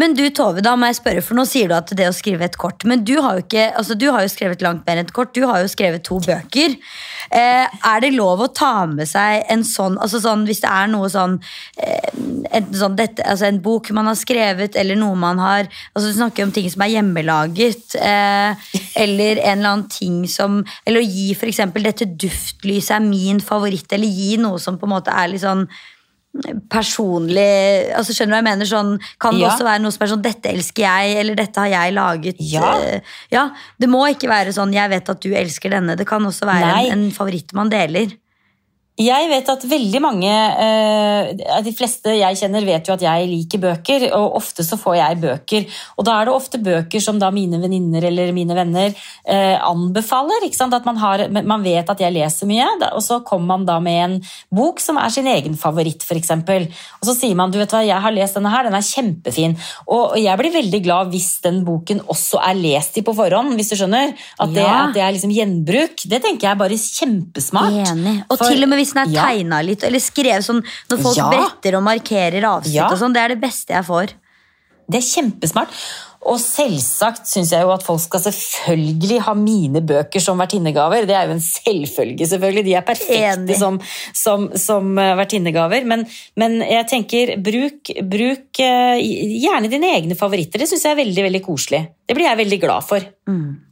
Men 0.00 0.14
du 0.16 0.24
Tove, 0.34 0.62
da 0.64 0.74
må 0.76 0.90
jeg 0.90 0.98
spørre, 1.00 1.22
for 1.24 1.38
nå 1.38 1.46
sier 1.48 1.70
du 1.70 1.76
at 1.76 1.92
det 1.96 2.08
å 2.08 2.14
skrive 2.14 2.46
et 2.46 2.58
kort 2.60 2.84
Men 2.88 3.04
du 3.06 3.14
har 3.22 3.38
jo 3.38 3.44
ikke, 3.44 3.68
altså 3.78 3.96
du 3.98 4.08
har 4.12 4.24
jo 4.24 4.32
skrevet 4.32 4.64
langt 4.64 4.84
mer 4.86 5.00
enn 5.00 5.06
et 5.06 5.14
kort. 5.16 5.34
Du 5.36 5.46
har 5.48 5.62
jo 5.62 5.70
skrevet 5.70 6.04
to 6.06 6.18
bøker. 6.24 6.76
Eh, 7.30 7.64
er 7.66 8.02
det 8.04 8.12
lov 8.14 8.44
å 8.44 8.50
ta 8.54 8.86
med 8.90 9.08
seg 9.10 9.46
en 9.52 9.64
sånn, 9.66 9.98
altså 10.02 10.20
sånn 10.22 10.44
hvis 10.48 10.62
det 10.62 10.70
er 10.70 10.90
noe 10.92 11.10
sånn, 11.12 11.38
eh, 11.82 12.10
enten 12.54 12.78
sånn 12.78 12.98
dette, 12.98 13.24
altså 13.26 13.48
en 13.48 13.62
bok 13.64 13.90
man 13.96 14.10
har 14.10 14.18
skrevet, 14.18 14.78
eller 14.78 14.98
noe 14.98 15.18
man 15.18 15.40
har 15.42 15.66
altså 15.66 16.06
Du 16.06 16.14
snakker 16.20 16.46
om 16.46 16.52
ting 16.54 16.68
som 16.70 16.84
er 16.84 16.94
hjemmelaget, 16.94 17.96
eh, 17.98 18.54
eller 19.02 19.42
en 19.42 19.58
eller 19.58 19.72
annen 19.72 19.88
ting 19.90 20.22
som 20.30 20.62
Eller 20.86 21.02
å 21.02 21.06
gi 21.06 21.32
f.eks. 21.34 21.60
dette 21.74 22.06
duftlyset 22.06 22.96
er 22.96 23.04
min 23.04 23.40
favoritt, 23.40 23.92
eller 23.92 24.06
gi 24.06 24.36
noe 24.40 24.60
som 24.62 24.78
på 24.78 24.86
en 24.86 24.94
måte 24.96 25.12
er 25.12 25.32
litt 25.32 25.44
sånn 25.44 25.66
personlig 26.72 27.92
altså 27.96 28.14
Skjønner 28.16 28.32
du 28.32 28.36
hva 28.36 28.40
jeg 28.42 28.48
mener? 28.50 28.68
Sånn, 28.70 28.92
kan 29.22 29.34
det 29.34 29.40
Ja. 29.44 29.50
også 29.50 29.64
være 29.66 29.82
noe 29.82 29.92
som 29.94 30.02
er 30.06 30.10
sånn 30.12 30.22
'dette 30.22 30.52
elsker 30.52 30.82
jeg', 30.82 31.16
eller 31.20 31.34
'dette 31.34 31.56
har 31.56 31.68
jeg 31.68 31.94
laget'? 31.94 32.36
Ja. 32.38 32.78
Eh, 32.80 33.00
ja, 33.30 33.50
Det 33.78 33.88
må 33.88 34.06
ikke 34.08 34.28
være 34.28 34.52
sånn 34.52 34.72
'jeg 34.72 34.90
vet 34.90 35.08
at 35.08 35.20
du 35.20 35.30
elsker 35.34 35.70
denne'. 35.70 35.96
Det 35.96 36.06
kan 36.06 36.22
også 36.22 36.46
være 36.46 36.60
Nei. 36.72 36.86
en, 36.90 37.04
en 37.06 37.10
favoritt 37.10 37.52
man 37.52 37.68
deler. 37.70 38.12
Jeg 38.96 39.26
vet 39.28 39.48
at 39.52 39.64
veldig 39.68 40.00
mange, 40.00 40.30
eh, 40.32 41.60
de 41.60 41.72
fleste 41.76 42.14
jeg 42.16 42.38
kjenner 42.40 42.64
vet 42.64 42.86
jo 42.88 42.94
at 42.94 43.02
jeg 43.04 43.26
liker 43.28 43.60
bøker, 43.60 44.06
og 44.16 44.38
ofte 44.38 44.64
så 44.64 44.78
får 44.80 44.94
jeg 44.96 45.18
bøker. 45.20 45.66
Og 45.98 46.06
da 46.08 46.14
er 46.16 46.24
det 46.24 46.32
ofte 46.32 46.56
bøker 46.64 47.02
som 47.04 47.18
da 47.20 47.28
mine 47.30 47.60
venninner 47.60 48.06
eller 48.08 48.32
mine 48.32 48.56
venner 48.56 48.94
eh, 49.28 49.58
anbefaler. 49.60 50.46
At 50.48 50.86
man, 50.88 50.96
har, 50.96 51.26
man 51.28 51.62
vet 51.62 51.90
at 51.92 52.00
jeg 52.00 52.14
leser 52.16 52.48
mye, 52.48 52.64
og 52.94 53.02
så 53.04 53.20
kommer 53.20 53.58
man 53.58 53.66
da 53.68 53.76
med 53.84 53.98
en 54.06 54.16
bok 54.56 54.80
som 54.80 54.96
er 54.96 55.12
sin 55.12 55.28
egen 55.28 55.58
favoritt, 55.60 56.00
f.eks. 56.00 56.32
Og 56.32 57.04
så 57.04 57.14
sier 57.18 57.36
man 57.36 57.52
du 57.52 57.60
vet 57.60 57.76
hva, 57.76 57.84
jeg 57.84 58.00
har 58.00 58.16
lest 58.16 58.40
denne 58.40 58.54
her, 58.54 58.64
den 58.64 58.78
er 58.80 58.86
kjempefin. 58.88 59.58
Og 59.92 60.16
jeg 60.22 60.40
blir 60.40 60.56
veldig 60.56 60.82
glad 60.88 61.12
hvis 61.12 61.42
den 61.44 61.60
boken 61.68 62.00
også 62.08 62.40
er 62.40 62.56
lest 62.56 62.96
i 62.96 63.04
på 63.04 63.12
forhånd, 63.20 63.52
hvis 63.60 63.74
du 63.74 63.76
skjønner. 63.76 64.16
At 64.40 64.56
det, 64.56 64.64
Ja. 64.64 64.88
at 64.88 64.96
det 64.96 65.04
er 65.04 65.12
liksom 65.12 65.36
gjenbruk. 65.36 66.00
Det 66.08 66.22
tenker 66.24 66.48
jeg 66.48 66.54
er 66.56 66.62
bare 66.64 66.80
kjempesmart. 66.80 67.76
Enig. 67.92 68.16
Og 68.30 68.38
For- 68.38 68.48
til 68.48 68.62
og 68.64 68.68
med 68.72 68.78
hvis 68.85 68.85
den 68.94 69.08
er 69.08 69.12
Ja. 69.12 69.26
tegna 69.26 69.62
litt, 69.64 69.82
eller 69.84 69.98
skrevet 69.98 70.44
sånn 70.44 70.62
når 70.90 71.02
folk 71.02 71.16
Ja. 71.16 71.30
bretter 71.30 71.76
og 71.76 71.82
markerer 71.82 72.42
avsnitt 72.42 72.74
Ja. 72.74 72.88
og 72.90 72.98
sånn. 72.98 73.12
Det 73.14 73.22
er 73.22 73.28
det 73.28 73.40
beste 73.40 73.74
jeg 73.74 73.84
får. 73.84 74.08
det 74.88 74.98
er 74.98 75.02
kjempesmart. 75.02 75.68
Og 76.26 76.38
selvsagt 76.38 77.26
syns 77.26 77.50
jeg 77.50 77.62
jo 77.62 77.70
at 77.70 77.82
folk 77.82 78.00
skal 78.00 78.20
selvfølgelig 78.20 79.20
ha 79.26 79.34
mine 79.34 79.80
bøker 79.80 80.20
som 80.20 80.38
vertinnegaver. 80.38 81.06
Det 81.06 81.14
er 81.14 81.26
jo 81.26 81.34
en 81.36 81.42
selvfølge, 81.42 82.26
selvfølgelig. 82.26 82.64
De 82.64 82.74
er 82.74 82.82
perfekte 82.82 83.56
som, 83.58 83.80
som, 84.12 84.48
som 84.54 84.98
eh, 84.98 85.14
vertinnegaver. 85.16 85.84
Men, 85.84 86.06
men, 86.36 86.60
jeg 86.60 86.86
tenker, 86.86 87.36
bruk, 87.42 87.92
bruk 88.02 88.62
uh, 88.62 88.96
gjerne 88.98 89.70
dine 89.70 89.92
egne 89.94 90.16
favoritter. 90.18 90.58
Det 90.58 90.68
syns 90.68 90.86
jeg 90.86 90.96
er 90.96 91.02
veldig, 91.04 91.26
veldig 91.28 91.42
koselig. 91.42 91.82
Det 92.06 92.16
blir 92.18 92.26
jeg 92.26 92.42
veldig 92.42 92.60
glad 92.60 92.86
for. 92.86 93.06
Mm. 93.28 93.65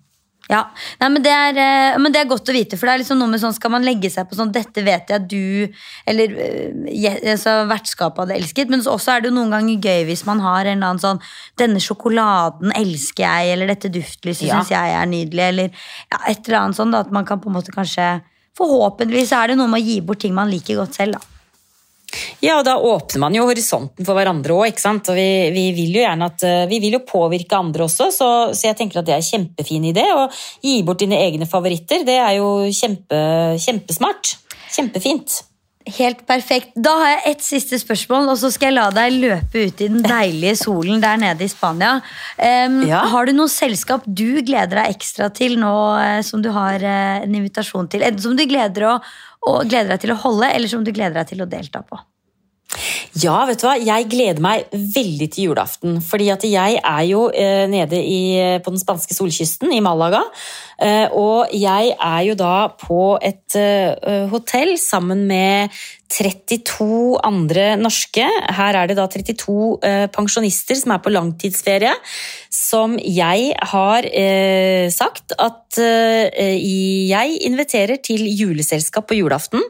Ja, 0.50 0.60
Nei, 1.00 1.08
men, 1.08 1.22
det 1.24 1.32
er, 1.32 1.56
eh, 1.56 1.96
men, 1.96 2.12
det 2.12 2.20
er, 2.20 2.28
godt 2.28 2.50
å 2.52 2.54
vite, 2.54 2.76
for 2.76 2.88
det 2.88 2.94
er 2.94 3.00
liksom 3.00 3.20
noe 3.20 3.32
med 3.32 3.40
sånn, 3.40 3.54
skal 3.56 3.72
man 3.72 3.86
legge 3.86 4.10
seg 4.12 4.28
på 4.28 4.36
sånn 4.36 4.52
Dette 4.52 4.84
vet 4.84 5.08
jeg 5.14 5.24
du 5.30 5.72
Eller 6.10 6.34
uh, 6.36 7.30
altså, 7.32 7.56
vertskapet 7.70 8.24
hadde 8.24 8.36
elsket. 8.36 8.72
Men 8.72 8.84
også 8.84 9.14
er 9.14 9.24
det 9.24 9.30
jo 9.30 9.36
noen 9.38 9.54
ganger 9.56 9.88
gøy 9.88 10.04
hvis 10.10 10.26
man 10.28 10.42
har 10.44 10.68
en 10.68 10.76
eller 10.76 10.92
annen 10.92 11.02
sånn 11.02 11.22
Denne 11.60 11.80
sjokoladen 11.82 12.74
elsker 12.76 13.24
jeg, 13.24 13.54
eller 13.54 13.72
dette 13.72 13.92
duftlyset 13.94 14.48
ja. 14.50 14.60
syns 14.60 14.74
jeg 14.74 14.96
er 14.98 15.08
nydelig, 15.08 15.48
eller 15.48 15.84
ja, 16.12 16.20
et 16.28 16.44
eller 16.44 16.60
annet 16.60 16.80
sånn. 16.80 16.92
Da, 16.94 17.04
at 17.06 17.14
man 17.14 17.28
kan 17.28 17.40
på 17.40 17.50
en 17.50 17.58
måte 17.58 17.74
kanskje 17.74 18.18
Forhåpentligvis 18.54 19.32
er 19.34 19.50
det 19.50 19.56
noe 19.58 19.66
med 19.66 19.82
å 19.82 19.86
gi 19.88 19.96
bort 20.06 20.20
ting 20.22 20.34
man 20.36 20.46
liker 20.46 20.76
godt 20.78 20.94
selv, 20.94 21.16
da. 21.16 21.33
Ja, 22.44 22.58
og 22.58 22.66
da 22.66 22.76
åpner 22.78 23.22
man 23.26 23.36
jo 23.36 23.46
horisonten 23.48 24.06
for 24.06 24.18
hverandre 24.18 24.56
òg, 24.56 24.72
ikke 24.72 24.84
sant. 24.84 25.10
Og 25.12 25.18
vi, 25.18 25.28
vi, 25.54 25.64
vil 25.76 25.98
jo 25.98 26.04
gjerne 26.04 26.28
at 26.32 26.46
eh, 26.48 26.66
Vi 26.70 26.80
vil 26.82 26.98
jo 26.98 27.04
påvirke 27.08 27.58
andre 27.58 27.86
også, 27.88 28.10
så, 28.14 28.28
så 28.52 28.70
jeg 28.70 28.78
tenker 28.80 29.00
at 29.00 29.08
det 29.08 29.16
er 29.16 29.22
en 29.22 29.30
kjempefin 29.30 29.88
idé. 29.90 30.06
Å 30.14 30.28
gi 30.64 30.78
bort 30.86 31.02
dine 31.02 31.20
egne 31.24 31.48
favoritter, 31.50 32.06
det 32.06 32.20
er 32.20 32.38
jo 32.38 32.52
kjempe, 32.74 33.18
kjempesmart. 33.64 34.36
Kjempefint. 34.74 35.42
Helt 35.84 36.22
perfekt. 36.24 36.70
Da 36.80 36.94
har 36.96 37.10
jeg 37.10 37.34
ett 37.34 37.42
siste 37.44 37.76
spørsmål, 37.76 38.30
og 38.32 38.38
så 38.40 38.48
skal 38.52 38.70
jeg 38.70 38.76
la 38.78 38.86
deg 38.94 39.18
løpe 39.20 39.66
ut 39.66 39.82
i 39.84 39.88
den 39.92 40.00
deilige 40.00 40.54
solen 40.62 41.02
der 41.02 41.18
nede 41.20 41.44
i 41.44 41.50
Spania. 41.52 41.98
Um, 42.38 42.78
ja. 42.88 43.02
Har 43.12 43.28
du 43.28 43.34
noe 43.36 43.52
selskap 43.52 44.06
du 44.08 44.40
gleder 44.40 44.80
deg 44.80 44.94
ekstra 44.94 45.28
til 45.36 45.58
nå 45.60 45.74
eh, 46.00 46.22
som 46.24 46.40
du 46.40 46.48
har 46.56 46.80
uh, 46.80 47.20
en 47.20 47.36
invitasjon 47.36 47.90
til? 47.92 48.06
Enten 48.06 48.24
som 48.24 48.32
du 48.38 48.46
gleder, 48.48 48.88
å, 48.88 48.96
å, 49.44 49.60
gleder 49.68 49.94
deg 49.94 50.04
til 50.04 50.14
å 50.14 50.20
holde, 50.24 50.50
eller 50.50 50.70
som 50.70 50.84
du 50.84 50.92
gleder 50.92 51.20
deg 51.20 51.32
til 51.32 51.44
å 51.44 51.48
delta 51.50 51.84
på? 51.86 52.00
Ja, 53.22 53.44
vet 53.48 53.62
du 53.62 53.68
hva? 53.68 53.74
jeg 53.78 54.08
gleder 54.10 54.42
meg 54.42 54.68
veldig 54.72 55.28
til 55.32 55.50
julaften. 55.50 56.00
fordi 56.02 56.30
at 56.34 56.44
jeg 56.44 56.78
er 56.82 57.02
jo 57.08 57.28
eh, 57.30 57.66
nede 57.70 58.00
i, 58.00 58.58
på 58.64 58.74
den 58.74 58.80
spanske 58.80 59.14
solkysten, 59.14 59.72
i 59.72 59.82
Malaga. 59.84 60.22
Eh, 60.82 61.06
og 61.12 61.52
jeg 61.54 61.94
er 61.94 62.22
jo 62.28 62.34
da 62.38 62.68
på 62.80 63.16
et 63.22 63.54
eh, 63.56 64.26
hotell 64.30 64.74
sammen 64.80 65.26
med 65.30 65.70
32 66.14 67.18
andre 67.24 67.74
norske. 67.80 68.24
Her 68.56 68.78
er 68.78 68.90
det 68.90 68.98
da 68.98 69.06
32 69.10 69.56
eh, 69.82 70.06
pensjonister 70.14 70.78
som 70.78 70.94
er 70.94 71.02
på 71.02 71.12
langtidsferie. 71.14 71.94
Som 72.52 72.96
jeg 73.00 73.52
har 73.74 74.08
eh, 74.10 74.90
sagt 74.94 75.34
at 75.38 75.80
eh, 75.82 76.58
jeg 77.10 77.38
inviterer 77.48 78.02
til 78.04 78.26
juleselskap 78.30 79.08
på 79.10 79.22
julaften. 79.22 79.62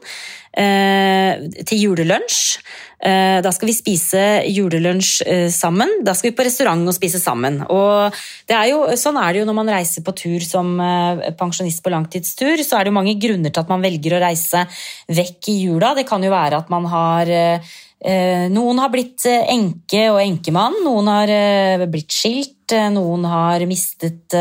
til 0.55 1.79
julelunsj. 1.83 2.61
Eh, 2.99 3.41
da 3.43 3.51
skal 3.51 3.69
vi 3.69 3.75
spise 3.75 4.21
julelunsj 4.47 5.11
eh, 5.27 5.47
sammen. 5.53 5.91
Da 6.05 6.15
skal 6.15 6.31
vi 6.31 6.37
på 6.37 6.45
restaurant 6.47 6.87
og 6.87 6.95
spise 6.95 7.19
sammen. 7.21 7.59
Og 7.67 8.15
er 8.47 8.69
jo, 8.71 8.83
sånn 8.99 9.19
er 9.21 9.33
det 9.33 9.41
jo 9.43 9.47
når 9.49 9.57
man 9.57 9.71
reiser 9.75 10.05
på 10.05 10.15
tur 10.15 10.43
som 10.45 10.75
eh, 10.79 11.31
pensjonist 11.37 11.83
på 11.85 11.93
langtidstur. 11.93 12.61
Så 12.63 12.77
er 12.77 12.85
det 12.85 12.93
jo 12.93 12.99
mange 12.99 13.17
grunner 13.21 13.51
til 13.53 13.65
at 13.65 13.73
man 13.73 13.83
velger 13.83 14.15
å 14.15 14.21
reise 14.23 14.65
vekk 15.11 15.51
i 15.51 15.57
jula. 15.65 15.95
Det 15.97 16.07
kan 16.07 16.23
jo 16.23 16.33
være 16.33 16.63
at 16.63 16.71
man 16.73 16.87
har 16.91 17.35
noen 18.05 18.77
har 18.83 18.91
blitt 18.93 19.23
enke 19.25 20.01
og 20.11 20.19
enkemann, 20.19 20.75
noen 20.83 21.07
har 21.09 21.31
blitt 21.89 22.13
skilt, 22.13 22.75
noen 22.93 23.23
har 23.25 23.63
mistet 23.65 24.35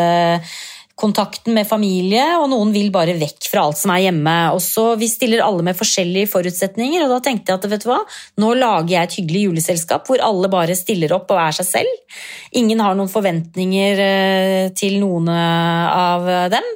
kontakten 0.94 1.56
med 1.56 1.66
familie, 1.66 2.22
og 2.38 2.46
noen 2.52 2.70
vil 2.74 2.92
bare 2.94 3.16
vekk 3.18 3.48
fra 3.50 3.64
alt 3.66 3.78
som 3.80 3.90
er 3.94 4.04
hjemme. 4.06 4.34
Og 4.54 4.60
så 4.62 4.84
Vi 4.98 5.08
stiller 5.10 5.42
alle 5.42 5.64
med 5.66 5.76
forskjellige 5.76 6.30
forutsetninger, 6.30 7.02
og 7.02 7.10
da 7.16 7.20
tenkte 7.24 7.50
jeg 7.50 7.58
at 7.58 7.70
vet 7.70 7.82
du 7.82 7.88
hva, 7.90 8.00
nå 8.38 8.52
lager 8.54 8.94
jeg 8.94 9.08
et 9.08 9.16
hyggelig 9.18 9.42
juleselskap 9.48 10.06
hvor 10.06 10.22
alle 10.22 10.50
bare 10.52 10.76
stiller 10.78 11.12
opp 11.16 11.32
og 11.34 11.40
er 11.42 11.56
seg 11.56 11.66
selv. 11.66 12.18
Ingen 12.54 12.80
har 12.84 12.94
noen 12.94 13.10
forventninger 13.10 14.04
eh, 14.04 14.68
til 14.78 15.00
noen 15.02 15.28
eh, 15.32 15.86
av 15.94 16.30
dem, 16.54 16.70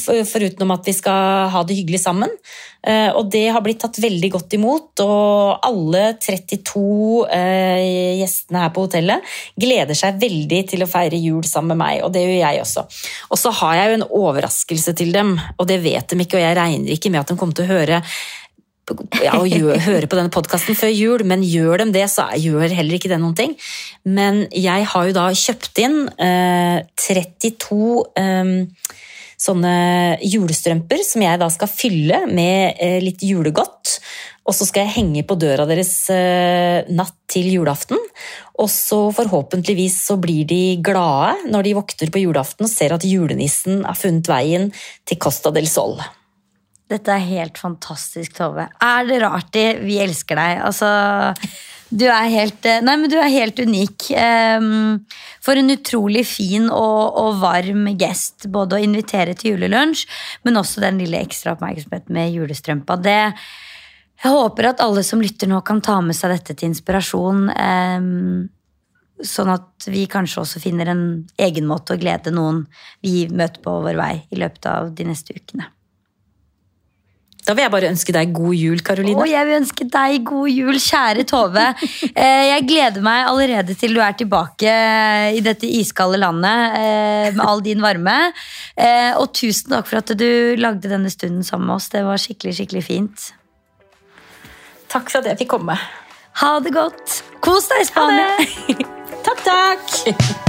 foruten 0.00 0.26
foruten 0.30 0.72
at 0.72 0.88
vi 0.88 0.94
skal 0.96 1.50
ha 1.52 1.62
det 1.66 1.76
hyggelig 1.76 2.00
sammen. 2.02 2.32
Eh, 2.86 3.08
og 3.18 3.30
det 3.34 3.48
har 3.50 3.62
blitt 3.64 3.80
tatt 3.82 3.98
veldig 4.02 4.30
godt 4.36 4.54
imot, 4.58 5.02
og 5.02 5.66
alle 5.66 6.04
32 6.22 6.84
eh, 7.34 8.20
gjestene 8.20 8.62
her 8.62 8.72
på 8.74 8.86
hotellet 8.86 9.36
gleder 9.58 9.98
seg 9.98 10.20
veldig 10.22 10.62
til 10.70 10.84
å 10.84 10.90
feire 10.90 11.18
jul 11.18 11.42
sammen 11.48 11.74
med 11.74 11.82
meg, 11.82 12.04
og 12.06 12.14
det 12.14 12.22
gjør 12.22 12.40
jeg 12.44 12.62
også. 12.62 12.86
Og 13.30 13.42
så 13.42 13.52
har 13.60 13.80
jeg 13.80 13.90
jo 13.90 13.98
en 13.98 14.08
overraskelse 14.22 14.96
til 15.02 15.14
dem, 15.16 15.34
og 15.56 15.70
det 15.70 15.80
vet 15.82 16.06
de 16.12 16.20
ikke, 16.22 16.38
og 16.38 16.46
jeg 16.46 16.58
regner 16.60 16.94
ikke 16.94 17.12
med 17.12 17.24
at 17.24 17.32
de 17.32 17.38
kommer 17.40 17.58
til 17.58 17.66
å 17.66 17.74
høre 17.74 18.02
ja, 19.18 19.32
å 19.34 19.46
høre 19.88 20.06
på 20.06 20.18
denne 20.18 20.30
podkasten 20.34 20.78
før 20.78 20.92
jul, 20.94 21.26
men 21.26 21.42
gjør 21.42 21.82
de 21.82 21.90
det, 21.96 22.06
så 22.12 22.28
gjør 22.38 22.70
heller 22.70 22.98
ikke 22.98 23.10
det 23.10 23.18
noen 23.22 23.34
ting. 23.38 23.56
Men 24.06 24.44
jeg 24.54 24.86
har 24.92 25.08
jo 25.08 25.16
da 25.16 25.26
kjøpt 25.34 25.82
inn 25.82 26.04
eh, 26.22 26.84
32 27.08 27.80
eh, 28.22 28.54
sånne 29.40 30.16
julestrømper 30.24 31.02
som 31.04 31.24
jeg 31.24 31.40
da 31.42 31.48
skal 31.52 31.70
fylle 31.70 32.22
med 32.30 32.80
eh, 32.82 32.98
litt 33.04 33.24
julegodt. 33.26 33.98
Og 34.46 34.54
så 34.54 34.66
skal 34.68 34.86
jeg 34.86 34.94
henge 35.00 35.24
på 35.26 35.36
døra 35.42 35.66
deres 35.66 35.92
eh, 36.14 36.86
natt 36.94 37.16
til 37.30 37.48
julaften. 37.50 37.98
Og 38.62 38.70
så 38.70 39.00
forhåpentligvis 39.14 39.98
så 40.06 40.16
blir 40.22 40.46
de 40.48 40.78
glade 40.84 41.50
når 41.50 41.66
de 41.66 41.74
våkner 41.80 42.12
på 42.14 42.22
julaften 42.22 42.68
og 42.68 42.72
ser 42.72 42.94
at 42.94 43.06
julenissen 43.06 43.82
har 43.84 43.98
funnet 43.98 44.30
veien 44.30 44.70
til 45.04 45.20
Costa 45.20 45.52
del 45.54 45.66
Sol. 45.70 45.98
Dette 46.86 47.10
er 47.10 47.24
helt 47.26 47.58
fantastisk, 47.58 48.36
Tove. 48.38 48.68
Er 48.78 49.08
det 49.08 49.18
rart 49.24 49.50
de, 49.56 49.64
vi 49.82 49.98
elsker 50.04 50.38
deg? 50.38 50.60
Altså 50.68 50.90
du 51.88 52.04
er 52.10 52.26
helt, 52.32 52.66
eh, 52.66 52.80
nei, 52.82 52.96
men 52.98 53.10
du 53.10 53.16
er 53.20 53.30
helt 53.30 53.60
unik. 53.62 54.08
Um, 54.18 55.04
for 55.44 55.58
en 55.58 55.70
utrolig 55.70 56.24
fin 56.26 56.66
og, 56.66 57.14
og, 57.20 57.36
varm 57.42 57.86
gest. 57.98 58.48
Både 58.50 58.78
å 58.78 58.82
invitere 58.82 59.36
til 59.38 59.54
julelunsj, 59.54 60.06
men 60.44 60.58
også 60.58 60.82
den 60.82 60.98
lille 61.02 61.20
ekstra 61.22 61.54
oppmerksomheten 61.54 62.16
med 62.16 62.34
julestrømpa. 62.34 62.98
Det, 62.98 63.20
jeg 64.24 64.34
håper 64.34 64.72
at 64.72 64.82
alle 64.82 65.06
som 65.06 65.22
lytter 65.22 65.50
nå, 65.50 65.62
kan 65.62 65.80
ta 65.84 66.00
med 66.02 66.18
seg 66.18 66.34
dette 66.34 66.58
til 66.58 66.72
inspirasjon. 66.72 67.46
Um, 67.54 68.48
sånn 69.22 69.54
at 69.54 69.86
vi 69.88 70.04
kanskje 70.10 70.42
også 70.42 70.60
finner 70.60 70.90
en 70.92 71.06
egen 71.40 71.70
måte 71.70 71.94
å 71.94 72.00
glede 72.00 72.34
noen 72.34 72.64
vi 73.04 73.24
møter 73.30 73.62
på 73.64 73.78
vår 73.86 73.96
vei 73.96 74.12
i 74.28 74.42
løpet 74.42 74.68
av 74.74 74.92
de 74.96 75.06
neste 75.08 75.38
ukene. 75.38 75.70
Da 77.46 77.54
vil 77.54 77.62
jeg 77.62 77.70
bare 77.70 77.90
ønske 77.92 78.14
deg 78.14 78.32
god 78.34 78.54
jul, 78.58 78.80
Karoline. 78.82 79.22
Og 79.22 79.30
jeg 79.30 79.46
vil 79.46 79.56
ønske 79.60 79.86
deg 79.90 80.24
god 80.26 80.50
jul, 80.50 80.80
kjære 80.82 81.26
Tove. 81.30 81.66
Eh, 82.16 82.46
jeg 82.48 82.64
gleder 82.68 83.02
meg 83.04 83.26
allerede 83.28 83.74
til 83.76 83.92
du 83.96 84.00
er 84.00 84.14
tilbake 84.16 84.70
i 85.36 85.40
dette 85.44 85.68
iskalde 85.68 86.16
landet 86.20 86.76
eh, 86.78 87.26
med 87.34 87.42
all 87.44 87.60
din 87.64 87.82
varme. 87.84 88.14
Eh, 88.72 89.12
og 89.20 89.34
tusen 89.36 89.74
takk 89.74 89.90
for 89.90 90.00
at 90.00 90.14
du 90.16 90.56
lagde 90.56 90.90
denne 90.90 91.12
stunden 91.12 91.44
sammen 91.44 91.68
med 91.68 91.76
oss. 91.76 91.90
Det 91.92 92.04
var 92.06 92.20
skikkelig, 92.22 92.56
skikkelig 92.60 92.84
fint. 92.86 93.28
Takk 94.92 95.12
for 95.12 95.20
at 95.20 95.32
jeg 95.34 95.42
fikk 95.44 95.54
komme. 95.58 95.76
Ha 96.40 96.56
det 96.64 96.72
godt. 96.76 97.20
Kos 97.44 97.68
deg 97.72 97.84
i 97.84 97.88
Spania. 97.92 98.28
takk, 99.28 99.46
takk. 99.46 100.45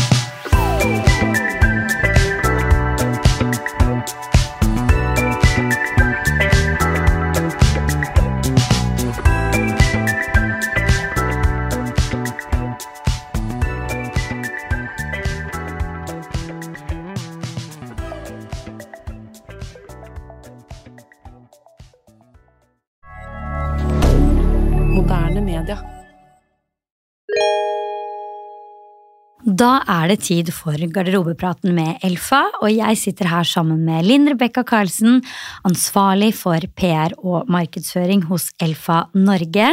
Da 29.57 29.77
er 29.89 30.11
det 30.11 30.17
tid 30.27 30.49
for 30.53 30.75
garderobepraten 30.75 31.71
med 31.73 32.01
Elfa, 32.05 32.43
og 32.59 32.67
jeg 32.69 32.97
sitter 32.99 33.29
her 33.31 33.47
sammen 33.47 33.79
med 33.87 34.05
Linn 34.05 34.27
Rebekka 34.29 34.61
Karlsen, 34.67 35.21
ansvarlig 35.65 36.33
for 36.35 36.61
PR 36.77 37.15
og 37.17 37.47
markedsføring 37.49 38.25
hos 38.27 38.49
Elfa 38.61 39.05
Norge. 39.15 39.69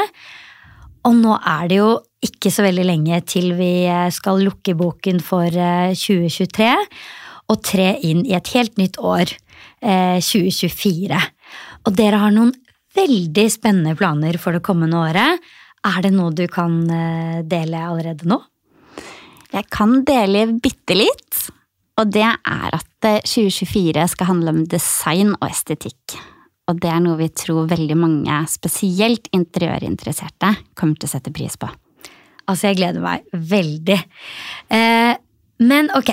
Og 1.04 1.18
nå 1.18 1.34
er 1.36 1.66
det 1.68 1.80
jo 1.80 1.90
ikke 2.24 2.52
så 2.54 2.64
veldig 2.64 2.86
lenge 2.86 3.18
til 3.28 3.50
vi 3.58 3.74
skal 4.14 4.40
lukke 4.46 4.76
boken 4.78 5.20
for 5.20 5.50
2023 5.52 6.70
eh, 6.70 6.86
og 7.52 7.60
tre 7.66 7.90
inn 8.06 8.22
i 8.24 8.38
et 8.38 8.54
helt 8.54 8.78
nytt 8.80 8.96
år, 9.02 9.34
2024. 9.82 11.12
Eh, 11.18 11.28
og 11.84 11.98
dere 11.98 12.22
har 12.22 12.32
noen 12.32 12.54
veldig 12.96 13.46
spennende 13.52 13.98
planer 13.98 14.40
for 14.40 14.56
det 14.56 14.64
kommende 14.64 15.02
året. 15.02 15.44
Er 15.84 16.02
det 16.06 16.14
noe 16.14 16.32
du 16.32 16.46
kan 16.48 16.80
eh, 16.88 17.44
dele 17.44 17.84
allerede 17.90 18.32
nå? 18.32 18.40
Jeg 19.54 19.68
kan 19.70 20.00
dele 20.06 20.48
bitte 20.58 20.96
litt. 20.98 21.44
Og 22.00 22.10
det 22.10 22.26
er 22.26 22.74
at 22.74 23.06
2024 23.22 24.00
eh, 24.02 24.08
skal 24.10 24.30
handle 24.32 24.54
om 24.54 24.62
design 24.66 25.34
og 25.36 25.46
estetikk. 25.46 26.16
Og 26.70 26.80
det 26.82 26.90
er 26.90 27.02
noe 27.04 27.20
vi 27.20 27.28
tror 27.36 27.68
veldig 27.70 27.96
mange, 28.00 28.38
spesielt 28.50 29.28
interiørinteresserte, 29.36 30.54
kommer 30.74 30.98
til 30.98 31.10
å 31.10 31.12
sette 31.12 31.32
pris 31.34 31.58
på. 31.60 31.68
Altså, 32.48 32.70
jeg 32.70 32.80
gleder 32.80 33.04
meg 33.04 33.28
veldig. 33.30 33.98
Eh, 34.74 35.12
men 35.64 35.92
ok, 35.94 36.10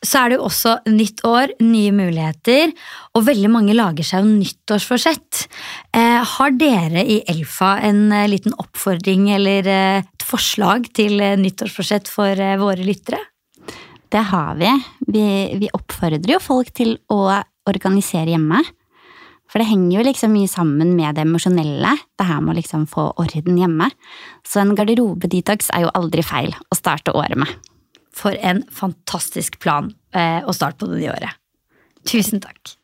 så 0.00 0.22
er 0.22 0.30
det 0.30 0.38
jo 0.38 0.46
også 0.48 0.74
nytt 0.88 1.20
år, 1.28 1.52
nye 1.60 1.92
muligheter, 1.92 2.72
og 3.16 3.26
veldig 3.26 3.50
mange 3.52 3.76
lager 3.76 4.06
seg 4.06 4.24
jo 4.24 4.38
nyttårsforsett. 4.38 5.42
Eh, 5.92 6.20
har 6.24 6.56
dere 6.56 7.04
i 7.04 7.20
Elfa 7.28 7.74
en 7.84 8.06
eh, 8.16 8.28
liten 8.32 8.56
oppfordring 8.56 9.28
eller 9.36 9.68
eh, 9.68 10.00
et 10.00 10.26
forslag 10.26 10.88
til 10.96 11.20
eh, 11.20 11.36
nyttårsforsett 11.40 12.08
for 12.08 12.32
eh, 12.32 12.56
våre 12.60 12.86
lyttere? 12.86 13.20
Det 14.10 14.24
har 14.32 14.56
vi. 14.58 14.72
vi. 15.06 15.24
Vi 15.60 15.70
oppfordrer 15.76 16.32
jo 16.34 16.42
folk 16.42 16.72
til 16.74 16.96
å 17.12 17.22
organisere 17.70 18.32
hjemme. 18.32 18.64
For 19.50 19.60
det 19.60 19.68
henger 19.68 19.98
jo 19.98 20.06
liksom 20.06 20.32
mye 20.34 20.50
sammen 20.50 20.94
med 20.96 21.18
det 21.18 21.26
emosjonelle. 21.26 21.92
Det 22.18 22.26
her 22.26 22.40
med 22.42 22.54
å 22.54 22.58
liksom 22.60 22.86
få 22.90 23.08
orden 23.20 23.58
hjemme. 23.58 23.90
Så 24.46 24.62
en 24.62 24.76
garderobedetox 24.78 25.72
er 25.74 25.84
jo 25.86 25.94
aldri 25.98 26.24
feil 26.26 26.54
å 26.54 26.78
starte 26.78 27.14
året 27.18 27.38
med. 27.38 27.50
For 28.14 28.34
en 28.34 28.64
fantastisk 28.74 29.60
plan 29.62 29.92
eh, 30.16 30.42
å 30.42 30.54
starte 30.56 30.82
på 30.82 30.90
det 30.90 31.00
nye 31.02 31.14
året. 31.14 31.38
Tusen 32.08 32.42
takk. 32.42 32.76